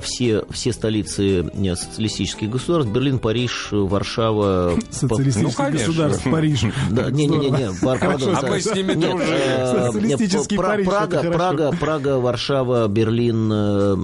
все, 0.00 0.44
все 0.50 0.72
столицы 0.72 1.40
э, 1.52 1.76
социалистических 1.76 2.50
государств, 2.50 2.92
Берлин, 2.92 3.18
Париж, 3.18 3.68
Варшава... 3.72 4.74
Социалистических 4.90 5.58
Ну, 5.58 5.72
государств, 5.72 6.30
Париж. 6.30 6.64
Да, 6.90 7.10
не-не-не, 7.10 7.70
Пар- 7.82 7.98
Хорошо, 7.98 8.32
пардон, 8.32 8.36
А 8.44 8.50
мы 8.50 8.60
с 8.60 8.74
ними 8.74 8.92
э, 8.92 9.92
Социалистический 9.92 10.56
Париж, 10.56 10.86
Прага. 10.86 11.22
Прага, 11.32 11.72
Прага, 11.72 12.18
Варшава, 12.18 12.88
Берлин, 12.88 13.50
э. 13.52 13.96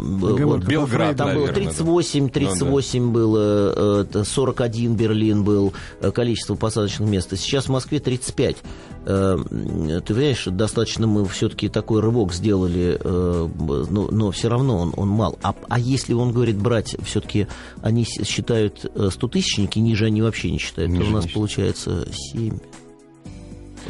Белград, 0.66 1.16
Там 1.16 1.34
было 1.34 1.46
наверное, 1.46 1.66
да. 1.66 1.70
38, 1.70 2.28
38 2.28 3.12
было, 3.12 3.74
э, 3.76 4.02
это 4.02 4.24
41 4.24 4.94
Берлин 4.94 5.44
был, 5.44 5.72
э, 6.00 6.10
количество 6.10 6.54
посадочных 6.54 7.08
мест. 7.08 7.36
Сейчас 7.36 7.66
в 7.66 7.70
Москве 7.70 8.00
35. 8.00 8.56
Э, 9.06 9.38
м, 9.50 10.02
Ты 10.02 10.14
понимаешь, 10.14 10.44
достаточно 10.46 11.06
мы 11.06 11.26
все-таки 11.26 11.68
такой 11.68 12.00
рывок 12.00 12.32
сделали, 12.32 12.98
э, 13.02 13.48
но, 13.90 14.08
но 14.10 14.30
все 14.30 14.48
равно 14.48 14.78
он, 14.78 14.92
он 14.96 15.08
мал. 15.08 15.38
А, 15.42 15.54
а 15.68 15.78
если 15.78 16.12
он 16.12 16.32
говорит 16.32 16.56
брать, 16.56 16.96
все-таки 17.02 17.46
они 17.82 18.04
считают 18.04 18.90
э, 18.94 19.08
100 19.10 19.28
тысячники, 19.28 19.78
ниже 19.78 20.06
они 20.06 20.22
вообще 20.22 20.50
не 20.50 20.58
считают. 20.58 20.90
Ниже 20.90 21.04
то 21.04 21.10
у 21.10 21.12
нас 21.12 21.24
считают. 21.24 21.34
получается 21.34 22.06
7 22.12 22.58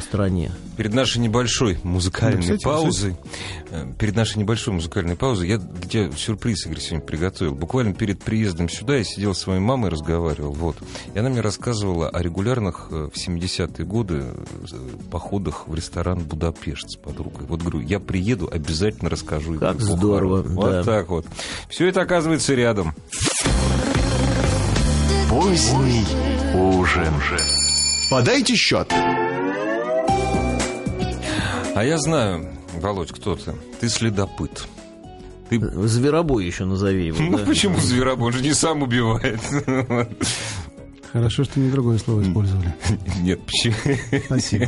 по 0.00 0.06
стране. 0.06 0.50
Перед 0.76 0.94
нашей 0.94 1.18
небольшой 1.18 1.78
музыкальной 1.82 2.36
Да, 2.36 2.42
кстати, 2.42 2.64
паузой, 2.64 3.16
э, 3.70 3.86
перед 3.98 4.16
нашей 4.16 4.38
небольшой 4.38 4.74
музыкальной 4.74 5.14
паузой, 5.14 5.48
я 5.48 5.58
для 5.58 5.88
тебя 5.88 6.10
сюрприз, 6.16 6.66
Игорь, 6.66 6.80
сегодня 6.80 7.06
приготовил. 7.06 7.54
Буквально 7.54 7.92
перед 7.92 8.22
приездом 8.22 8.68
сюда 8.68 8.96
я 8.96 9.04
сидел 9.04 9.34
с 9.34 9.38
своей 9.38 9.60
мамой, 9.60 9.90
разговаривал, 9.90 10.52
вот. 10.52 10.76
И 11.14 11.18
она 11.18 11.28
мне 11.28 11.40
рассказывала 11.40 12.08
о 12.08 12.22
регулярных 12.22 12.88
э, 12.90 13.10
в 13.12 13.16
70-е 13.16 13.84
годы 13.84 14.24
э, 14.24 14.76
походах 15.10 15.68
в 15.68 15.74
ресторан 15.74 16.20
«Будапешт» 16.20 16.90
с 16.90 16.96
подругой. 16.96 17.46
Вот 17.46 17.60
говорю, 17.60 17.80
я 17.80 18.00
приеду, 18.00 18.48
обязательно 18.50 19.10
расскажу. 19.10 19.58
Как 19.58 19.80
здорово. 19.80 20.42
Вот 20.42 20.70
да. 20.70 20.82
так 20.82 21.10
вот. 21.10 21.26
Все 21.68 21.88
это 21.88 22.00
оказывается 22.00 22.54
рядом. 22.54 22.94
Поздний 25.28 26.06
ужин. 26.54 27.14
Подайте 28.10 28.56
счет. 28.56 28.92
А 31.80 31.82
я 31.82 31.96
знаю, 31.96 32.46
Володь, 32.74 33.10
кто 33.10 33.36
ты? 33.36 33.54
Ты 33.80 33.88
следопыт. 33.88 34.66
Ты 35.48 35.58
Зверобой 35.88 36.44
еще 36.44 36.66
назови 36.66 37.06
его. 37.06 37.16
Ну 37.18 37.38
да. 37.38 37.44
почему 37.46 37.78
зверобой? 37.78 38.26
Он 38.26 38.32
же 38.34 38.42
не 38.42 38.52
сам 38.52 38.82
убивает. 38.82 39.40
Хорошо, 41.10 41.42
что 41.44 41.58
не 41.58 41.70
другое 41.70 41.96
слово 41.96 42.20
использовали. 42.20 42.74
Нет, 43.22 43.40
почему? 43.46 43.74
Спасибо. 44.26 44.66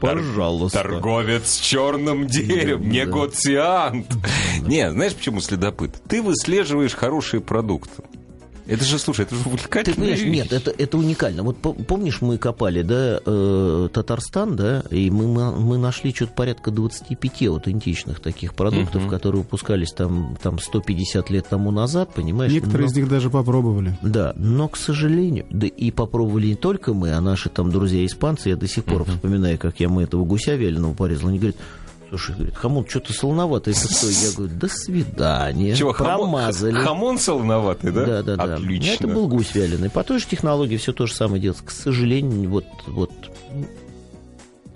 Пожалуйста. 0.00 0.82
Торговец 0.82 1.48
с 1.48 1.56
черным 1.60 2.26
деревом, 2.26 2.90
негоциант. 2.90 4.14
Не, 4.66 4.90
знаешь, 4.90 5.14
почему 5.14 5.40
следопыт? 5.40 5.94
Ты 6.10 6.20
выслеживаешь 6.20 6.94
хорошие 6.94 7.40
продукты. 7.40 8.02
Это 8.72 8.84
же, 8.84 8.98
слушай, 8.98 9.22
это 9.22 9.34
же 9.34 9.42
Ты 9.42 9.48
увлекательно. 9.48 9.96
понимаешь, 9.96 10.22
нет, 10.24 10.52
это, 10.52 10.70
это 10.76 10.96
уникально. 10.98 11.42
Вот 11.42 11.56
по- 11.58 11.72
помнишь, 11.72 12.20
мы 12.22 12.38
копали, 12.38 12.82
да, 12.82 13.20
э, 13.24 13.88
Татарстан, 13.92 14.56
да, 14.56 14.82
и 14.90 15.10
мы, 15.10 15.26
мы, 15.52 15.78
нашли 15.78 16.12
что-то 16.14 16.32
порядка 16.32 16.70
25 16.70 17.42
аутентичных 17.48 18.20
таких 18.20 18.54
продуктов, 18.54 19.06
которые 19.08 19.42
выпускались 19.42 19.92
там, 19.92 20.36
там 20.42 20.58
150 20.58 21.30
лет 21.30 21.46
тому 21.48 21.70
назад, 21.70 22.14
понимаешь? 22.14 22.52
Некоторые 22.52 22.86
Но- 22.86 22.92
из 22.92 22.96
них 22.96 23.08
даже 23.08 23.30
попробовали. 23.30 23.98
Да, 24.02 24.32
но, 24.36 24.68
к 24.68 24.76
сожалению, 24.76 25.46
да 25.50 25.66
и 25.66 25.90
попробовали 25.90 26.48
не 26.48 26.54
только 26.56 26.94
мы, 26.94 27.12
а 27.12 27.20
наши 27.20 27.48
там 27.48 27.70
друзья-испанцы, 27.70 28.48
я 28.50 28.56
до 28.56 28.66
сих 28.68 28.84
пор 28.84 29.04
вспоминаю, 29.04 29.58
как 29.58 29.80
я 29.80 29.88
мы 29.88 30.04
этого 30.04 30.24
гуся 30.24 30.54
вяленого 30.54 30.94
порезал, 30.94 31.28
они 31.28 31.38
говорят, 31.38 31.56
слушай, 32.18 32.34
говорит, 32.34 32.54
хамон, 32.56 32.86
что-то 32.86 33.12
солоновато, 33.14 33.70
это 33.72 33.80
что? 33.80 34.06
Я 34.06 34.32
говорю, 34.36 34.54
до 34.54 34.68
свидания, 34.68 35.74
Чего, 35.74 35.92
хамон, 35.92 36.30
промазали. 36.30 36.74
хамон 36.74 37.18
солоноватый, 37.18 37.90
да? 37.90 38.04
Да, 38.04 38.22
да, 38.22 38.36
да. 38.36 38.54
Отлично. 38.56 38.92
Это 38.92 39.08
был 39.08 39.28
гусь 39.28 39.54
вяленый. 39.54 39.88
По 39.88 40.04
той 40.04 40.18
же 40.18 40.26
технологии 40.26 40.76
все 40.76 40.92
то 40.92 41.06
же 41.06 41.14
самое 41.14 41.40
делается. 41.40 41.64
К 41.64 41.70
сожалению, 41.70 42.50
вот, 42.50 42.66
вот 42.86 43.10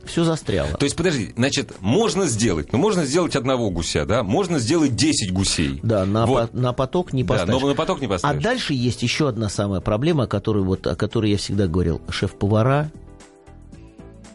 все 0.05 0.25
застряло. 0.25 0.71
То 0.79 0.85
есть, 0.85 0.97
подожди, 0.97 1.33
значит, 1.37 1.75
можно 1.81 2.27
сделать, 2.27 2.73
ну, 2.73 2.79
можно 2.79 3.05
сделать 3.05 3.37
одного 3.37 3.71
гуся, 3.71 4.07
да? 4.07 4.23
Можно 4.23 4.59
сделать 4.59 4.95
10 4.97 5.33
гусей. 5.33 5.81
Да, 5.83 6.07
на, 6.07 6.25
Вот. 6.27 6.51
по- 6.53 6.57
на 6.57 6.73
поток 6.73 7.13
не 7.13 7.23
Да, 7.25 7.35
поставишь. 7.35 7.61
но 7.61 7.69
на 7.69 7.75
поток 7.75 8.01
не 8.01 8.07
а 8.07 8.11
поставишь. 8.11 8.43
дальше 8.43 8.73
есть 8.73 9.03
еще 9.03 9.29
одна 9.29 9.49
самая 9.49 9.81
проблема, 9.81 10.25
о 10.25 10.27
которой, 10.27 10.63
вот, 10.63 10.87
о 10.87 10.95
которой 10.97 11.33
я 11.33 11.37
всегда 11.37 11.67
говорил. 11.67 12.01
Шеф-повара 12.09 12.91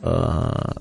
а, 0.04 0.74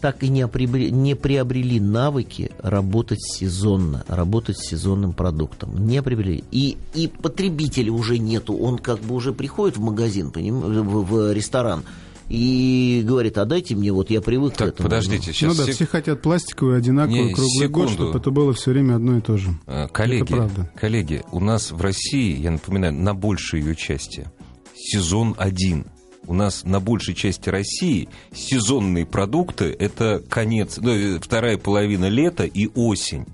так 0.00 0.22
и 0.22 0.28
не, 0.28 0.46
приобре- 0.46 0.90
не 0.90 1.14
приобрели 1.14 1.78
навыки 1.80 2.50
работать 2.58 3.20
сезонно, 3.22 4.04
работать 4.08 4.58
с 4.58 4.66
сезонным 4.68 5.12
продуктом. 5.12 5.86
Не 5.86 6.02
приобрели. 6.02 6.42
И, 6.50 6.76
и 6.94 7.08
потребителя 7.08 7.92
уже 7.92 8.18
нету. 8.18 8.54
Он 8.56 8.78
как 8.78 9.00
бы 9.00 9.14
уже 9.14 9.32
приходит 9.32 9.76
в 9.76 9.80
магазин, 9.80 10.30
поним- 10.30 10.60
в, 10.82 11.04
в 11.04 11.32
ресторан, 11.32 11.84
и 12.28 13.02
говорит, 13.04 13.38
а 13.38 13.44
дайте 13.44 13.74
мне, 13.74 13.92
вот 13.92 14.08
я 14.10 14.20
привык 14.20 14.54
к 14.54 14.56
Так, 14.56 14.68
этому. 14.68 14.88
подождите, 14.88 15.32
сейчас... 15.32 15.50
ну 15.50 15.58
да, 15.58 15.64
сек- 15.66 15.74
все 15.74 15.86
хотят 15.86 16.22
пластиковую, 16.22 16.76
одинаковую, 16.78 17.24
Не, 17.26 17.34
круглый 17.34 17.68
год, 17.68 17.88
секунду. 17.88 18.04
чтобы 18.06 18.18
это 18.20 18.30
было 18.30 18.52
все 18.52 18.70
время 18.70 18.94
одно 18.94 19.18
и 19.18 19.20
то 19.20 19.36
же. 19.36 19.50
Э, 19.66 19.88
Коллеги, 19.88 20.22
Это 20.22 20.32
правда. 20.36 20.70
коллеги, 20.76 21.22
у 21.32 21.40
нас 21.40 21.72
в 21.72 21.80
России, 21.80 22.36
я 22.40 22.52
напоминаю, 22.52 22.92
на 22.94 23.14
большей 23.14 23.60
ее 23.60 23.74
части 23.74 24.28
сезон 24.76 25.34
один. 25.38 25.86
У 26.30 26.32
нас 26.32 26.62
на 26.62 26.78
большей 26.78 27.16
части 27.16 27.48
России 27.48 28.08
сезонные 28.32 29.04
продукты 29.04 29.74
это 29.76 30.22
конец, 30.28 30.78
ну, 30.80 31.18
вторая 31.20 31.58
половина 31.58 32.08
лета 32.08 32.44
и 32.44 32.68
осень. 32.68 33.26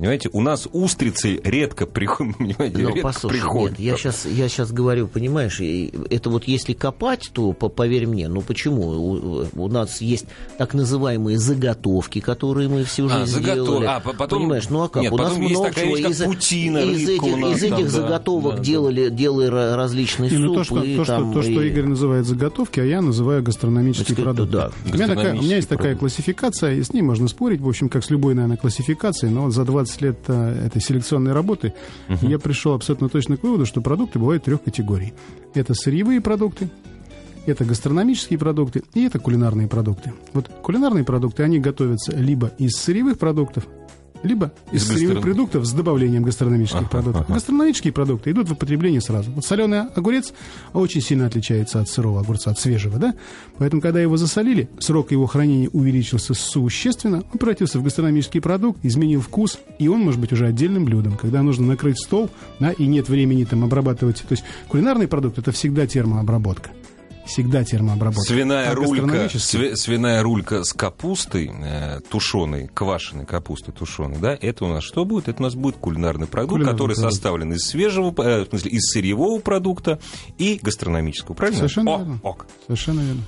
Понимаете, 0.00 0.30
у 0.32 0.40
нас 0.40 0.66
устрицы 0.72 1.40
редко 1.44 1.86
приходят, 1.86 2.36
понимаете, 2.38 2.78
Ну, 2.78 2.88
редко 2.88 3.02
послушай, 3.02 3.34
приходят. 3.34 3.78
нет, 3.78 3.80
я 3.80 3.96
сейчас, 3.96 4.24
я 4.26 4.48
сейчас 4.48 4.72
говорю, 4.72 5.06
понимаешь, 5.06 5.60
и 5.60 5.92
это 6.08 6.30
вот 6.30 6.44
если 6.44 6.72
копать, 6.72 7.30
то 7.32 7.52
по- 7.52 7.68
поверь 7.68 8.06
мне, 8.06 8.26
ну 8.28 8.40
почему? 8.40 8.88
У, 8.88 9.44
у 9.54 9.68
нас 9.68 10.00
есть 10.00 10.24
так 10.58 10.72
называемые 10.74 11.38
заготовки, 11.38 12.20
которые 12.20 12.68
мы 12.68 12.84
всю 12.84 13.06
А, 13.06 13.20
жизнь 13.26 13.38
заготов- 13.40 13.54
делали. 13.66 13.86
а, 13.86 14.00
по- 14.00 14.14
потом- 14.14 14.40
Понимаешь, 14.40 14.70
ну 14.70 14.82
а 14.82 14.88
как? 14.88 15.02
Нет, 15.02 15.12
у 15.12 15.16
нас 15.18 15.28
потом 15.28 15.42
есть 15.42 15.52
много 15.54 15.68
такая 15.68 15.84
чего. 15.84 15.96
вещь, 15.96 16.02
как 16.04 16.12
из, 16.12 16.22
путина, 16.22 16.78
из 16.78 17.08
этих, 17.08 17.36
нас 17.36 17.56
из 17.56 17.60
там, 17.68 17.72
этих 17.78 17.84
да, 17.84 17.90
заготовок 17.90 18.50
да, 18.52 18.56
да. 18.58 18.64
делали, 18.64 19.08
делали 19.10 19.48
ра- 19.50 19.74
различные 19.76 20.30
Не, 20.30 20.38
ну, 20.38 20.46
супы. 20.54 20.58
то, 20.58 20.64
что, 20.64 20.82
и 20.84 20.96
то, 20.96 21.04
что, 21.04 21.12
там, 21.16 21.32
то, 21.34 21.42
что 21.42 21.50
и- 21.60 21.68
Игорь 21.68 21.84
называет 21.86 22.24
заготовки, 22.26 22.80
а 22.80 22.84
я 22.84 23.02
называю 23.02 23.42
гастрономические 23.42 24.14
Значит, 24.14 24.24
продукты. 24.24 24.52
да, 24.56 24.70
у, 24.90 24.94
меня 24.94 25.06
такая, 25.08 25.34
у 25.34 25.42
меня 25.42 25.56
есть 25.56 25.68
гастрономические 25.68 25.76
такая 25.76 25.94
классификация, 25.96 26.72
и 26.74 26.82
с 26.82 26.92
ней 26.94 27.02
можно 27.02 27.28
спорить, 27.28 27.60
в 27.60 27.68
общем, 27.68 27.88
как 27.90 28.02
с 28.02 28.08
любой, 28.10 28.34
наверное, 28.34 28.56
классификацией, 28.56 29.30
но 29.32 29.42
вот 29.42 29.52
за 29.52 29.64
20 29.64 29.89
лет 30.00 30.18
э, 30.28 30.66
этой 30.66 30.80
селекционной 30.80 31.32
работы 31.32 31.74
я 32.20 32.38
пришел 32.38 32.74
абсолютно 32.74 33.08
точно 33.08 33.36
к 33.36 33.42
выводу, 33.42 33.66
что 33.66 33.80
продукты 33.80 34.18
бывают 34.18 34.44
трех 34.44 34.62
категорий. 34.62 35.14
Это 35.54 35.74
сырьевые 35.74 36.20
продукты, 36.20 36.68
это 37.46 37.64
гастрономические 37.64 38.38
продукты 38.38 38.82
и 38.94 39.04
это 39.04 39.18
кулинарные 39.18 39.68
продукты. 39.68 40.12
Вот 40.32 40.48
кулинарные 40.62 41.04
продукты, 41.04 41.42
они 41.42 41.58
готовятся 41.58 42.12
либо 42.16 42.52
из 42.58 42.72
сырьевых 42.76 43.18
продуктов, 43.18 43.66
либо 44.22 44.52
из, 44.72 44.86
сырьевых 44.86 45.22
продуктов 45.22 45.64
с 45.64 45.72
добавлением 45.72 46.22
гастрономических 46.22 46.80
Ага, 46.80 46.88
продуктов. 46.88 47.22
ага. 47.26 47.34
Гастрономические 47.34 47.92
продукты 47.92 48.30
идут 48.30 48.48
в 48.48 48.52
употребление 48.52 49.00
сразу. 49.00 49.30
Вот 49.30 49.44
соленый 49.44 49.82
огурец 49.94 50.32
очень 50.72 51.00
сильно 51.00 51.26
отличается 51.26 51.80
от 51.80 51.88
сырого 51.88 52.20
огурца, 52.20 52.50
от 52.50 52.58
свежего, 52.58 52.98
да? 52.98 53.14
Поэтому, 53.58 53.80
когда 53.82 54.00
его 54.00 54.16
засолили, 54.16 54.68
срок 54.78 55.10
его 55.12 55.26
хранения 55.26 55.68
увеличился 55.72 56.34
существенно, 56.34 57.22
он 57.32 57.38
превратился 57.38 57.78
в 57.78 57.82
гастрономический 57.82 58.40
продукт, 58.40 58.84
изменил 58.84 59.20
вкус, 59.20 59.58
и 59.78 59.88
он 59.88 60.00
может 60.00 60.20
быть 60.20 60.32
уже 60.32 60.46
отдельным 60.46 60.84
блюдом, 60.84 61.16
когда 61.16 61.42
нужно 61.42 61.66
накрыть 61.66 61.98
стол, 61.98 62.30
да, 62.58 62.72
и 62.72 62.86
нет 62.86 63.08
времени 63.08 63.44
там 63.44 63.64
обрабатывать. 63.64 64.18
То 64.28 64.32
есть 64.32 64.44
кулинарный 64.68 65.08
продукт 65.08 65.38
это 65.38 65.52
всегда 65.52 65.86
термообработка. 65.86 66.70
Всегда 67.30 67.64
термообработка. 67.64 68.22
Свиная 68.22 68.70
А 68.70 68.74
рулька, 68.74 69.28
свиная 69.76 70.22
рулька 70.22 70.64
с 70.64 70.72
капустой 70.72 71.50
э, 71.52 72.00
тушеной, 72.10 72.68
квашеной 72.72 73.24
капустой 73.24 73.72
тушеной, 73.72 74.18
да, 74.20 74.36
это 74.40 74.64
у 74.64 74.68
нас 74.68 74.82
что 74.82 75.04
будет? 75.04 75.28
Это 75.28 75.40
у 75.40 75.44
нас 75.44 75.54
будет 75.54 75.76
кулинарный 75.76 76.26
продукт, 76.26 76.52
Кулинарный 76.54 76.72
который 76.76 76.94
продукт. 76.96 77.14
составлен 77.14 77.52
из 77.52 77.60
свежего, 77.66 78.12
э, 78.22 78.44
в 78.44 78.48
смысле, 78.48 78.70
из 78.72 78.82
сырьевого 78.90 79.40
продукта 79.40 80.00
и 80.38 80.58
гастрономического, 80.60 81.34
правильно? 81.34 81.58
Совершенно 81.58 81.94
О, 81.94 81.98
верно. 81.98 82.20
ок. 82.24 82.46
Совершенно 82.66 83.00
верно. 83.00 83.22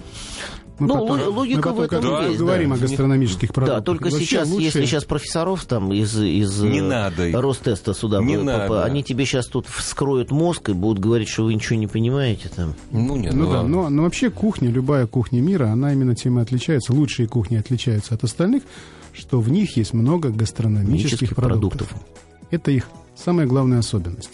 Мы 0.79 0.87
Ну, 0.89 0.95
потом, 0.95 1.11
ло- 1.21 1.29
логика 1.31 1.71
мы 1.73 1.87
потом 1.87 2.01
в 2.01 2.05
этом 2.15 2.27
есть, 2.29 2.39
говорим 2.41 2.71
да. 2.71 2.75
о 2.75 2.79
гастрономических 2.79 3.53
продуктах. 3.53 3.79
Да, 3.79 3.85
только 3.85 4.05
Вообще 4.05 4.19
сейчас, 4.21 4.49
лучше- 4.49 4.65
если 4.65 4.85
сейчас 4.87 5.05
профессоров 5.05 5.65
там 5.67 5.93
из, 5.93 6.19
из 6.19 6.61
Не 6.61 6.79
э, 6.79 6.83
надо. 6.83 7.41
Ростеста 7.41 7.95
сюда, 7.95 8.21
Не 8.23 8.39
по- 8.39 8.43
надо. 8.45 8.85
они 8.85 9.05
тебе 9.05 9.25
сейчас 9.27 9.47
тут 9.47 9.67
вскроют 9.69 10.31
мозг 10.31 10.71
и 10.71 10.73
будут 10.73 10.99
говорить, 10.99 11.29
что 11.29 11.45
вы 11.45 11.55
ничего 11.55 11.79
не 11.79 11.87
понимаете 11.87 12.49
там. 12.49 12.75
Ну, 12.91 13.17
нет, 13.17 13.35
Ну 13.35 13.45
ну, 13.45 13.53
да, 13.53 13.63
но, 13.63 13.89
но 13.91 14.03
вообще 14.05 14.31
кухня, 14.31 14.71
любая 14.71 15.07
кухня 15.07 15.41
мира, 15.41 15.69
она 15.69 15.93
именно 15.93 16.15
тем 16.17 16.39
и 16.39 16.43
отличается, 16.43 16.93
лучшие 16.93 17.29
кухни 17.29 17.57
отличаются 17.57 18.15
от 18.15 18.25
остальных, 18.25 18.63
что 19.13 19.41
в 19.41 19.51
них 19.51 19.77
есть 19.77 19.93
много 19.93 20.31
гастрономических 20.31 21.35
продуктов. 21.37 21.89
продуктов. 21.89 22.07
Это 22.51 22.71
их 22.71 22.89
самая 23.15 23.47
главная 23.47 23.79
особенность. 23.81 24.31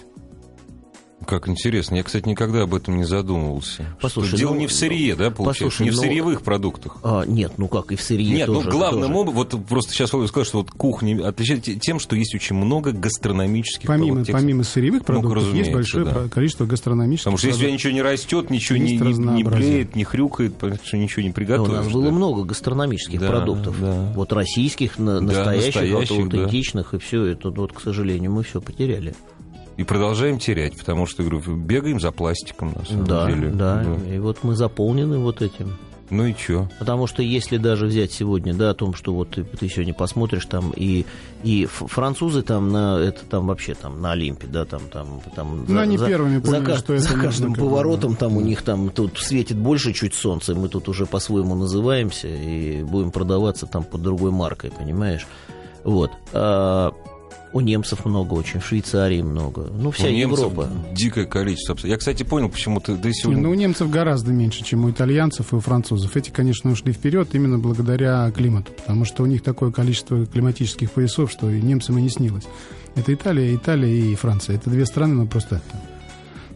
Как 1.28 1.46
интересно. 1.46 1.96
Я, 1.96 2.02
кстати, 2.04 2.26
никогда 2.26 2.62
об 2.62 2.74
этом 2.74 2.96
не 2.96 3.04
задумывался. 3.04 3.84
Послушай, 4.00 4.28
Что 4.28 4.36
дело 4.38 4.54
ну, 4.54 4.60
не 4.60 4.66
в 4.66 4.72
сырье, 4.72 5.14
да, 5.14 5.30
получается? 5.30 5.64
послушай, 5.64 5.82
не 5.82 5.90
в 5.90 5.96
ну, 5.96 6.00
сырьевых 6.00 6.40
продуктах. 6.40 6.96
А, 7.02 7.24
нет, 7.26 7.52
ну 7.58 7.68
как, 7.68 7.92
и 7.92 7.96
в 7.96 8.00
сырье 8.00 8.34
Нет, 8.34 8.46
тоже. 8.46 8.64
ну 8.64 8.70
главным 8.70 9.14
образом, 9.14 9.34
вот 9.34 9.66
просто 9.68 9.92
сейчас 9.92 10.10
Володя 10.14 10.28
сказал, 10.30 10.46
что 10.46 10.58
вот 10.60 10.70
кухня 10.70 11.28
отличается 11.28 11.74
тем, 11.74 11.98
что 12.00 12.16
есть 12.16 12.34
очень 12.34 12.56
много 12.56 12.92
гастрономических 12.92 13.86
Помимо, 13.86 14.14
продуктов. 14.14 14.32
помимо 14.40 14.64
сырьевых 14.64 15.00
Ну, 15.00 15.04
продуктов, 15.04 15.32
разумеется, 15.34 15.58
есть 15.70 15.72
большое 15.74 16.04
да. 16.06 16.28
количество 16.30 16.64
гастрономических 16.64 17.24
Потому 17.24 17.36
что 17.36 17.46
если 17.48 17.60
продуктов. 17.60 17.78
ничего 17.78 17.92
не 17.92 18.02
растет, 18.02 18.50
ничего 18.50 18.78
не, 18.78 18.96
не, 18.96 19.12
не 19.34 19.44
блеет, 19.44 19.96
не 19.96 20.04
хрюкает, 20.04 20.54
потому 20.54 20.78
что 20.82 20.96
ничего 20.96 21.22
не 21.24 21.28
Да, 21.28 21.34
приготовишь. 21.34 21.68
у 21.68 21.74
нас 21.82 21.92
было 21.92 22.04
да. 22.06 22.10
много 22.10 22.44
гастрономических 22.44 23.20
Да, 23.20 23.28
продуктов. 23.28 23.78
да. 23.78 24.12
Вот 24.14 24.32
российских, 24.32 24.98
на- 24.98 25.20
Да, 25.20 25.26
настоящих, 25.26 25.74
настоящих, 25.74 26.16
вот, 26.16 26.28
да. 26.30 26.38
аутентичных, 26.38 26.94
и 26.94 26.98
все 26.98 27.24
это, 27.26 27.50
вот, 27.50 27.74
к 27.74 27.80
сожалению, 27.82 28.32
мы 28.32 28.44
все 28.44 28.62
потеряли. 28.62 29.14
И 29.78 29.84
продолжаем 29.84 30.38
терять, 30.38 30.76
потому 30.76 31.06
что, 31.06 31.22
говорю, 31.22 31.40
бегаем 31.56 32.00
за 32.00 32.10
пластиком, 32.12 32.74
на 32.76 32.84
самом 32.84 33.04
Да, 33.06 33.26
деле. 33.30 33.48
да, 33.50 33.84
и 34.12 34.18
вот 34.18 34.38
мы 34.42 34.54
заполнены 34.56 35.18
вот 35.18 35.40
этим. 35.40 35.76
Ну 36.10 36.24
и 36.24 36.34
чё? 36.34 36.68
Потому 36.78 37.06
что 37.06 37.22
если 37.22 37.58
даже 37.58 37.84
взять 37.86 38.10
сегодня, 38.10 38.54
да, 38.54 38.70
о 38.70 38.74
том, 38.74 38.94
что 38.94 39.12
вот 39.14 39.28
ты, 39.32 39.44
ты 39.44 39.68
сегодня 39.68 39.92
посмотришь 39.92 40.46
там 40.46 40.72
и, 40.74 41.04
и 41.44 41.66
французы 41.66 42.40
там 42.42 42.70
на 42.72 42.98
это 42.98 43.24
там 43.26 43.46
вообще 43.46 43.74
там 43.74 44.00
на 44.00 44.12
Олимпе, 44.12 44.46
да, 44.46 44.64
там 44.64 44.80
там 44.90 45.20
там 45.36 45.66
Ну, 45.68 45.78
они 45.78 45.98
первыми 45.98 46.36
за, 46.36 46.50
поняли, 46.50 46.64
ка- 46.64 46.76
что 46.78 46.94
это 46.94 47.02
за 47.02 47.08
нужно, 47.10 47.24
каждым 47.24 47.52
бы, 47.52 47.58
поворотом 47.60 48.12
да. 48.12 48.18
там 48.20 48.36
у 48.38 48.40
них 48.40 48.62
там 48.62 48.88
тут 48.88 49.18
светит 49.18 49.58
больше 49.58 49.92
чуть 49.92 50.14
солнце, 50.14 50.54
мы 50.54 50.68
тут 50.70 50.88
уже 50.88 51.04
по-своему 51.04 51.54
называемся 51.54 52.26
и 52.28 52.82
будем 52.82 53.10
продаваться 53.10 53.66
там 53.66 53.84
под 53.84 54.00
другой 54.02 54.30
маркой, 54.30 54.70
понимаешь? 54.70 55.26
Вот. 55.84 56.10
А 56.32 56.94
у 57.52 57.60
немцев 57.60 58.04
много 58.04 58.34
очень, 58.34 58.60
в 58.60 58.66
Швейцарии 58.66 59.22
много. 59.22 59.68
Ну, 59.72 59.90
вся 59.90 60.08
у 60.08 60.10
немцев 60.10 60.50
Европа. 60.50 60.68
дикое 60.92 61.24
количество. 61.24 61.76
Я, 61.86 61.96
кстати, 61.96 62.22
понял, 62.22 62.48
почему 62.48 62.80
ты, 62.80 62.92
Не, 62.92 63.12
сегодня... 63.12 63.42
ну, 63.42 63.50
у 63.50 63.54
немцев 63.54 63.90
гораздо 63.90 64.32
меньше, 64.32 64.64
чем 64.64 64.84
у 64.84 64.90
итальянцев 64.90 65.52
и 65.52 65.56
у 65.56 65.60
французов. 65.60 66.16
Эти, 66.16 66.30
конечно, 66.30 66.70
ушли 66.70 66.92
вперед 66.92 67.28
именно 67.32 67.58
благодаря 67.58 68.30
климату, 68.30 68.72
потому 68.72 69.04
что 69.04 69.22
у 69.22 69.26
них 69.26 69.42
такое 69.42 69.70
количество 69.70 70.26
климатических 70.26 70.90
поясов, 70.90 71.30
что 71.30 71.50
и 71.50 71.60
немцам 71.60 71.98
и 71.98 72.02
не 72.02 72.10
снилось. 72.10 72.44
Это 72.94 73.14
Италия, 73.14 73.54
Италия 73.54 73.94
и 73.94 74.14
Франция. 74.14 74.56
Это 74.56 74.70
две 74.70 74.84
страны, 74.84 75.14
но 75.14 75.26
просто 75.26 75.62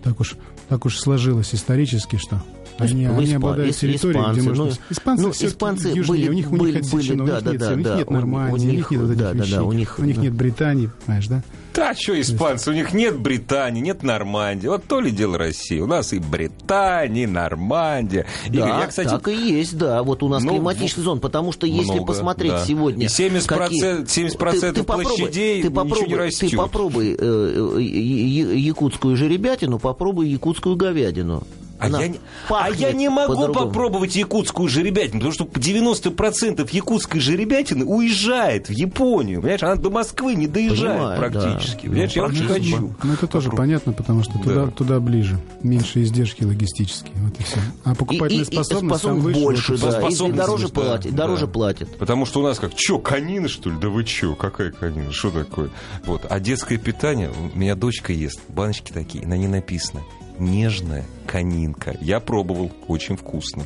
так 0.03 0.21
уж, 0.21 0.37
так 0.69 0.85
уж 0.85 0.99
сложилось 0.99 1.55
исторически, 1.55 2.17
что 2.17 2.43
они, 2.91 3.07
Ну, 3.07 3.19
они 3.19 3.35
обладают 3.35 3.77
территорией, 3.77 4.23
где 4.33 4.41
испанцы, 4.41 4.49
можно... 4.49 4.65
ну, 4.65 4.71
испанцы, 4.91 5.23
ну, 5.23 5.31
испанцы 5.33 5.89
южнее, 5.89 6.05
были- 6.07 6.29
у 6.29 6.33
них, 6.33 6.47
у 6.49 6.53
них 6.53 6.61
были- 6.61 6.79
отсечено, 6.79 7.25
были, 7.25 7.33
у 7.33 7.35
них 7.35 7.45
да, 7.45 7.51
нет, 7.53 7.61
да, 7.61 7.69
у 7.73 7.75
них 7.77 7.85
да, 7.87 7.97
нет 7.97 8.07
у- 8.09 8.13
Нормандии, 8.13 8.51
у 8.53 8.55
у 8.55 8.59
них 8.59 8.77
них, 8.77 8.91
нет 8.91 9.01
вот 9.01 9.11
этих 9.11 9.19
да, 9.23 9.33
да, 9.35 9.45
да, 9.51 9.63
у 9.65 9.73
них, 9.73 9.99
у 9.99 10.03
них 10.05 10.17
да. 10.17 10.23
нет 10.23 10.33
Британии, 10.35 10.91
понимаешь, 11.07 11.27
да? 11.29 11.43
Да, 11.75 11.95
что 11.95 12.21
испанцы, 12.21 12.71
у 12.71 12.75
них 12.75 12.93
нет 12.93 13.19
Британии, 13.19 13.81
нет 13.81 14.03
Нормандии. 14.03 14.67
Вот 14.67 14.85
то 14.85 15.01
ли 15.01 15.11
дело 15.11 15.39
России. 15.39 15.81
У 15.81 15.87
нас 15.87 16.13
и 16.13 16.19
Британия, 16.19 17.25
и 17.25 17.27
Нормандия. 17.27 18.27
Да, 18.49 18.53
Игорь, 18.55 18.69
я, 18.81 18.87
кстати, 18.87 19.09
так 19.09 19.27
и 19.29 19.35
есть, 19.35 19.79
да. 19.79 20.03
Вот 20.03 20.23
у 20.23 20.29
нас 20.29 20.43
Ну, 20.43 20.51
климатический 20.51 21.03
зон, 21.03 21.19
потому 21.21 21.51
что 21.51 21.67
если 21.67 21.93
много, 21.93 22.09
посмотреть 22.09 22.53
да. 22.53 22.65
сегодня... 22.67 23.07
И 23.07 23.09
70%, 23.09 23.47
какие- 23.47 24.05
70% 24.05 24.85
площадей 24.85 25.63
ты 25.63 25.69
ничего 25.71 25.83
попробуй, 25.85 26.09
не 26.09 26.15
растет. 26.15 26.51
Ты 26.51 26.57
попробуй 26.59 27.17
э, 27.19 27.77
э, 27.79 27.83
я- 27.83 28.53
якутскую 28.53 29.17
жеребятину, 29.17 29.79
попробуй 29.79 30.29
якутскую 30.29 30.77
говядину. 30.77 31.43
А 31.83 31.87
Она 31.87 32.01
я, 32.03 32.09
не- 32.09 32.19
а 32.47 32.49
пахнет 32.49 32.79
я 32.79 32.93
не 32.93 33.09
могу 33.09 33.35
по-другому. 33.35 33.67
попробовать 33.67 34.15
якутскую 34.15 34.69
жеребятину, 34.69 35.15
потому 35.21 35.33
что 35.33 35.45
90% 35.47 36.73
якутской 36.73 37.21
жеребятины 37.21 37.85
уезжает 37.85 38.69
в 38.69 38.73
Японию. 38.73 39.41
Понимаешь, 39.41 39.63
она 39.65 39.75
до 39.75 39.91
Москвы 39.91 40.35
не 40.37 40.47
доезжает 40.47 40.99
Понимаю, 40.99 41.19
практически. 41.19 41.87
да. 41.87 41.91
Понимаешь, 41.91 42.13
я 42.13 42.23
Ну, 42.23 42.29
очень 42.29 42.47
практически. 42.47 42.73
хочу. 42.77 42.95
Ну, 43.03 43.13
это 43.13 43.27
тоже 43.27 43.51
понятно, 43.51 43.93
потому 43.93 44.23
что 44.23 44.39
туда, 44.39 44.67
Да. 44.67 44.71
туда 44.71 45.01
ближе. 45.01 45.39
Меньше 45.63 46.03
издержки 46.03 46.45
логистические. 46.45 47.13
Вот 47.17 47.41
и 47.41 47.43
все. 47.43 47.59
А 47.85 47.95
покупательная 47.97 48.45
И- 48.45 48.49
и- 48.49 48.51
и 48.51 48.55
способность 48.55 49.05
выше. 49.05 49.41
больше, 49.41 49.73
да. 49.73 49.77
всё. 49.79 49.89
И- 49.89 50.01
Способность 50.01 50.37
дороже, 50.41 50.69
да, 50.69 50.73
платит, 50.81 51.15
дороже 51.15 51.47
да. 51.47 51.53
платит. 51.53 51.99
Потому 51.99 52.27
что 52.27 52.41
у 52.41 52.43
нас 52.45 52.59
как, 52.61 52.75
чё, 52.77 52.99
конины, 52.99 53.49
что 53.49 53.71
ли? 53.71 53.77
Да 53.81 53.89
вы 53.89 54.05
чё, 54.05 54.35
какая 54.37 54.71
конина? 54.71 55.11
Что 55.13 55.31
такое? 55.31 55.71
Вот. 56.07 56.27
А 56.31 56.39
детское 56.39 56.79
питание, 56.79 57.31
у 57.55 57.59
меня 57.59 57.75
дочка 57.75 58.13
ест, 58.13 58.41
баночки 58.49 58.93
такие, 58.93 59.27
на 59.27 59.37
ней 59.37 59.49
написано 59.49 60.03
«нежная 60.43 61.05
конинка». 61.27 61.97
Я 62.01 62.21
пробовал, 62.21 62.71
очень 62.89 63.17
вкусно. 63.17 63.65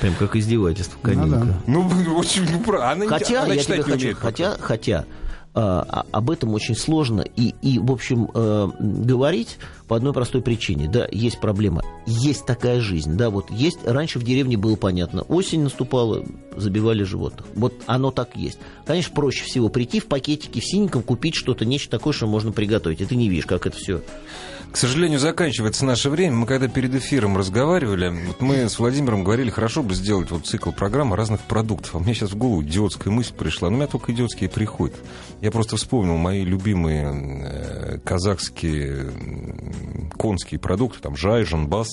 Прям 0.00 0.14
как 0.14 0.36
издевательство, 0.36 0.98
конинка. 1.00 1.38
да. 1.44 1.60
Ну, 1.66 1.88
очень, 2.16 2.46
ну, 2.50 2.80
она, 2.80 3.06
Хотя, 3.06 3.42
она 3.44 3.54
я 3.54 3.62
тебе 3.62 3.78
не 3.78 3.82
хочу, 3.82 3.94
умеет 3.96 4.16
пока. 4.16 4.26
хотя, 4.26 4.56
хотя 4.58 5.04
а, 5.54 5.86
а, 5.88 6.06
об 6.12 6.30
этом 6.30 6.52
очень 6.52 6.76
сложно 6.76 7.22
и, 7.22 7.54
и 7.62 7.78
в 7.78 7.90
общем, 7.90 8.28
э, 8.34 8.68
говорить 8.78 9.56
по 9.88 9.96
одной 9.96 10.12
простой 10.12 10.42
причине. 10.42 10.88
Да, 10.88 11.06
есть 11.10 11.40
проблема, 11.40 11.82
есть 12.06 12.46
такая 12.46 12.80
жизнь. 12.80 13.16
Да, 13.16 13.30
вот 13.30 13.50
есть, 13.50 13.78
раньше 13.84 14.18
в 14.18 14.24
деревне 14.24 14.56
было 14.56 14.76
понятно, 14.76 15.22
осень 15.22 15.62
наступала, 15.62 16.24
забивали 16.56 17.02
животных. 17.02 17.46
Вот 17.54 17.74
оно 17.86 18.10
так 18.10 18.36
есть. 18.36 18.58
Конечно, 18.84 19.14
проще 19.14 19.44
всего 19.44 19.68
прийти 19.68 20.00
в 20.00 20.06
пакетике, 20.06 20.60
в 20.60 20.64
синеньком, 20.64 21.02
купить 21.02 21.34
что-то, 21.34 21.64
нечто 21.64 21.90
такое, 21.90 22.12
что 22.12 22.26
можно 22.26 22.52
приготовить. 22.52 23.00
И 23.00 23.06
ты 23.06 23.16
не 23.16 23.28
видишь, 23.28 23.46
как 23.46 23.66
это 23.66 23.76
все. 23.76 24.02
К 24.76 24.78
сожалению, 24.78 25.18
заканчивается 25.18 25.86
наше 25.86 26.10
время. 26.10 26.36
Мы 26.36 26.46
когда 26.46 26.68
перед 26.68 26.94
эфиром 26.94 27.38
разговаривали, 27.38 28.26
вот 28.26 28.42
мы 28.42 28.68
с 28.68 28.78
Владимиром 28.78 29.24
говорили, 29.24 29.48
хорошо 29.48 29.82
бы 29.82 29.94
сделать 29.94 30.30
вот 30.30 30.44
цикл 30.44 30.70
программ 30.70 31.14
разных 31.14 31.40
продуктов. 31.40 31.94
А 31.94 31.98
мне 31.98 32.12
сейчас 32.12 32.32
в 32.32 32.36
голову 32.36 32.62
идиотская 32.62 33.10
мысль 33.10 33.32
пришла. 33.32 33.70
Но 33.70 33.76
у 33.76 33.78
меня 33.78 33.86
только 33.86 34.12
идиотские 34.12 34.50
приходят. 34.50 34.96
Я 35.40 35.50
просто 35.50 35.76
вспомнил 35.76 36.18
мои 36.18 36.44
любимые 36.44 37.06
э, 37.06 37.98
казахские 38.04 39.12
конские 40.18 40.58
продукты, 40.60 41.00
там 41.00 41.16
жай, 41.16 41.44
жанбас. 41.44 41.88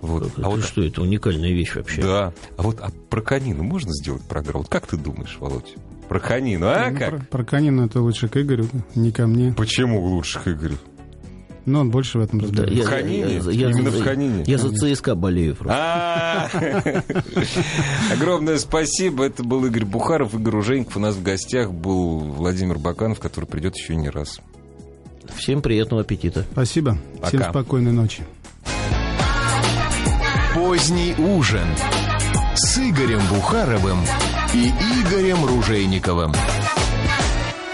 Вот. 0.00 0.32
А 0.36 0.48
вот, 0.48 0.64
что 0.64 0.82
это 0.82 1.02
уникальная 1.02 1.50
вещь 1.52 1.74
вообще. 1.74 2.02
да. 2.02 2.32
А 2.56 2.62
вот 2.62 2.78
а 2.80 2.90
про 3.10 3.20
конину 3.20 3.62
можно 3.62 3.92
сделать 3.92 4.22
программу? 4.22 4.60
Вот 4.60 4.68
как 4.68 4.86
ты 4.86 4.96
думаешь, 4.96 5.36
Володь? 5.40 5.74
Про 6.08 6.20
конину, 6.20 6.66
а 6.68 6.90
Ну, 6.90 6.98
как? 6.98 7.10
Про, 7.10 7.18
про 7.38 7.44
конину 7.44 7.84
это 7.86 8.00
лучше 8.00 8.28
к 8.28 8.36
Игорю, 8.38 8.66
не 8.94 9.12
ко 9.12 9.26
мне. 9.26 9.52
Почему 9.52 10.00
лучше, 10.02 10.40
Игорь? 10.46 10.72
Но 11.66 11.80
он 11.80 11.90
больше 11.90 12.16
в 12.18 12.22
этом 12.22 12.40
Да, 12.40 12.46
разбирается. 12.46 12.82
В 12.82 12.86
Ханине? 12.86 13.18
я- 13.52 13.68
Именно 13.70 13.88
я- 13.88 13.90
в 13.90 14.02
Ханине? 14.02 14.44
Я 14.46 14.56
за 14.56 14.72
ЦСКА 14.74 15.14
болею 15.14 15.54
просто. 15.54 15.76
А, 15.76 16.48
Огромное 18.12 18.56
спасибо. 18.58 19.24
Это 19.24 19.42
был 19.44 19.64
Игорь 19.66 19.84
Бухаров, 19.84 20.32
Игорь 20.34 20.56
Уженьков. 20.56 20.96
У 20.96 21.00
нас 21.00 21.14
в 21.14 21.22
гостях 21.22 21.70
был 21.72 22.20
Владимир 22.20 22.78
Баканов, 22.78 23.20
который 23.20 23.44
придет 23.44 23.76
еще 23.76 23.96
не 23.96 24.08
раз. 24.08 24.40
Всем 25.36 25.62
приятного 25.62 26.02
аппетита. 26.02 26.44
Спасибо. 26.52 26.98
Всем 27.24 27.40
Пока. 27.40 27.50
спокойной 27.50 27.92
ночи. 27.92 28.22
Поздний 30.54 31.14
ужин 31.18 31.66
с 32.54 32.78
Игорем 32.78 33.20
Бухаровым 33.28 33.98
и 34.52 34.68
Игорем 34.68 35.44
Ружейниковым. 35.44 36.32